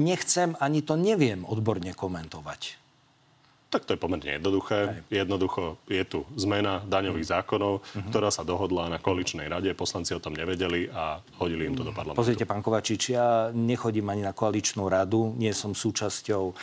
Nechcem, 0.00 0.56
ani 0.56 0.80
to 0.80 0.96
neviem 0.96 1.44
odborne 1.44 1.92
komentovať. 1.92 2.85
Tak 3.66 3.82
to 3.82 3.94
je 3.94 4.00
pomerne 4.00 4.38
jednoduché. 4.38 5.02
Jednoducho 5.10 5.82
je 5.90 6.04
tu 6.06 6.22
zmena 6.38 6.86
daňových 6.86 7.26
mm. 7.26 7.32
zákonov, 7.34 7.82
mm-hmm. 7.82 8.10
ktorá 8.14 8.30
sa 8.30 8.46
dohodla 8.46 8.86
na 8.86 9.02
koaličnej 9.02 9.50
rade. 9.50 9.74
Poslanci 9.74 10.14
o 10.14 10.22
tom 10.22 10.38
nevedeli 10.38 10.86
a 10.86 11.18
hodili 11.42 11.66
im 11.66 11.74
to 11.74 11.82
do 11.82 11.90
parlamentu. 11.90 12.22
Pozrite, 12.22 12.46
pán 12.46 12.62
Kovačič, 12.62 13.10
ja 13.10 13.50
nechodím 13.50 14.06
ani 14.14 14.22
na 14.22 14.30
koaličnú 14.30 14.86
radu, 14.86 15.34
nie 15.34 15.50
som 15.50 15.74
súčasťou 15.74 16.44
e, 16.46 16.54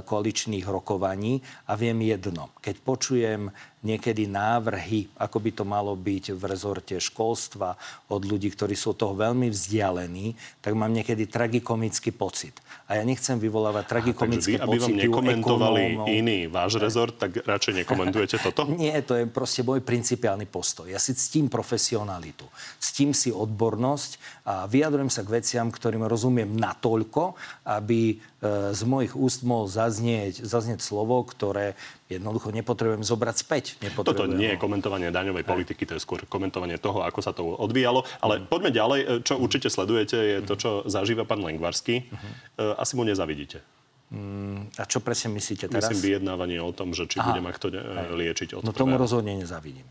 koaličných 0.00 0.64
rokovaní 0.64 1.44
a 1.68 1.76
viem 1.76 2.00
jedno. 2.00 2.56
Keď 2.64 2.76
počujem 2.80 3.52
niekedy 3.86 4.26
návrhy, 4.26 5.06
ako 5.14 5.38
by 5.38 5.50
to 5.54 5.62
malo 5.62 5.94
byť 5.94 6.34
v 6.34 6.42
rezorte 6.42 6.98
školstva 6.98 7.78
od 8.10 8.22
ľudí, 8.26 8.50
ktorí 8.50 8.74
sú 8.74 8.98
toho 8.98 9.14
veľmi 9.14 9.46
vzdialení, 9.46 10.34
tak 10.58 10.74
mám 10.74 10.90
niekedy 10.90 11.30
tragikomický 11.30 12.10
pocit. 12.10 12.58
A 12.90 12.98
ja 12.98 13.02
nechcem 13.06 13.38
vyvolávať 13.38 13.84
tragikomické 13.86 14.58
vy, 14.58 14.62
aby 14.62 14.76
vám 14.82 14.96
nekomentovali 14.98 15.82
ekonómov. 15.94 16.06
iný 16.10 16.38
váš 16.50 16.82
rezort, 16.82 17.14
tak 17.14 17.38
radšej 17.46 17.86
nekomentujete 17.86 18.42
toto? 18.42 18.66
Nie, 18.82 18.98
to 19.06 19.14
je 19.14 19.30
proste 19.30 19.62
môj 19.62 19.86
principiálny 19.86 20.50
postoj. 20.50 20.90
Ja 20.90 20.98
si 20.98 21.14
ctím 21.14 21.46
profesionalitu, 21.46 22.46
ctím 22.82 23.14
si 23.14 23.30
odbornosť 23.30 24.42
a 24.42 24.66
vyjadrujem 24.66 25.10
sa 25.10 25.22
k 25.22 25.38
veciam, 25.38 25.70
ktorým 25.70 26.02
rozumiem 26.06 26.50
natoľko, 26.58 27.38
aby 27.62 28.18
E, 28.46 28.76
z 28.76 28.82
mojich 28.84 29.16
úst 29.16 29.42
mohol 29.42 29.64
zaznieť, 29.64 30.44
zaznieť 30.44 30.84
slovo, 30.84 31.24
ktoré 31.24 31.72
jednoducho 32.06 32.54
nepotrebujem 32.54 33.02
zobrať 33.02 33.36
späť. 33.36 33.64
Toto 33.92 34.30
nie 34.30 34.54
je 34.54 34.58
komentovanie 34.58 35.10
daňovej 35.10 35.42
Aj. 35.42 35.50
politiky, 35.50 35.82
to 35.86 35.98
je 35.98 36.02
skôr 36.02 36.22
komentovanie 36.26 36.78
toho, 36.78 37.02
ako 37.02 37.20
sa 37.22 37.34
to 37.34 37.42
odvíjalo. 37.42 38.06
Ale 38.22 38.42
mm. 38.42 38.46
poďme 38.46 38.70
ďalej. 38.70 39.00
E, 39.02 39.06
čo 39.26 39.38
určite 39.38 39.66
sledujete, 39.66 40.16
je 40.16 40.38
to, 40.46 40.54
čo 40.54 40.70
zažíva 40.86 41.26
pán 41.26 41.42
Lengvarský. 41.42 42.06
Mm-hmm. 42.06 42.32
Asi 42.78 42.92
mu 42.94 43.02
nezavidíte. 43.02 43.58
Mm, 44.06 44.70
a 44.78 44.86
čo 44.86 45.02
presne 45.02 45.34
myslíte 45.34 45.66
teraz? 45.66 45.90
Myslím 45.90 46.14
vyjednávanie 46.14 46.62
o 46.62 46.70
tom, 46.70 46.94
že 46.94 47.10
či 47.10 47.18
Aha. 47.18 47.34
bude 47.34 47.42
to 47.58 47.68
liečiť 48.14 48.54
od 48.54 48.62
No 48.62 48.70
tomu 48.70 48.94
rozhodne 48.94 49.34
nezavidím. 49.34 49.86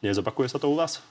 Nezopakuje 0.00 0.48
sa 0.48 0.56
to 0.56 0.72
u 0.72 0.76
vás? 0.80 1.04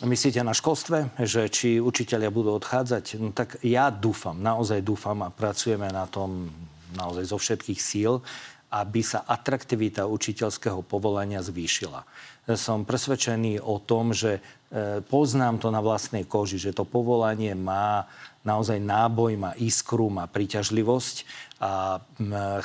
Myslíte 0.00 0.40
na 0.40 0.56
školstve, 0.56 1.12
že 1.28 1.52
či 1.52 1.76
učiteľia 1.76 2.32
budú 2.32 2.56
odchádzať? 2.56 3.20
No 3.20 3.36
tak 3.36 3.60
ja 3.60 3.92
dúfam, 3.92 4.40
naozaj 4.40 4.80
dúfam 4.80 5.20
a 5.20 5.28
pracujeme 5.28 5.92
na 5.92 6.08
tom 6.08 6.48
naozaj 6.96 7.24
zo 7.30 7.38
všetkých 7.38 7.80
síl, 7.80 8.24
aby 8.70 9.02
sa 9.02 9.26
atraktivita 9.26 10.06
učiteľského 10.06 10.86
povolania 10.86 11.42
zvýšila. 11.42 12.06
Som 12.56 12.88
presvedčený 12.88 13.60
o 13.62 13.78
tom, 13.78 14.14
že 14.14 14.38
e, 14.38 15.04
poznám 15.04 15.60
to 15.60 15.68
na 15.68 15.84
vlastnej 15.84 16.24
koži, 16.24 16.56
že 16.56 16.74
to 16.74 16.88
povolanie 16.88 17.52
má 17.54 18.08
naozaj 18.40 18.80
náboj, 18.80 19.36
má 19.36 19.52
iskru, 19.60 20.08
má 20.08 20.24
príťažlivosť 20.24 21.16
a 21.60 22.00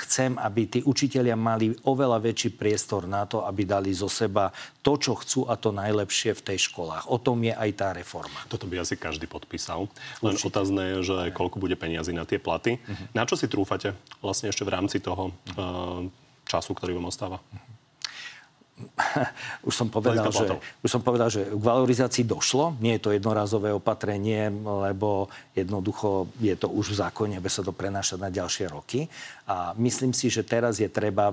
chcem, 0.08 0.40
aby 0.40 0.62
tí 0.72 0.80
učitelia 0.88 1.36
mali 1.36 1.76
oveľa 1.84 2.24
väčší 2.24 2.56
priestor 2.56 3.04
na 3.04 3.28
to, 3.28 3.44
aby 3.44 3.68
dali 3.68 3.92
zo 3.92 4.08
seba 4.08 4.56
to, 4.80 4.96
čo 4.96 5.20
chcú 5.20 5.52
a 5.52 5.60
to 5.60 5.76
najlepšie 5.76 6.32
v 6.32 6.46
tej 6.48 6.72
školách. 6.72 7.12
O 7.12 7.20
tom 7.20 7.44
je 7.44 7.52
aj 7.52 7.70
tá 7.76 7.92
reforma. 7.92 8.40
Toto 8.48 8.72
by 8.72 8.88
asi 8.88 8.96
každý 8.96 9.28
podpísal. 9.28 9.92
Len 10.24 10.40
Určite. 10.40 10.48
otázne 10.48 10.84
je, 10.96 10.98
že 11.12 11.16
koľko 11.36 11.60
bude 11.60 11.76
peniazy 11.76 12.16
na 12.16 12.24
tie 12.24 12.40
platy. 12.40 12.80
Uh-huh. 12.80 13.12
Na 13.12 13.28
čo 13.28 13.36
si 13.36 13.52
trúfate 13.52 13.92
vlastne 14.24 14.48
ešte 14.48 14.64
v 14.64 14.72
rámci 14.72 15.04
toho 15.04 15.36
uh, 15.60 16.08
času, 16.48 16.72
ktorý 16.72 16.96
vám 16.96 17.12
ostáva? 17.12 17.44
Uh-huh 17.44 17.76
už 19.68 19.72
som 19.72 19.88
povedal, 19.88 20.28
že, 20.36 20.52
už 20.84 20.90
som 20.92 21.00
povedal, 21.00 21.32
že 21.32 21.48
k 21.48 21.64
valorizácii 21.64 22.28
došlo. 22.28 22.76
Nie 22.84 23.00
je 23.00 23.08
to 23.08 23.16
jednorázové 23.16 23.72
opatrenie, 23.72 24.52
lebo 24.52 25.32
jednoducho 25.56 26.28
je 26.44 26.56
to 26.60 26.68
už 26.68 26.92
v 26.92 27.00
zákone, 27.00 27.34
aby 27.40 27.48
sa 27.48 27.64
to 27.64 27.72
prenášať 27.72 28.20
na 28.20 28.28
ďalšie 28.28 28.68
roky. 28.68 29.08
A 29.48 29.72
myslím 29.80 30.12
si, 30.12 30.28
že 30.28 30.44
teraz 30.44 30.84
je 30.84 30.92
treba 30.92 31.32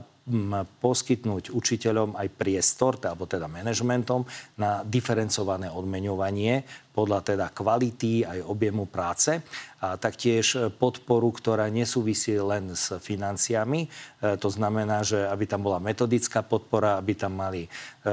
poskytnúť 0.78 1.50
učiteľom 1.50 2.14
aj 2.14 2.28
priestor, 2.38 2.94
alebo 3.02 3.26
teda 3.26 3.50
manažmentom, 3.50 4.22
na 4.54 4.86
diferencované 4.86 5.66
odmeňovanie 5.66 6.62
podľa 6.92 7.24
teda 7.24 7.46
kvality 7.48 8.28
aj 8.28 8.44
objemu 8.44 8.84
práce 8.84 9.40
a 9.82 9.98
taktiež 9.98 10.70
podporu, 10.78 11.34
ktorá 11.34 11.66
nesúvisí 11.66 12.38
len 12.38 12.70
s 12.78 12.94
financiami. 13.02 13.90
E, 14.22 14.38
to 14.38 14.46
znamená, 14.46 15.02
že 15.02 15.26
aby 15.26 15.42
tam 15.50 15.66
bola 15.66 15.82
metodická 15.82 16.46
podpora, 16.46 17.02
aby 17.02 17.18
tam 17.18 17.34
mali, 17.34 17.66
e, 17.66 18.08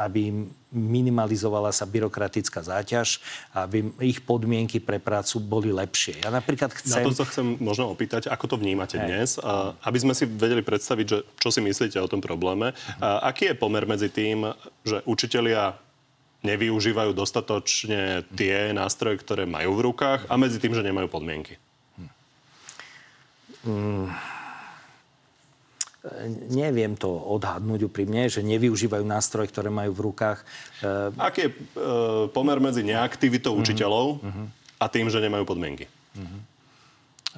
aby 0.00 0.48
minimalizovala 0.72 1.68
sa 1.74 1.84
byrokratická 1.84 2.64
záťaž, 2.64 3.20
aby 3.52 3.92
ich 4.00 4.24
podmienky 4.24 4.80
pre 4.80 5.02
prácu 5.02 5.42
boli 5.42 5.68
lepšie. 5.68 6.24
Ja 6.24 6.32
napríklad 6.32 6.72
chcem... 6.72 7.04
Na 7.04 7.10
to 7.10 7.20
sa 7.20 7.26
chcem 7.28 7.58
možno 7.60 7.92
opýtať, 7.92 8.30
ako 8.30 8.54
to 8.54 8.56
vnímate 8.56 8.96
Hej. 8.96 9.04
dnes, 9.04 9.28
aby 9.82 9.98
sme 9.98 10.14
si 10.14 10.30
vedeli 10.30 10.62
predstaviť, 10.62 11.06
že 11.10 11.18
čo 11.42 11.50
si 11.50 11.58
myslíte 11.58 11.98
o 11.98 12.06
tom 12.06 12.22
probléme. 12.22 12.70
Aký 13.02 13.50
je 13.50 13.58
pomer 13.58 13.82
medzi 13.82 14.14
tým, 14.14 14.54
že 14.86 15.02
učitelia 15.10 15.74
nevyužívajú 16.40 17.12
dostatočne 17.12 18.24
tie 18.32 18.72
nástroje, 18.72 19.20
ktoré 19.20 19.44
majú 19.44 19.76
v 19.76 19.92
rukách 19.92 20.20
a 20.28 20.34
medzi 20.40 20.56
tým, 20.56 20.72
že 20.72 20.84
nemajú 20.84 21.08
podmienky? 21.12 21.60
Mm, 23.60 24.08
neviem 26.48 26.96
to 26.96 27.12
odhadnúť 27.12 27.92
úprimne, 27.92 28.32
že 28.32 28.40
nevyužívajú 28.40 29.04
nástroje, 29.04 29.52
ktoré 29.52 29.68
majú 29.68 29.92
v 29.92 30.00
rukách. 30.08 30.38
Aký 31.20 31.48
je 31.48 31.50
e, 31.52 31.56
pomer 32.32 32.56
medzi 32.56 32.80
neaktivitou 32.80 33.52
mm-hmm. 33.52 33.64
učiteľov 33.68 34.06
mm-hmm. 34.24 34.46
a 34.80 34.84
tým, 34.88 35.12
že 35.12 35.20
nemajú 35.20 35.44
podmienky? 35.44 35.84
Mm-hmm. 36.16 36.49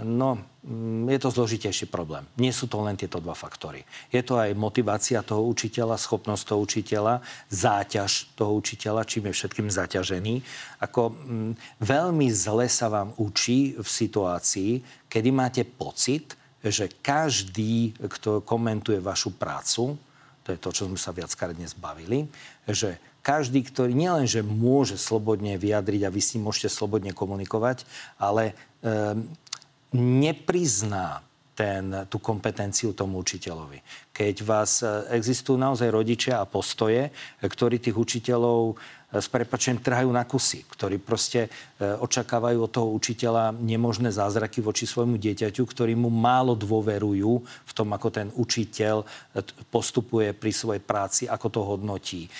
No, 0.01 0.40
mm, 0.64 1.05
je 1.12 1.18
to 1.20 1.28
zložitejší 1.28 1.93
problém. 1.93 2.24
Nie 2.40 2.49
sú 2.49 2.64
to 2.64 2.80
len 2.80 2.97
tieto 2.97 3.20
dva 3.20 3.36
faktory. 3.36 3.84
Je 4.09 4.24
to 4.24 4.40
aj 4.40 4.57
motivácia 4.57 5.20
toho 5.20 5.45
učiteľa, 5.45 6.01
schopnosť 6.01 6.43
toho 6.49 6.64
učiteľa, 6.64 7.14
záťaž 7.53 8.32
toho 8.32 8.57
učiteľa, 8.57 9.05
čím 9.05 9.28
je 9.28 9.36
všetkým 9.36 9.68
zaťažený. 9.68 10.34
Ako 10.80 11.12
m, 11.12 11.12
mm, 11.12 11.53
veľmi 11.84 12.28
zle 12.32 12.72
sa 12.72 12.88
vám 12.88 13.12
učí 13.20 13.76
v 13.76 13.84
situácii, 13.84 14.80
kedy 15.12 15.28
máte 15.28 15.61
pocit, 15.68 16.40
že 16.64 16.88
každý, 17.05 17.93
kto 18.01 18.40
komentuje 18.40 18.97
vašu 18.97 19.36
prácu, 19.36 20.01
to 20.43 20.49
je 20.51 20.59
to, 20.59 20.70
čo 20.72 20.88
sme 20.88 20.99
sa 20.99 21.12
viackrát 21.14 21.55
dnes 21.55 21.76
bavili, 21.76 22.26
že 22.66 22.99
každý, 23.22 23.62
ktorý 23.62 23.95
nielenže 23.95 24.43
môže 24.43 24.99
slobodne 24.99 25.55
vyjadriť 25.55 26.03
a 26.03 26.11
vy 26.11 26.20
s 26.20 26.34
ním 26.34 26.51
môžete 26.51 26.74
slobodne 26.74 27.14
komunikovať, 27.14 27.86
ale 28.18 28.59
um, 28.82 29.30
neprizná 29.97 31.20
ten, 31.53 32.09
tú 32.09 32.16
kompetenciu 32.16 32.97
tomu 32.97 33.20
učiteľovi. 33.20 33.84
Keď 34.11 34.36
vás 34.40 34.80
e, 34.80 34.88
existujú 35.12 35.61
naozaj 35.61 35.93
rodičia 35.93 36.40
a 36.40 36.49
postoje, 36.49 37.12
ktorí 37.45 37.76
tých 37.76 37.97
učiteľov 37.97 38.76
s 39.12 39.28
prepačením 39.28 39.84
trhajú 39.84 40.09
na 40.09 40.24
kusy, 40.24 40.64
ktorí 40.64 40.97
proste 40.97 41.45
e, 41.45 41.49
očakávajú 41.84 42.59
od 42.64 42.72
toho 42.72 42.88
učiteľa 42.97 43.53
nemožné 43.53 44.09
zázraky 44.09 44.64
voči 44.64 44.88
svojmu 44.88 45.20
dieťaťu, 45.20 45.62
ktorí 45.68 45.93
mu 45.93 46.09
málo 46.09 46.57
dôverujú 46.57 47.32
v 47.45 47.72
tom, 47.76 47.93
ako 47.93 48.09
ten 48.09 48.32
učiteľ 48.32 49.05
e, 49.05 49.07
postupuje 49.68 50.32
pri 50.32 50.53
svojej 50.57 50.80
práci, 50.80 51.22
ako 51.28 51.47
to 51.53 51.61
hodnotí. 51.61 52.24
E, 52.24 52.30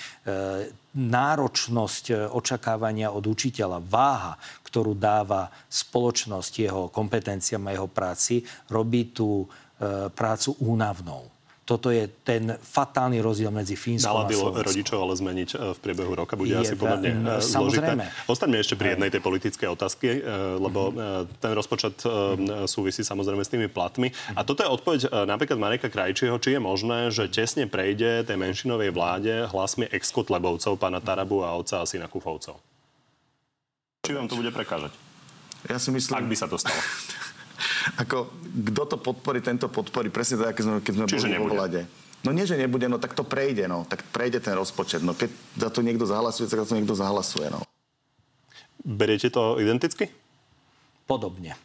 náročnosť 0.93 2.33
očakávania 2.33 3.13
od 3.13 3.25
učiteľa, 3.25 3.81
váha, 3.81 4.37
ktorú 4.73 4.97
dáva 4.97 5.53
spoločnosť 5.69 6.53
jeho 6.57 6.81
kompetenciám 6.89 7.69
a 7.69 7.75
jeho 7.77 7.85
práci, 7.85 8.41
robí 8.73 9.13
tú 9.13 9.45
prácu 10.17 10.57
únavnou. 10.65 11.33
Toto 11.63 11.95
je 11.95 12.11
ten 12.27 12.59
fatálny 12.59 13.23
rozdiel 13.23 13.47
medzi 13.47 13.79
Fínskom 13.79 14.11
Dala 14.11 14.27
by 14.27 14.67
rodičov 14.67 14.99
ale 14.99 15.15
zmeniť 15.15 15.49
e, 15.55 15.71
v 15.71 15.77
priebehu 15.79 16.11
roka, 16.11 16.35
bude 16.35 16.51
je 16.51 16.59
asi 16.59 16.75
pomerne 16.75 17.15
e, 17.15 17.39
zložité. 17.39 17.95
Ostaňme 18.27 18.59
ešte 18.59 18.75
pri 18.75 18.99
jednej 18.99 19.07
tej 19.07 19.23
politickej 19.23 19.71
otázky, 19.71 20.07
e, 20.11 20.19
lebo 20.59 20.91
mm-hmm. 20.91 21.39
ten 21.39 21.51
rozpočet 21.55 22.03
súvisí 22.67 23.07
samozrejme 23.07 23.47
s 23.47 23.51
tými 23.51 23.71
platmi. 23.71 24.11
A 24.35 24.43
toto 24.43 24.67
je 24.67 24.69
odpoveď 24.75 25.01
napríklad 25.23 25.55
Mareka 25.55 25.87
Krajčího, 25.87 26.35
či 26.43 26.59
je 26.59 26.59
možné, 26.59 27.15
že 27.15 27.31
tesne 27.31 27.63
prejde 27.63 28.27
tej 28.27 28.35
menšinovej 28.35 28.91
vláde 28.91 29.47
hlasmi 29.47 29.87
ex-kotlebovcov, 29.87 30.75
pána 30.75 30.99
Tarabu 30.99 31.47
a 31.47 31.55
otca 31.55 31.79
a 31.79 31.87
syna 31.87 32.11
Kufovcov. 32.11 32.72
Či 34.03 34.19
vám 34.19 34.27
to 34.27 34.35
bude 34.35 34.51
prekážať? 34.51 34.91
Ja 35.71 35.79
si 35.79 35.87
myslím... 35.87 36.19
Ak 36.19 36.27
by 36.27 36.35
sa 36.35 36.51
to 36.51 36.59
stalo. 36.59 36.75
ako, 38.03 38.35
kto 38.67 38.83
to 38.83 38.97
podporí, 38.99 39.39
tento 39.39 39.71
podporí. 39.71 40.11
Presne 40.11 40.43
tak, 40.43 40.59
keď 40.59 40.63
sme, 40.67 40.75
keď 40.83 40.93
sme 40.99 41.05
boli 41.07 41.39
vo 41.39 41.47
vláde. 41.55 41.87
No 42.27 42.35
nie, 42.35 42.43
že 42.43 42.59
nebude, 42.59 42.91
no 42.91 42.99
tak 42.99 43.15
to 43.15 43.23
prejde, 43.23 43.63
no. 43.71 43.87
Tak 43.87 44.03
prejde 44.11 44.43
ten 44.43 44.59
rozpočet. 44.59 44.99
No 44.99 45.15
keď 45.15 45.31
za 45.55 45.71
to 45.71 45.79
niekto 45.79 46.03
zahlasuje, 46.03 46.51
tak 46.51 46.67
za 46.67 46.67
to 46.67 46.75
niekto 46.75 46.99
zahlasuje, 46.99 47.47
no. 47.47 47.63
Beriete 48.83 49.31
to 49.31 49.55
identicky? 49.63 50.11
Podobne. 51.07 51.55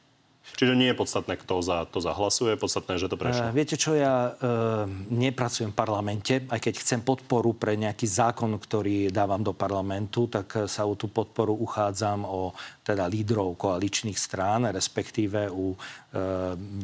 Čiže 0.57 0.79
nie 0.79 0.89
je 0.91 0.97
podstatné, 0.97 1.35
kto 1.37 1.61
za 1.61 1.85
to 1.91 1.99
zahlasuje, 2.01 2.57
podstatné, 2.57 2.97
že 2.97 3.11
to 3.11 3.21
prešlo. 3.21 3.51
Uh, 3.51 3.55
viete 3.55 3.77
čo, 3.77 3.93
ja 3.99 4.33
uh, 4.33 4.89
nepracujem 5.13 5.75
v 5.75 5.77
parlamente, 5.77 6.35
aj 6.49 6.61
keď 6.63 6.75
chcem 6.81 7.01
podporu 7.03 7.53
pre 7.53 7.77
nejaký 7.77 8.09
zákon, 8.09 8.55
ktorý 8.57 9.13
dávam 9.13 9.43
do 9.45 9.53
parlamentu, 9.53 10.31
tak 10.31 10.71
sa 10.71 10.89
o 10.89 10.95
tú 10.95 11.11
podporu 11.11 11.53
uchádzam 11.59 12.25
o 12.25 12.55
teda 12.89 13.05
lídrov 13.05 13.61
koaličných 13.61 14.17
strán, 14.17 14.65
respektíve 14.73 15.53
u 15.53 15.77
e, 15.77 16.17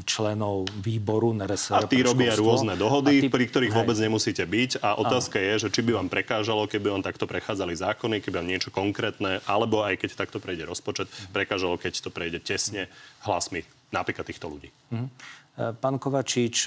členov 0.04 0.68
výboru 0.84 1.32
NRS. 1.32 1.72
A 1.72 1.88
tí 1.88 2.04
robia 2.04 2.36
rôzne 2.36 2.76
dohody, 2.76 3.24
tí, 3.24 3.32
pri 3.32 3.48
ktorých 3.48 3.72
hej. 3.72 3.78
vôbec 3.80 3.96
nemusíte 3.96 4.44
byť. 4.44 4.84
A 4.84 5.00
otázka 5.00 5.40
Áno. 5.40 5.46
je, 5.48 5.52
že 5.64 5.68
či 5.72 5.80
by 5.80 5.96
vám 5.96 6.08
prekážalo, 6.12 6.68
keby 6.68 6.92
vám 6.92 7.04
takto 7.04 7.24
prechádzali 7.24 7.72
zákony, 7.72 8.20
keby 8.20 8.36
vám 8.36 8.48
niečo 8.52 8.68
konkrétne, 8.68 9.40
alebo 9.48 9.80
aj 9.80 9.96
keď 10.04 10.28
takto 10.28 10.44
prejde 10.44 10.68
rozpočet, 10.68 11.08
prekážalo, 11.32 11.80
keď 11.80 12.04
to 12.04 12.10
prejde 12.12 12.44
tesne 12.44 12.92
hlasmi 13.24 13.53
napríklad 13.94 14.26
týchto 14.26 14.50
ľudí. 14.50 14.74
Mm. 14.90 15.08
Pán 15.54 16.02
Kovačič, 16.02 16.66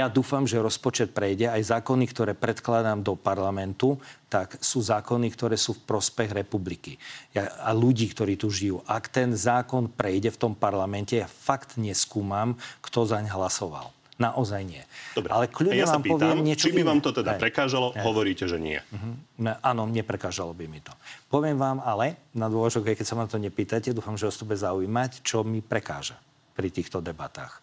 ja 0.00 0.06
dúfam, 0.08 0.48
že 0.48 0.64
rozpočet 0.64 1.12
prejde. 1.12 1.44
Aj 1.44 1.60
zákony, 1.60 2.08
ktoré 2.08 2.32
predkladám 2.32 3.04
do 3.04 3.20
parlamentu, 3.20 4.00
tak 4.32 4.56
sú 4.64 4.80
zákony, 4.80 5.28
ktoré 5.36 5.60
sú 5.60 5.76
v 5.76 5.84
prospech 5.84 6.32
republiky 6.32 6.96
a 7.36 7.68
ľudí, 7.76 8.08
ktorí 8.08 8.40
tu 8.40 8.48
žijú. 8.48 8.80
Ak 8.88 9.12
ten 9.12 9.36
zákon 9.36 9.92
prejde 9.92 10.32
v 10.32 10.40
tom 10.40 10.52
parlamente, 10.56 11.20
ja 11.20 11.28
fakt 11.28 11.76
neskúmam, 11.76 12.56
kto 12.80 13.04
zaň 13.04 13.28
hlasoval. 13.28 13.95
Naozaj 14.16 14.62
nie. 14.64 14.80
Dobre. 15.12 15.28
Ale 15.28 15.44
kľudne 15.52 15.76
ja 15.76 15.84
vám 15.84 16.00
pýtam, 16.00 16.16
poviem 16.16 16.40
niečo 16.40 16.72
Či 16.72 16.72
by 16.72 16.80
iné. 16.80 16.88
vám 16.88 17.00
to 17.04 17.10
teda 17.12 17.36
ne. 17.36 17.40
prekážalo? 17.40 17.92
Ne. 17.92 18.00
Hovoríte, 18.00 18.48
že 18.48 18.56
nie. 18.56 18.80
Uh-huh. 18.80 19.12
Ne, 19.44 19.60
áno, 19.60 19.84
neprekážalo 19.84 20.56
by 20.56 20.64
mi 20.64 20.80
to. 20.80 20.92
Poviem 21.28 21.60
vám 21.60 21.84
ale, 21.84 22.16
na 22.32 22.48
dôvožok, 22.48 22.96
keď 22.96 23.04
sa 23.04 23.12
ma 23.12 23.28
to 23.28 23.36
nepýtate, 23.36 23.92
dúfam, 23.92 24.16
že 24.16 24.24
vás 24.24 24.40
to 24.40 24.48
bude 24.48 24.56
zaujímať, 24.56 25.20
čo 25.20 25.44
mi 25.44 25.60
prekáža 25.60 26.16
pri 26.56 26.72
týchto 26.72 27.04
debatách. 27.04 27.60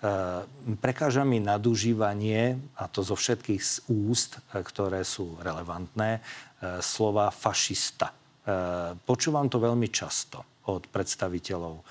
Uh, 0.00 0.48
prekáža 0.80 1.28
mi 1.28 1.36
nadužívanie, 1.36 2.56
a 2.80 2.88
to 2.88 3.04
zo 3.04 3.12
všetkých 3.12 3.60
z 3.60 3.84
úst, 3.92 4.40
e, 4.48 4.64
ktoré 4.64 5.04
sú 5.04 5.36
relevantné, 5.44 6.24
uh, 6.24 6.80
slova 6.80 7.28
fašista. 7.28 8.08
Uh, 8.08 8.96
počúvam 9.04 9.52
to 9.52 9.60
veľmi 9.60 9.92
často 9.92 10.64
od 10.72 10.88
predstaviteľov 10.88 11.82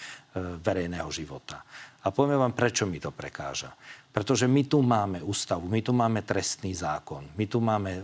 verejného 0.64 1.10
života. 1.12 1.60
A 2.06 2.16
poviem 2.16 2.40
vám, 2.40 2.56
prečo 2.56 2.88
mi 2.88 3.02
to 3.02 3.12
prekáža. 3.12 3.76
Pretože 4.20 4.52
my 4.52 4.68
tu 4.68 4.84
máme 4.84 5.24
ústavu, 5.24 5.72
my 5.72 5.80
tu 5.80 5.96
máme 5.96 6.28
trestný 6.28 6.76
zákon, 6.76 7.24
my 7.40 7.46
tu 7.48 7.64
máme 7.64 8.04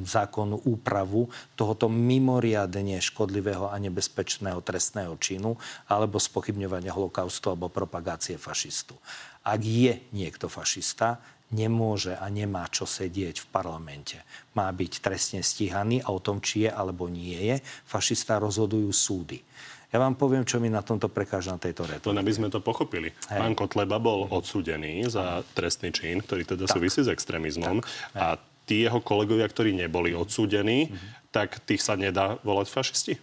zákonnú 0.00 0.56
úpravu 0.64 1.28
tohoto 1.52 1.84
mimoriadne 1.92 2.96
škodlivého 2.96 3.68
a 3.68 3.76
nebezpečného 3.76 4.64
trestného 4.64 5.12
činu 5.20 5.52
alebo 5.84 6.16
spochybňovania 6.16 6.96
holokaustu 6.96 7.52
alebo 7.52 7.68
propagácie 7.68 8.40
fašistu. 8.40 8.96
Ak 9.44 9.60
je 9.60 10.00
niekto 10.16 10.48
fašista, 10.48 11.20
nemôže 11.52 12.16
a 12.16 12.24
nemá 12.32 12.64
čo 12.72 12.88
sedieť 12.88 13.44
v 13.44 13.50
parlamente. 13.52 14.24
Má 14.56 14.72
byť 14.72 14.92
trestne 15.04 15.44
stíhaný 15.44 16.00
a 16.00 16.08
o 16.08 16.24
tom, 16.24 16.40
či 16.40 16.64
je 16.64 16.70
alebo 16.72 17.04
nie 17.04 17.36
je, 17.36 17.60
fašista 17.84 18.40
rozhodujú 18.40 18.88
súdy. 18.96 19.44
Ja 19.88 20.04
vám 20.04 20.20
poviem, 20.20 20.44
čo 20.44 20.60
mi 20.60 20.68
na 20.68 20.84
tomto 20.84 21.08
prekáža 21.08 21.56
na 21.56 21.60
tejto 21.60 21.88
retorike. 21.88 22.12
Len 22.12 22.20
aby 22.20 22.32
sme 22.36 22.48
to 22.52 22.60
pochopili. 22.60 23.08
Hej. 23.32 23.40
Pán 23.40 23.56
Kotleba 23.56 23.96
bol 23.96 24.28
odsúdený 24.28 25.08
za 25.08 25.40
trestný 25.56 25.96
čin, 25.96 26.20
ktorý 26.20 26.44
teda 26.44 26.68
tak. 26.68 26.76
súvisí 26.76 27.00
s 27.00 27.08
extrémizmom. 27.08 27.80
Tak. 27.80 28.20
A 28.20 28.26
tí 28.68 28.84
jeho 28.84 29.00
kolegovia, 29.00 29.48
ktorí 29.48 29.72
neboli 29.72 30.12
odsúdení, 30.12 30.92
mm-hmm. 30.92 31.32
tak 31.32 31.64
tých 31.64 31.80
sa 31.80 31.96
nedá 31.96 32.36
volať 32.44 32.68
fašisti? 32.68 33.14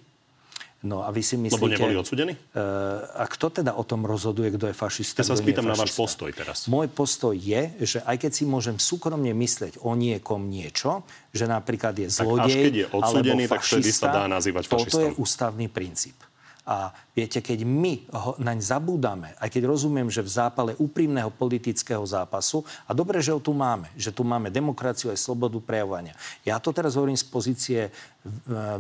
No 0.86 1.02
a 1.02 1.10
vy 1.10 1.22
si 1.26 1.38
myslíte... 1.38 1.58
Lebo 1.58 1.70
neboli 1.70 1.98
odsudení? 1.98 2.34
Uh, 2.54 3.02
a 3.18 3.26
kto 3.26 3.50
teda 3.50 3.74
o 3.74 3.82
tom 3.82 4.06
rozhoduje, 4.06 4.54
kto 4.54 4.70
je 4.70 4.76
fašista? 4.78 5.26
Ja 5.26 5.34
sa 5.34 5.38
spýtam 5.38 5.66
na 5.66 5.74
váš 5.74 5.98
postoj 5.98 6.30
teraz. 6.30 6.70
Môj 6.70 6.94
postoj 6.94 7.34
je, 7.34 7.74
že 7.82 8.06
aj 8.06 8.22
keď 8.22 8.32
si 8.34 8.44
môžem 8.46 8.78
súkromne 8.78 9.34
mysleť 9.34 9.82
o 9.82 9.98
niekom 9.98 10.46
niečo, 10.46 11.02
že 11.34 11.50
napríklad 11.50 11.98
je 11.98 12.10
zlodej, 12.10 12.38
tak 12.38 12.46
až 12.46 12.56
keď 12.70 12.74
je 12.74 12.88
odsudený, 12.90 13.44
tak 13.50 13.62
vtedy 13.66 13.90
sa 13.90 14.08
dá 14.14 14.24
nazývať 14.30 14.70
fašistom. 14.70 14.90
Toto 14.94 15.02
je 15.02 15.12
ústavný 15.18 15.66
princíp. 15.70 16.18
A 16.66 16.90
viete, 17.14 17.46
keď 17.46 17.62
my 17.62 18.10
ho 18.10 18.34
naň 18.42 18.58
zabúdame, 18.58 19.38
aj 19.38 19.54
keď 19.54 19.70
rozumiem, 19.70 20.10
že 20.10 20.26
v 20.26 20.34
zápale 20.34 20.72
úprimného 20.82 21.30
politického 21.30 22.02
zápasu, 22.02 22.66
a 22.90 22.92
dobre, 22.98 23.22
že 23.22 23.30
ho 23.30 23.38
tu 23.38 23.54
máme, 23.54 23.94
že 23.94 24.10
tu 24.10 24.26
máme 24.26 24.50
demokraciu 24.50 25.14
aj 25.14 25.22
slobodu 25.22 25.62
prejavovania. 25.62 26.18
Ja 26.42 26.58
to 26.58 26.74
teraz 26.74 26.98
hovorím 26.98 27.22
z 27.22 27.26
pozície 27.30 27.80
e, 27.86 27.92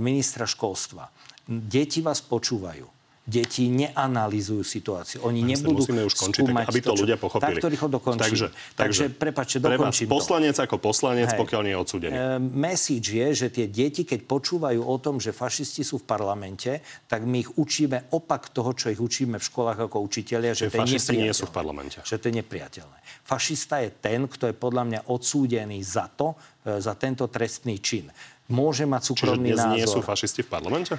ministra 0.01 0.49
školstva. 0.49 1.13
Deti 1.45 2.01
vás 2.01 2.25
počúvajú 2.25 2.94
deti 3.25 3.73
neanalýzujú 3.73 4.61
situáciu. 4.61 5.25
Oni 5.25 5.41
Minister, 5.41 5.65
nebudú 5.65 5.81
musíme 5.81 6.01
už 6.05 6.13
končiť, 6.13 6.45
tak, 6.45 6.69
aby 6.69 6.79
to, 6.79 6.93
čo... 6.93 7.01
ľudia 7.01 7.17
pochopili. 7.17 7.45
Tak, 7.49 7.53
ktorých 7.57 7.81
ho 7.81 7.89
dokončí. 7.89 8.21
Takže, 8.21 8.47
takže, 8.53 8.77
takže 8.77 9.03
prepačte, 9.17 9.57
dokončím 9.57 10.05
poslanec 10.05 10.55
to. 10.55 10.61
ako 10.61 10.75
poslanec, 10.77 11.33
Hej. 11.33 11.39
pokiaľ 11.41 11.61
nie 11.65 11.73
je 11.73 11.79
odsúdený. 11.81 12.13
E, 12.13 12.37
message 12.37 13.09
je, 13.09 13.27
že 13.33 13.47
tie 13.49 13.65
deti, 13.65 14.05
keď 14.05 14.29
počúvajú 14.29 14.77
o 14.77 14.95
tom, 15.01 15.17
že 15.17 15.33
fašisti 15.33 15.81
sú 15.81 16.05
v 16.05 16.05
parlamente, 16.05 16.85
tak 17.09 17.25
my 17.25 17.41
ich 17.41 17.49
učíme 17.57 18.13
opak 18.13 18.53
toho, 18.53 18.77
čo 18.77 18.93
ich 18.93 19.01
učíme 19.01 19.41
v 19.41 19.43
školách 19.43 19.89
ako 19.89 20.05
učitelia, 20.05 20.53
že, 20.53 20.69
že 20.69 21.01
to 21.01 21.17
je 21.17 21.25
nie 21.25 21.33
sú 21.33 21.49
v 21.49 21.53
parlamente. 21.57 21.97
Že 22.05 22.15
to 22.21 22.25
je 22.29 22.33
nepriateľné. 22.45 22.97
Fašista 23.25 23.81
je 23.81 23.89
ten, 23.89 24.29
kto 24.29 24.53
je 24.53 24.55
podľa 24.55 24.83
mňa 24.85 24.99
odsúdený 25.09 25.81
za 25.81 26.05
to, 26.13 26.37
e, 26.61 26.77
za 26.77 26.93
tento 26.93 27.25
trestný 27.25 27.81
čin. 27.81 28.05
Môže 28.53 28.85
mať 28.85 29.01
súkromný 29.09 29.49
Čiže 29.49 29.57
dnes 29.57 29.57
názor. 29.65 29.77
nie 29.81 29.85
sú 29.89 29.99
fašisti 30.05 30.45
v 30.45 30.49
parlamente? 30.53 30.93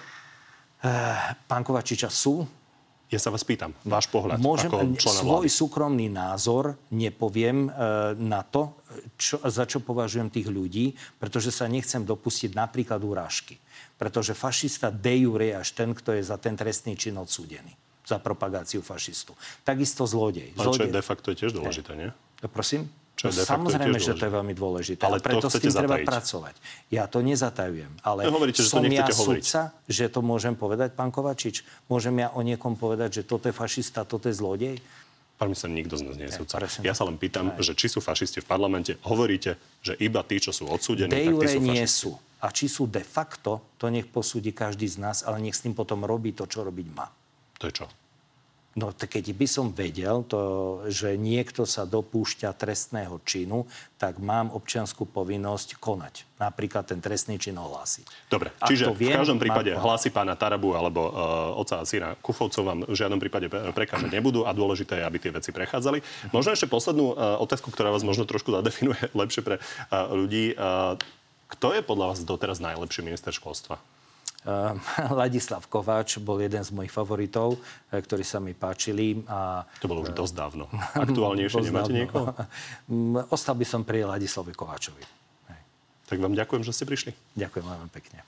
Eh, 0.85 1.35
pán 1.49 1.65
Kovačiča, 1.65 2.13
sú? 2.13 2.45
Ja 3.07 3.23
sa 3.23 3.31
vás 3.31 3.47
pýtam, 3.47 3.71
váš 3.87 4.11
pohľad 4.11 4.43
Môžem, 4.43 4.67
ako 4.67 4.99
člena 4.99 5.21
svoj 5.23 5.47
vlády. 5.47 5.55
súkromný 5.55 6.07
názor 6.11 6.75
nepoviem 6.91 7.71
e, 7.71 8.19
na 8.19 8.43
to, 8.43 8.75
čo, 9.15 9.39
za 9.47 9.63
čo 9.63 9.79
považujem 9.79 10.27
tých 10.27 10.51
ľudí, 10.51 10.91
pretože 11.15 11.55
sa 11.55 11.71
nechcem 11.71 12.03
dopustiť 12.03 12.59
napríklad 12.59 12.99
úrážky. 12.99 13.63
Pretože 13.95 14.35
fašista 14.35 14.91
de 14.91 15.23
jure 15.23 15.55
až 15.55 15.71
ten, 15.71 15.95
kto 15.95 16.19
je 16.19 16.27
za 16.27 16.35
ten 16.35 16.59
trestný 16.59 16.99
čin 16.99 17.15
odsúdený. 17.15 17.79
Za 18.03 18.19
propagáciu 18.19 18.83
fašistu. 18.83 19.39
Takisto 19.63 20.03
zlodej. 20.03 20.59
Ale 20.59 20.75
čo 20.75 20.83
je 20.83 20.91
de 20.91 21.03
facto 21.07 21.31
je 21.31 21.47
tiež 21.47 21.55
dôležité, 21.55 21.95
nie? 21.95 22.11
Prosím? 22.51 22.91
Čo 23.17 23.33
no, 23.33 23.33
samozrejme, 23.33 23.97
že 23.97 24.13
to 24.13 24.29
je 24.29 24.33
veľmi 24.37 24.53
dôležité. 24.53 25.01
Ale 25.09 25.25
preto 25.25 25.49
s 25.49 25.57
tým 25.57 25.73
treba 25.73 26.05
pracovať. 26.05 26.55
Ja 26.93 27.09
to 27.09 27.25
nezatajujem. 27.25 28.05
Ale 28.05 28.29
no, 28.29 28.37
hovoríte, 28.37 28.61
som 28.61 28.85
ja 28.85 29.09
sudca, 29.09 29.73
že 29.89 30.13
to 30.13 30.21
môžem 30.21 30.53
povedať, 30.53 30.93
pán 30.93 31.09
Kovačič? 31.09 31.65
Môžem 31.89 32.21
ja 32.21 32.29
o 32.37 32.45
niekom 32.45 32.77
povedať, 32.77 33.21
že 33.21 33.23
toto 33.25 33.49
je 33.49 33.57
fašista, 33.57 34.05
toto 34.05 34.29
je 34.29 34.37
zlodej? 34.37 34.77
Pán 35.41 35.49
minister, 35.53 35.69
nikto 35.73 35.97
z 35.97 36.03
nás 36.05 36.17
nie 36.17 36.29
je 36.29 36.37
sudca. 36.37 36.61
Ja 36.85 36.93
sa 36.93 37.09
len 37.09 37.17
pýtam, 37.17 37.57
že 37.57 37.73
či 37.73 37.89
sú 37.89 38.05
fašisti 38.05 38.45
v 38.45 38.49
parlamente. 38.49 39.01
Hovoríte, 39.05 39.57
že 39.81 39.97
iba 39.97 40.21
tí, 40.21 40.37
čo 40.37 40.53
sú 40.53 40.69
odsúdení, 40.69 41.13
de 41.13 41.29
tak 41.29 41.41
tí 41.41 41.49
sú 41.57 41.61
nie 41.61 41.85
sú. 41.89 42.11
A 42.45 42.53
či 42.53 42.69
sú 42.69 42.85
de 42.85 43.01
facto, 43.01 43.65
to 43.81 43.89
nech 43.89 44.09
posúdi 44.13 44.53
každý 44.53 44.85
z 44.85 45.01
nás, 45.01 45.25
ale 45.25 45.41
nech 45.41 45.57
s 45.57 45.65
tým 45.65 45.73
potom 45.73 46.05
robí 46.05 46.37
to, 46.37 46.45
čo 46.45 46.65
robiť 46.65 46.89
má. 46.93 47.09
To 47.61 47.69
je 47.69 47.81
čo? 47.81 47.89
No 48.77 48.93
keď 48.93 49.33
by 49.33 49.47
som 49.49 49.73
vedel, 49.73 50.21
to, 50.29 50.41
že 50.93 51.17
niekto 51.17 51.65
sa 51.65 51.89
dopúšťa 51.89 52.53
trestného 52.53 53.17
činu, 53.25 53.65
tak 53.97 54.21
mám 54.21 54.53
občianskú 54.53 55.09
povinnosť 55.09 55.81
konať. 55.81 56.29
Napríklad 56.37 56.85
ten 56.85 57.01
trestný 57.01 57.41
čin 57.41 57.57
ohlásiť. 57.57 58.29
Dobre, 58.29 58.53
Ak 58.61 58.69
čiže 58.69 58.93
viem, 58.93 59.17
v 59.17 59.25
každom 59.25 59.41
prípade 59.41 59.73
mám... 59.73 59.81
hlasy 59.81 60.13
pána 60.13 60.37
Tarabu 60.37 60.77
alebo 60.77 61.09
uh, 61.09 61.57
oca 61.57 61.81
a 61.81 61.89
syna 61.89 62.21
Kufovcov 62.21 62.63
vám 62.69 62.81
v 62.85 62.93
žiadnom 62.93 63.17
prípade 63.17 63.49
prekážať 63.49 64.13
nebudú 64.13 64.45
a 64.45 64.53
dôležité 64.53 65.01
je, 65.01 65.09
aby 65.09 65.19
tie 65.25 65.33
veci 65.33 65.57
prechádzali. 65.57 66.05
Možno 66.37 66.53
ešte 66.53 66.69
poslednú 66.69 67.17
uh, 67.17 67.41
otázku, 67.41 67.73
ktorá 67.73 67.89
vás 67.89 68.05
možno 68.05 68.29
trošku 68.29 68.53
zadefinuje 68.53 69.01
lepšie 69.17 69.41
pre 69.41 69.57
uh, 69.57 70.13
ľudí. 70.13 70.53
Uh, 70.53 71.01
kto 71.49 71.73
je 71.73 71.81
podľa 71.81 72.13
vás 72.13 72.21
doteraz 72.29 72.61
najlepší 72.61 73.01
minister 73.01 73.33
školstva? 73.33 73.81
Ehm, 74.47 74.79
Ladislav 75.21 75.67
Kováč 75.67 76.23
bol 76.23 76.39
jeden 76.39 76.63
z 76.63 76.71
mojich 76.71 76.93
favoritov, 76.93 77.59
eh, 77.91 77.99
ktorí 77.99 78.23
sa 78.23 78.39
mi 78.39 78.55
páčili. 78.55 79.25
A, 79.27 79.67
to 79.81 79.91
bolo 79.91 80.07
už 80.07 80.15
dosť 80.15 80.35
dávno. 80.37 80.71
Aktuálnejšie 81.07 81.63
nemáte 81.67 81.93
niekoho? 81.95 82.31
Mm, 82.87 83.27
ostal 83.35 83.59
by 83.59 83.67
som 83.67 83.83
pri 83.83 84.07
Ladislavovi 84.07 84.55
Kováčovi. 84.55 85.03
Hej. 85.51 85.61
Tak 86.07 86.19
vám 86.23 86.39
ďakujem, 86.39 86.63
že 86.63 86.71
ste 86.71 86.87
prišli. 86.87 87.11
Ďakujem 87.35 87.67
veľmi 87.67 87.91
pekne. 87.91 88.23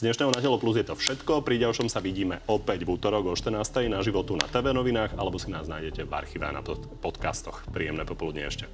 Z 0.00 0.08
dnešného 0.08 0.32
Na 0.32 0.40
telo 0.40 0.56
plus 0.56 0.80
je 0.80 0.88
to 0.88 0.96
všetko. 0.96 1.44
Pri 1.44 1.60
ďalšom 1.60 1.92
sa 1.92 2.00
vidíme 2.00 2.40
opäť 2.48 2.88
v 2.88 2.96
útorok 2.96 3.28
o 3.28 3.34
14. 3.36 3.60
na 3.92 4.00
životu 4.00 4.32
na 4.40 4.48
TV 4.48 4.72
novinách 4.72 5.12
alebo 5.20 5.36
si 5.36 5.52
nás 5.52 5.68
nájdete 5.68 6.08
v 6.08 6.12
archíve 6.16 6.48
na 6.48 6.64
podcastoch. 7.04 7.60
Príjemné 7.68 8.08
popoludne 8.08 8.48
ešte. 8.48 8.64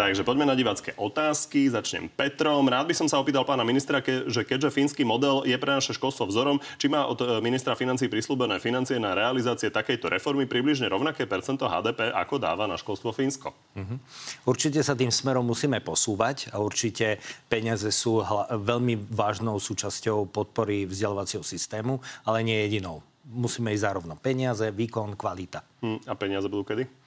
Takže 0.00 0.24
poďme 0.24 0.48
na 0.48 0.56
divácké 0.56 0.96
otázky. 0.96 1.68
Začnem 1.68 2.08
Petrom. 2.08 2.64
Rád 2.64 2.88
by 2.88 2.96
som 2.96 3.04
sa 3.04 3.20
opýtal 3.20 3.44
pána 3.44 3.68
ministra, 3.68 4.00
ke, 4.00 4.24
že 4.32 4.48
keďže 4.48 4.72
fínsky 4.72 5.04
model 5.04 5.44
je 5.44 5.52
pre 5.60 5.76
naše 5.76 5.92
školstvo 5.92 6.24
vzorom, 6.24 6.56
či 6.80 6.88
má 6.88 7.04
od 7.04 7.20
e, 7.20 7.36
ministra 7.44 7.76
financí 7.76 8.08
prislúbené 8.08 8.56
financie 8.64 8.96
na 8.96 9.12
realizácie 9.12 9.68
takejto 9.68 10.08
reformy 10.08 10.48
približne 10.48 10.88
rovnaké 10.88 11.28
percento 11.28 11.68
HDP, 11.68 12.16
ako 12.16 12.40
dáva 12.40 12.64
na 12.64 12.80
školstvo 12.80 13.12
Fínsko? 13.12 13.52
Uh-huh. 13.76 14.00
Určite 14.48 14.80
sa 14.80 14.96
tým 14.96 15.12
smerom 15.12 15.44
musíme 15.44 15.84
posúvať 15.84 16.48
a 16.48 16.64
určite 16.64 17.20
peniaze 17.52 17.92
sú 17.92 18.24
hla- 18.24 18.48
veľmi 18.56 19.04
vážnou 19.12 19.60
súčasťou 19.60 20.32
podpory 20.32 20.88
vzdelávacieho 20.88 21.44
systému, 21.44 22.00
ale 22.24 22.40
nie 22.40 22.56
jedinou. 22.56 23.04
Musíme 23.28 23.68
ísť 23.76 23.84
zárovno 23.84 24.16
peniaze, 24.16 24.64
výkon, 24.72 25.12
kvalita. 25.12 25.60
Uh, 25.84 26.00
a 26.08 26.16
peniaze 26.16 26.48
budú 26.48 26.64
kedy? 26.64 26.99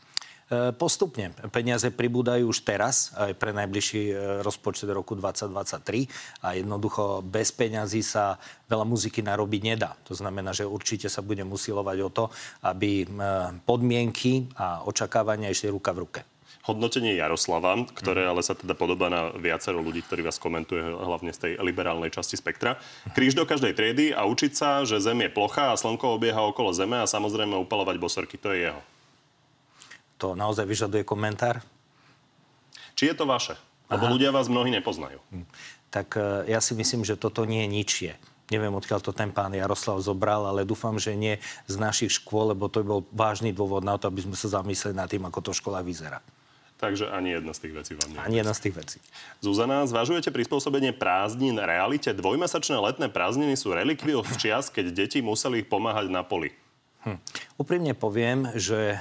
E, 0.51 0.75
postupne. 0.75 1.31
Peniaze 1.55 1.87
pribúdajú 1.87 2.51
už 2.51 2.67
teraz, 2.67 3.15
aj 3.15 3.31
pre 3.39 3.55
najbližší 3.55 4.03
e, 4.11 4.15
rozpočet 4.43 4.91
roku 4.91 5.15
2023 5.15 6.43
a 6.43 6.59
jednoducho 6.59 7.23
bez 7.23 7.55
peňazí 7.55 8.03
sa 8.03 8.35
veľa 8.67 8.83
muziky 8.83 9.23
narobiť 9.23 9.61
nedá. 9.63 9.95
To 10.03 10.11
znamená, 10.11 10.51
že 10.51 10.67
určite 10.67 11.07
sa 11.07 11.23
budem 11.23 11.47
usilovať 11.47 11.97
o 12.03 12.09
to, 12.11 12.25
aby 12.67 13.03
e, 13.03 13.05
podmienky 13.63 14.51
a 14.59 14.83
očakávania 14.83 15.47
išli 15.47 15.71
ruka 15.71 15.95
v 15.95 16.01
ruke 16.03 16.21
hodnotenie 16.63 17.19
Jaroslava, 17.19 17.75
ktoré 17.91 18.23
ale 18.23 18.39
sa 18.39 18.55
teda 18.55 18.71
podobá 18.71 19.11
na 19.11 19.35
viacero 19.35 19.83
ľudí, 19.83 19.99
ktorí 19.99 20.23
vás 20.23 20.39
komentuje, 20.39 20.79
hlavne 20.79 21.35
z 21.35 21.39
tej 21.43 21.51
liberálnej 21.59 22.07
časti 22.07 22.39
spektra. 22.39 22.79
Kríž 23.11 23.35
do 23.35 23.43
každej 23.43 23.75
triedy 23.75 24.15
a 24.15 24.23
učiť 24.23 24.51
sa, 24.55 24.87
že 24.87 25.03
Zem 25.03 25.27
je 25.27 25.29
plocha 25.35 25.75
a 25.75 25.79
Slnko 25.79 26.15
obieha 26.15 26.39
okolo 26.39 26.71
Zeme 26.71 27.03
a 27.03 27.09
samozrejme 27.09 27.59
upalovať 27.67 27.95
bosorky, 27.99 28.39
to 28.39 28.55
je 28.55 28.71
jeho 28.71 28.79
to 30.23 30.39
naozaj 30.39 30.63
vyžaduje 30.63 31.03
komentár? 31.03 31.59
Či 32.95 33.11
je 33.11 33.15
to 33.19 33.27
vaše? 33.27 33.59
Lebo 33.91 34.07
Aha. 34.07 34.13
ľudia 34.15 34.31
vás 34.31 34.47
mnohí 34.47 34.71
nepoznajú. 34.71 35.19
Hm. 35.35 35.43
Tak 35.91 36.15
e, 36.15 36.47
ja 36.47 36.63
si 36.63 36.71
myslím, 36.79 37.03
že 37.03 37.19
toto 37.19 37.43
nie 37.43 37.67
je 37.67 37.69
ničie. 37.69 38.11
Neviem, 38.47 38.71
odkiaľ 38.71 39.03
to 39.03 39.11
ten 39.11 39.35
pán 39.35 39.51
Jaroslav 39.51 39.99
zobral, 39.99 40.47
ale 40.47 40.63
dúfam, 40.63 40.95
že 40.95 41.11
nie 41.13 41.43
z 41.67 41.75
našich 41.75 42.15
škôl, 42.23 42.55
lebo 42.55 42.71
to 42.71 42.79
bol 42.87 43.03
vážny 43.11 43.51
dôvod 43.51 43.83
na 43.83 43.99
to, 43.99 44.07
aby 44.07 44.23
sme 44.23 44.35
sa 44.39 44.63
zamysleli 44.63 44.95
nad 44.95 45.11
tým, 45.11 45.27
ako 45.27 45.39
to 45.43 45.51
škola 45.51 45.83
vyzerá. 45.83 46.23
Takže 46.83 47.07
ani 47.15 47.39
jedna 47.39 47.55
z 47.55 47.59
tých 47.63 47.73
vecí 47.79 47.91
vám 47.95 48.09
nie. 48.11 48.19
Ani 48.19 48.35
jedna 48.43 48.51
z 48.51 48.61
tých 48.67 48.75
vecí. 48.75 48.97
Zuzana, 49.39 49.87
zvažujete 49.87 50.35
prispôsobenie 50.35 50.91
prázdnin 50.91 51.55
realite? 51.55 52.11
Dvojmesačné 52.11 52.75
letné 52.75 53.07
prázdniny 53.07 53.55
sú 53.55 53.71
relikviou 53.71 54.19
z 54.27 54.35
čias, 54.35 54.67
keď 54.67 54.91
deti 54.91 55.23
museli 55.23 55.63
pomáhať 55.63 56.11
na 56.11 56.27
poli. 56.27 56.51
Hm. 57.07 57.19
Úprimne 57.59 57.93
poviem, 57.95 58.51
že 58.59 58.95
e, 58.95 58.97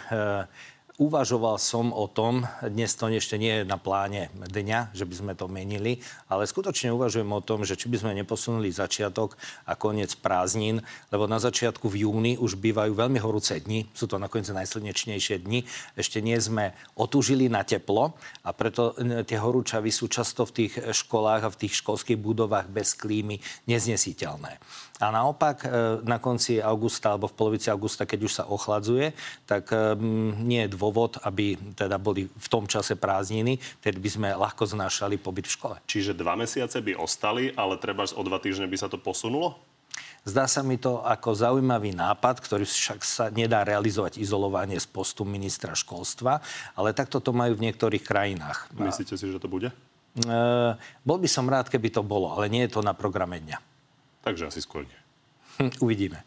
Uvažoval 1.02 1.58
som 1.58 1.90
o 1.90 2.06
tom, 2.06 2.46
dnes 2.62 2.94
to 2.94 3.10
ešte 3.10 3.34
nie 3.34 3.50
je 3.50 3.64
na 3.66 3.74
pláne 3.74 4.30
dňa, 4.38 4.94
že 4.94 5.02
by 5.02 5.14
sme 5.18 5.32
to 5.34 5.50
menili, 5.50 5.98
ale 6.30 6.46
skutočne 6.46 6.94
uvažujem 6.94 7.26
o 7.26 7.42
tom, 7.42 7.66
že 7.66 7.74
či 7.74 7.90
by 7.90 7.98
sme 7.98 8.18
neposunuli 8.22 8.70
začiatok 8.70 9.34
a 9.66 9.74
koniec 9.74 10.14
prázdnin, 10.14 10.78
lebo 11.10 11.26
na 11.26 11.42
začiatku 11.42 11.90
v 11.90 12.06
júni 12.06 12.32
už 12.38 12.54
bývajú 12.54 12.94
veľmi 12.94 13.18
horúce 13.18 13.58
dni, 13.58 13.90
sú 13.90 14.06
to 14.06 14.22
nakoniec 14.22 14.54
najslnečnejšie 14.54 15.42
dni, 15.42 15.66
ešte 15.98 16.22
nie 16.22 16.38
sme 16.38 16.70
otúžili 16.94 17.50
na 17.50 17.66
teplo 17.66 18.14
a 18.46 18.54
preto 18.54 18.94
e, 18.94 19.26
tie 19.26 19.42
horúčavy 19.42 19.90
sú 19.90 20.06
často 20.06 20.46
v 20.46 20.54
tých 20.54 20.72
školách 21.02 21.42
a 21.42 21.50
v 21.50 21.66
tých 21.66 21.82
školských 21.82 22.22
budovách 22.22 22.70
bez 22.70 22.94
klímy 22.94 23.42
neznesiteľné. 23.66 24.62
A 25.02 25.10
naopak 25.10 25.66
e, 25.66 25.68
na 26.06 26.22
konci 26.22 26.62
augusta 26.62 27.10
alebo 27.10 27.26
v 27.26 27.34
polovici 27.34 27.66
augusta, 27.66 28.06
keď 28.06 28.20
už 28.22 28.32
sa 28.38 28.44
ochladzuje, 28.46 29.10
tak 29.50 29.74
e, 29.74 29.98
nie 30.38 30.62
je 30.62 30.70
dôvod, 30.70 31.18
aby 31.26 31.58
teda 31.74 31.98
boli 31.98 32.30
v 32.30 32.48
tom 32.48 32.70
čase 32.70 32.94
prázdniny, 32.94 33.58
tedy 33.82 33.98
by 33.98 34.10
sme 34.10 34.28
ľahko 34.38 34.62
znášali 34.62 35.18
pobyt 35.18 35.50
v 35.50 35.54
škole. 35.58 35.76
Čiže 35.90 36.14
dva 36.14 36.38
mesiace 36.38 36.78
by 36.78 36.94
ostali, 36.94 37.50
ale 37.58 37.82
treba 37.82 38.06
o 38.06 38.22
dva 38.22 38.38
týždne 38.38 38.70
by 38.70 38.78
sa 38.78 38.86
to 38.86 38.94
posunulo? 38.94 39.58
Zdá 40.22 40.46
sa 40.46 40.62
mi 40.62 40.78
to 40.78 41.02
ako 41.02 41.34
zaujímavý 41.34 41.98
nápad, 41.98 42.38
ktorý 42.38 42.62
však 42.62 43.02
sa 43.02 43.26
nedá 43.34 43.66
realizovať 43.66 44.22
izolovanie 44.22 44.78
z 44.78 44.86
postu 44.86 45.26
ministra 45.26 45.74
školstva, 45.74 46.38
ale 46.78 46.94
takto 46.94 47.18
to 47.18 47.34
majú 47.34 47.58
v 47.58 47.66
niektorých 47.66 48.06
krajinách. 48.06 48.70
Myslíte 48.78 49.18
si, 49.18 49.26
že 49.26 49.42
to 49.42 49.50
bude? 49.50 49.74
E, 50.14 50.38
bol 51.02 51.18
by 51.18 51.26
som 51.26 51.50
rád, 51.50 51.66
keby 51.66 51.90
to 51.90 52.06
bolo, 52.06 52.30
ale 52.38 52.46
nie 52.46 52.62
je 52.70 52.78
to 52.78 52.86
na 52.86 52.94
programe 52.94 53.42
dňa. 53.42 53.71
Takže 54.22 54.48
asi 54.48 54.62
skôr 54.62 54.86
nie. 54.86 55.00
Hm, 55.58 55.72
uvidíme. 55.82 56.22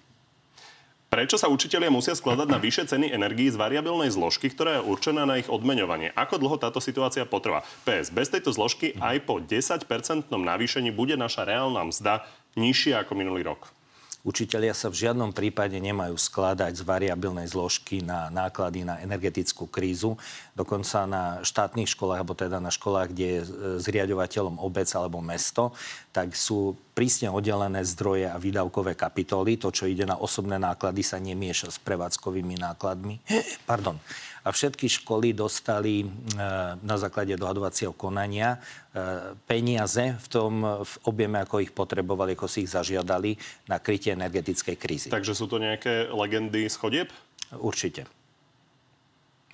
Prečo 1.05 1.39
sa 1.39 1.47
učitelia 1.47 1.87
musia 1.87 2.11
skladať 2.11 2.47
na 2.49 2.59
vyššie 2.59 2.91
ceny 2.91 3.07
energií 3.07 3.47
z 3.47 3.55
variabilnej 3.55 4.11
zložky, 4.11 4.51
ktorá 4.51 4.81
je 4.81 4.87
určená 4.89 5.23
na 5.23 5.39
ich 5.39 5.47
odmeňovanie? 5.47 6.11
Ako 6.11 6.35
dlho 6.35 6.59
táto 6.59 6.83
situácia 6.83 7.23
potrvá? 7.23 7.63
PS, 7.87 8.11
bez 8.11 8.27
tejto 8.27 8.51
zložky 8.51 8.91
aj 8.99 9.23
po 9.23 9.39
10-percentnom 9.39 10.43
navýšení 10.43 10.91
bude 10.91 11.15
naša 11.15 11.47
reálna 11.47 11.87
mzda 11.87 12.27
nižšia 12.59 13.05
ako 13.07 13.15
minulý 13.15 13.47
rok. 13.47 13.71
Učitelia 14.26 14.73
sa 14.73 14.89
v 14.89 15.05
žiadnom 15.05 15.30
prípade 15.38 15.78
nemajú 15.78 16.17
skladať 16.17 16.73
z 16.73 16.82
variabilnej 16.82 17.45
zložky 17.45 18.01
na 18.01 18.34
náklady 18.34 18.82
na 18.82 18.97
energetickú 18.97 19.69
krízu. 19.69 20.17
Dokonca 20.57 21.05
na 21.05 21.23
štátnych 21.45 21.86
školách, 21.93 22.26
alebo 22.26 22.34
teda 22.34 22.57
na 22.57 22.73
školách, 22.73 23.13
kde 23.13 23.26
je 23.30 23.39
zriadovateľom 23.86 24.57
obec 24.57 24.89
alebo 24.97 25.21
mesto, 25.21 25.78
tak 26.09 26.34
sú 26.34 26.73
prísne 26.97 27.30
oddelené 27.30 27.86
zdroje 27.86 28.26
a 28.26 28.41
výdavkové 28.41 28.97
kapitoly. 28.97 29.61
To, 29.61 29.69
čo 29.69 29.86
ide 29.86 30.09
na 30.09 30.17
osobné 30.17 30.57
náklady, 30.57 31.05
sa 31.05 31.21
nemieša 31.21 31.69
s 31.69 31.78
prevádzkovými 31.86 32.57
nákladmi. 32.65 33.21
Pardon 33.69 34.01
a 34.45 34.49
všetky 34.53 34.85
školy 35.01 35.33
dostali 35.33 36.05
e, 36.05 36.07
na 36.77 36.95
základe 37.01 37.33
dohadovacieho 37.33 37.97
konania 37.97 38.55
e, 38.55 39.33
peniaze 39.49 40.13
v 40.15 40.27
tom 40.29 40.61
v 40.85 40.93
objeme, 41.09 41.41
ako 41.41 41.65
ich 41.65 41.73
potrebovali, 41.73 42.37
ako 42.37 42.45
si 42.45 42.63
ich 42.63 42.71
zažiadali 42.71 43.33
na 43.65 43.81
krytie 43.81 44.13
energetickej 44.13 44.75
krízy. 44.77 45.07
Takže 45.09 45.33
sú 45.33 45.49
to 45.49 45.57
nejaké 45.57 46.13
legendy 46.13 46.69
z 46.69 46.75
chodieb? 46.77 47.09
Určite. 47.57 48.05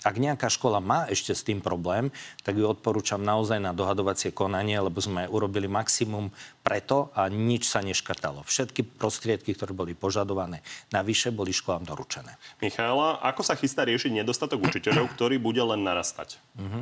Ak 0.02 0.18
nejaká 0.18 0.50
škola 0.50 0.82
má 0.82 1.06
ešte 1.06 1.38
s 1.38 1.46
tým 1.46 1.62
problém, 1.62 2.10
tak 2.42 2.58
ju 2.58 2.66
odporúčam 2.66 3.22
naozaj 3.22 3.62
na 3.62 3.70
dohadovacie 3.70 4.34
konanie, 4.34 4.74
lebo 4.82 4.98
sme 4.98 5.30
urobili 5.30 5.70
maximum 5.70 6.34
preto 6.66 7.14
a 7.14 7.30
nič 7.30 7.70
sa 7.70 7.86
neškrtalo. 7.86 8.42
Všetky 8.42 8.98
prostriedky, 8.98 9.54
ktoré 9.54 9.78
boli 9.78 9.94
požadované 9.94 10.66
navyše, 10.90 11.30
boli 11.30 11.54
školám 11.54 11.86
doručené. 11.86 12.34
Michaela, 12.58 13.22
ako 13.22 13.42
sa 13.46 13.54
chystá 13.54 13.86
riešiť 13.86 14.26
nedostatok 14.26 14.66
učiteľov, 14.66 15.14
ktorý 15.14 15.38
bude 15.38 15.62
len 15.62 15.86
narastať? 15.86 16.42
Uh-huh. 16.58 16.82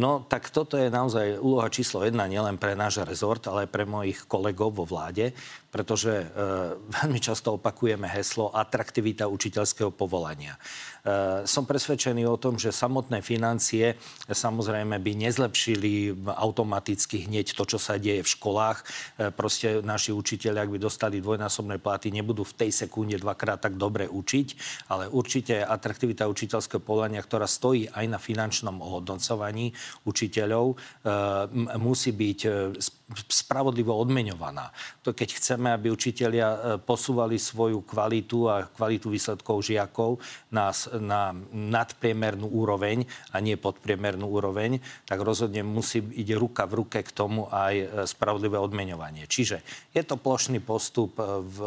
No 0.00 0.24
tak 0.24 0.48
toto 0.48 0.80
je 0.80 0.88
naozaj 0.88 1.36
úloha 1.36 1.68
číslo 1.68 2.00
jedna 2.00 2.24
nielen 2.24 2.56
pre 2.56 2.72
náš 2.72 3.04
rezort, 3.04 3.44
ale 3.44 3.68
aj 3.68 3.72
pre 3.76 3.84
mojich 3.84 4.24
kolegov 4.24 4.80
vo 4.80 4.88
vláde, 4.88 5.36
pretože 5.68 6.24
e, 6.24 6.26
veľmi 7.04 7.20
často 7.20 7.60
opakujeme 7.60 8.08
heslo 8.08 8.48
atraktivita 8.48 9.28
učiteľského 9.28 9.92
povolania. 9.92 10.56
E, 10.56 11.44
som 11.44 11.68
presvedčený 11.68 12.24
o 12.24 12.40
tom, 12.40 12.56
že 12.56 12.72
samotné 12.72 13.20
financie 13.20 14.00
samozrejme 14.24 14.96
by 14.96 15.12
nezlepšili 15.20 16.16
automaticky 16.32 17.28
hneď 17.28 17.52
to, 17.52 17.68
čo 17.68 17.76
sa 17.76 18.00
deje 18.00 18.24
v 18.24 18.32
školách. 18.40 18.78
E, 18.80 18.84
proste 19.36 19.84
naši 19.84 20.16
učiteľi, 20.16 20.64
ak 20.64 20.72
by 20.72 20.78
dostali 20.80 21.20
dvojnásobné 21.20 21.76
platy, 21.76 22.08
nebudú 22.08 22.48
v 22.48 22.56
tej 22.66 22.70
sekunde 22.72 23.20
dvakrát 23.20 23.60
tak 23.60 23.76
dobre 23.76 24.08
učiť, 24.08 24.48
ale 24.88 25.12
určite 25.12 25.60
atraktivita 25.60 26.24
učiteľského 26.24 26.80
povolania, 26.80 27.20
ktorá 27.20 27.44
stojí 27.44 27.84
aj 27.92 28.06
na 28.08 28.16
finančnom 28.16 28.80
ohodnocovaní, 28.80 29.76
učiteľov 30.06 30.66
e, 30.70 30.74
musí 31.78 32.10
byť 32.12 32.40
e, 32.44 32.50
spravodlivo 33.10 33.90
odmeňovaná. 33.90 34.70
To 35.02 35.10
keď 35.10 35.34
chceme, 35.34 35.74
aby 35.74 35.90
učitelia 35.90 36.48
e, 36.48 36.58
posúvali 36.78 37.42
svoju 37.42 37.82
kvalitu 37.82 38.46
a 38.46 38.70
kvalitu 38.70 39.10
výsledkov 39.10 39.66
žiakov 39.66 40.22
na, 40.54 40.70
na 41.02 41.34
nadpriemernú 41.50 42.46
úroveň 42.46 43.02
a 43.34 43.42
nie 43.42 43.58
podpriemernú 43.58 44.30
úroveň, 44.30 44.78
tak 45.08 45.18
rozhodne 45.26 45.66
musí 45.66 45.98
ide 46.14 46.38
ruka 46.38 46.70
v 46.70 46.86
ruke 46.86 47.02
k 47.02 47.10
tomu 47.10 47.50
aj 47.50 48.06
spravodlivé 48.06 48.56
odmeňovanie. 48.60 49.26
Čiže 49.26 49.90
je 49.90 50.02
to 50.06 50.14
plošný 50.14 50.62
postup 50.62 51.18
v 51.18 51.58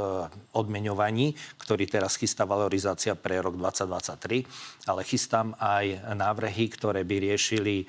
odmeňovaní, 0.56 1.36
ktorý 1.60 1.90
teraz 1.90 2.16
chystá 2.16 2.48
valorizácia 2.48 3.18
pre 3.20 3.44
rok 3.44 3.60
2023, 3.60 4.88
ale 4.88 5.02
chystám 5.04 5.52
aj 5.60 6.16
návrhy, 6.16 6.66
ktoré 6.72 7.04
by 7.04 7.16
riešili 7.20 7.84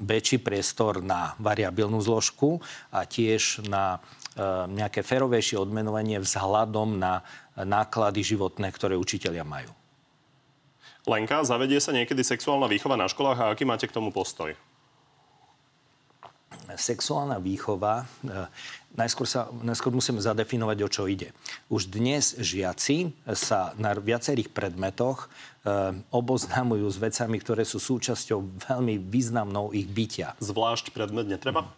väčší 0.00 0.40
priestor 0.40 1.04
na 1.04 1.36
variabilnú 1.36 2.00
zložku 2.00 2.61
a 2.90 3.04
tiež 3.04 3.66
na 3.66 3.98
ehm, 4.34 4.72
nejaké 4.76 5.04
ferovejšie 5.04 5.60
odmenovanie 5.60 6.18
vzhľadom 6.22 6.98
na 6.98 7.22
náklady 7.56 8.24
životné, 8.24 8.72
ktoré 8.72 8.96
učitelia 8.96 9.44
majú. 9.44 9.68
Lenka, 11.02 11.42
zavedie 11.42 11.82
sa 11.82 11.90
niekedy 11.90 12.22
sexuálna 12.22 12.70
výchova 12.70 12.94
na 12.94 13.10
školách 13.10 13.38
a 13.42 13.50
aký 13.50 13.66
máte 13.66 13.90
k 13.90 13.96
tomu 13.96 14.14
postoj? 14.14 14.54
Sexuálna 16.72 17.42
výchova 17.42 18.06
najskôr, 18.96 19.28
sa, 19.28 19.48
najskôr 19.64 19.92
musíme 19.92 20.20
zadefinovať, 20.20 20.78
o 20.84 20.88
čo 20.88 21.08
ide. 21.08 21.32
Už 21.72 21.88
dnes 21.88 22.36
žiaci 22.36 23.12
sa 23.32 23.72
na 23.80 23.96
viacerých 23.96 24.52
predmetoch 24.52 25.26
e, 25.26 25.96
oboznamujú 26.12 26.86
s 26.88 27.00
vecami, 27.00 27.36
ktoré 27.40 27.64
sú 27.64 27.80
súčasťou 27.80 28.62
veľmi 28.68 29.00
významnou 29.00 29.72
ich 29.72 29.88
bytia. 29.88 30.36
Zvlášť 30.40 30.92
predmet 30.92 31.28
netreba? 31.28 31.68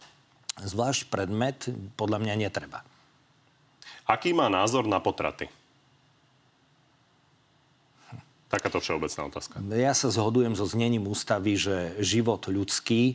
Zvlášť 0.62 1.11
predmet 1.11 1.66
podľa 1.98 2.22
mňa 2.22 2.34
netreba. 2.46 2.86
Aký 4.05 4.36
má 4.36 4.52
názor 4.52 4.84
na 4.84 5.00
potraty? 5.00 5.48
Takáto 8.52 8.78
všeobecná 8.78 9.34
otázka. 9.34 9.59
Ja 9.74 9.90
sa 9.96 10.14
zhodujem 10.14 10.55
so 10.55 10.62
znením 10.62 11.11
ústavy, 11.11 11.59
že 11.59 11.98
život 11.98 12.46
ľudský 12.46 13.02
e, 13.11 13.14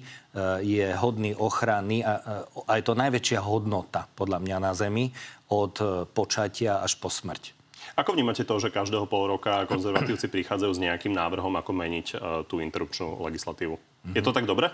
je 0.65 0.87
hodný 0.99 1.31
ochrany 1.31 2.03
a, 2.03 2.43
a 2.67 2.71
je 2.75 2.83
to 2.83 2.97
najväčšia 2.97 3.39
hodnota 3.39 4.11
podľa 4.19 4.43
mňa 4.43 4.57
na 4.59 4.75
Zemi 4.75 5.15
od 5.47 5.79
e, 5.79 5.85
počatia 6.11 6.83
až 6.83 6.99
po 6.99 7.07
smrť. 7.07 7.55
Ako 7.95 8.19
vnímate 8.19 8.43
to, 8.43 8.59
že 8.59 8.73
každého 8.73 9.07
pol 9.07 9.31
roka 9.31 9.63
konzervatívci 9.63 10.27
prichádzajú 10.27 10.71
s 10.75 10.83
nejakým 10.83 11.15
návrhom, 11.15 11.55
ako 11.55 11.71
meniť 11.71 12.07
tú 12.51 12.59
interrupčnú 12.59 13.23
legislatívu? 13.23 13.75
Mm-hmm. 13.75 14.15
Je 14.15 14.23
to 14.23 14.35
tak 14.35 14.43
dobre? 14.43 14.71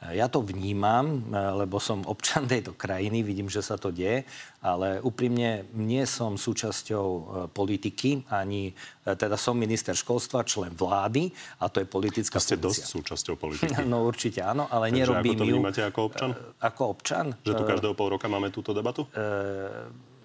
Ja 0.00 0.32
to 0.32 0.40
vnímam, 0.40 1.28
e, 1.28 1.36
lebo 1.60 1.76
som 1.76 2.00
občan 2.08 2.48
tejto 2.48 2.72
krajiny, 2.72 3.20
vidím, 3.20 3.52
že 3.52 3.60
sa 3.60 3.76
to 3.76 3.92
deje, 3.92 4.24
ale 4.64 4.96
úprimne 5.04 5.68
nie 5.76 6.08
som 6.08 6.40
súčasťou 6.40 7.06
e, 7.06 7.22
politiky, 7.52 8.24
ani 8.32 8.72
e, 8.72 9.12
teda 9.12 9.36
som 9.36 9.52
minister 9.60 9.92
školstva, 9.92 10.48
člen 10.48 10.72
vlády 10.72 11.28
a 11.60 11.68
to 11.68 11.84
je 11.84 11.86
politická 11.86 12.40
a 12.40 12.44
ste 12.44 12.56
funkcia. 12.56 12.64
dosť 12.64 12.82
súčasťou 12.88 13.34
politiky. 13.36 13.72
No 13.90 14.06
určite 14.08 14.40
áno, 14.40 14.70
ale 14.72 14.88
Takže 14.88 14.98
nerobím 15.04 15.36
ako 15.36 15.44
to 15.44 15.52
vnímate 15.52 15.82
ako 15.84 16.00
občan? 16.08 16.30
Ako 16.64 16.82
občan? 16.96 17.26
Že 17.44 17.52
tu 17.60 17.64
každého 17.68 17.92
pol 17.92 18.08
roka 18.16 18.26
máme 18.30 18.48
túto 18.48 18.72
debatu? 18.72 19.04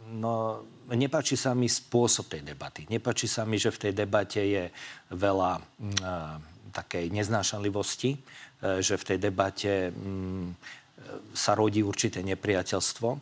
No, 0.05 0.61
nepáči 0.93 1.33
sa 1.33 1.57
mi 1.57 1.65
spôsob 1.65 2.29
tej 2.29 2.45
debaty. 2.45 2.85
Nepáči 2.87 3.25
sa 3.25 3.41
mi, 3.43 3.57
že 3.57 3.73
v 3.73 3.89
tej 3.89 3.93
debate 4.05 4.39
je 4.39 4.63
veľa 5.11 5.59
takej 6.75 7.09
neznášanlivosti 7.09 8.19
E, 8.19 8.19
že 8.61 8.95
v 8.95 9.07
tej 9.07 9.17
debate 9.19 9.91
mm, 9.91 10.55
sa 11.35 11.53
rodí 11.53 11.83
určité 11.83 12.23
nepriateľstvo 12.23 13.07
e, 13.11 13.19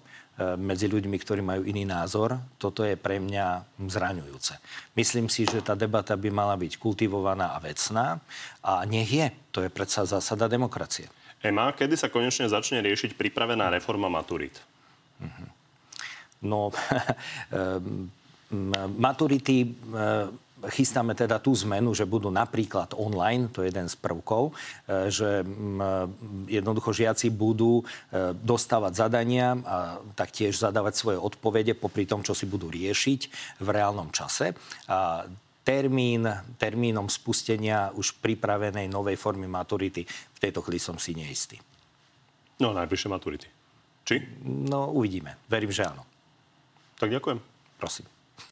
medzi 0.56 0.88
ľuďmi, 0.88 1.18
ktorí 1.20 1.42
majú 1.44 1.62
iný 1.68 1.84
názor. 1.84 2.38
Toto 2.56 2.86
je 2.86 2.96
pre 2.96 3.20
mňa 3.20 3.78
zraňujúce. 3.90 4.54
Myslím 4.96 5.28
si, 5.28 5.44
že 5.44 5.66
tá 5.66 5.76
debata 5.76 6.16
by 6.16 6.30
mala 6.32 6.56
byť 6.56 6.80
kultivovaná 6.80 7.58
a 7.58 7.60
vecná 7.60 8.22
a 8.64 8.86
nech 8.88 9.10
je. 9.10 9.28
To 9.52 9.66
je 9.66 9.70
predsa 9.74 10.06
zásada 10.08 10.48
demokracie. 10.48 11.10
Ema, 11.44 11.76
kedy 11.76 12.00
sa 12.00 12.08
konečne 12.08 12.48
začne 12.48 12.80
riešiť 12.80 13.20
pripravená 13.20 13.68
reforma 13.68 14.08
maturít? 14.08 14.64
Mhm. 15.20 15.46
No, 16.44 16.72
maturity 19.00 19.72
chystáme 20.70 21.18
teda 21.18 21.40
tú 21.40 21.52
zmenu, 21.66 21.92
že 21.92 22.08
budú 22.08 22.32
napríklad 22.32 22.96
online, 22.96 23.52
to 23.52 23.64
je 23.64 23.72
jeden 23.72 23.88
z 23.90 23.96
prvkov, 24.00 24.52
e, 24.52 25.12
že 25.12 25.44
jednoducho 26.48 26.96
žiaci 26.96 27.32
budú 27.34 27.82
e, 27.82 27.84
dostávať 28.32 28.94
zadania 29.08 29.58
a 29.64 29.78
taktiež 30.14 30.60
zadávať 30.60 30.94
svoje 30.96 31.18
odpovede 31.20 31.76
popri 31.76 32.08
tom, 32.08 32.24
čo 32.24 32.38
si 32.38 32.48
budú 32.48 32.72
riešiť 32.72 33.22
v 33.60 33.68
reálnom 33.68 34.12
čase. 34.14 34.56
A 34.88 35.28
termín, 35.64 36.28
termínom 36.60 37.08
spustenia 37.08 37.92
už 37.96 38.20
pripravenej 38.20 38.92
novej 38.92 39.16
formy 39.16 39.48
maturity 39.48 40.04
v 40.08 40.40
tejto 40.40 40.60
chvíli 40.64 40.80
som 40.80 41.00
si 41.00 41.16
neistý. 41.16 41.58
No, 42.60 42.76
najbližšie 42.76 43.10
maturity. 43.10 43.48
Či? 44.04 44.20
No, 44.44 44.92
uvidíme. 44.92 45.40
Verím, 45.48 45.72
že 45.72 45.88
áno. 45.88 46.04
Tak 47.00 47.10
ďakujem. 47.10 47.40
Prosím. 47.80 48.06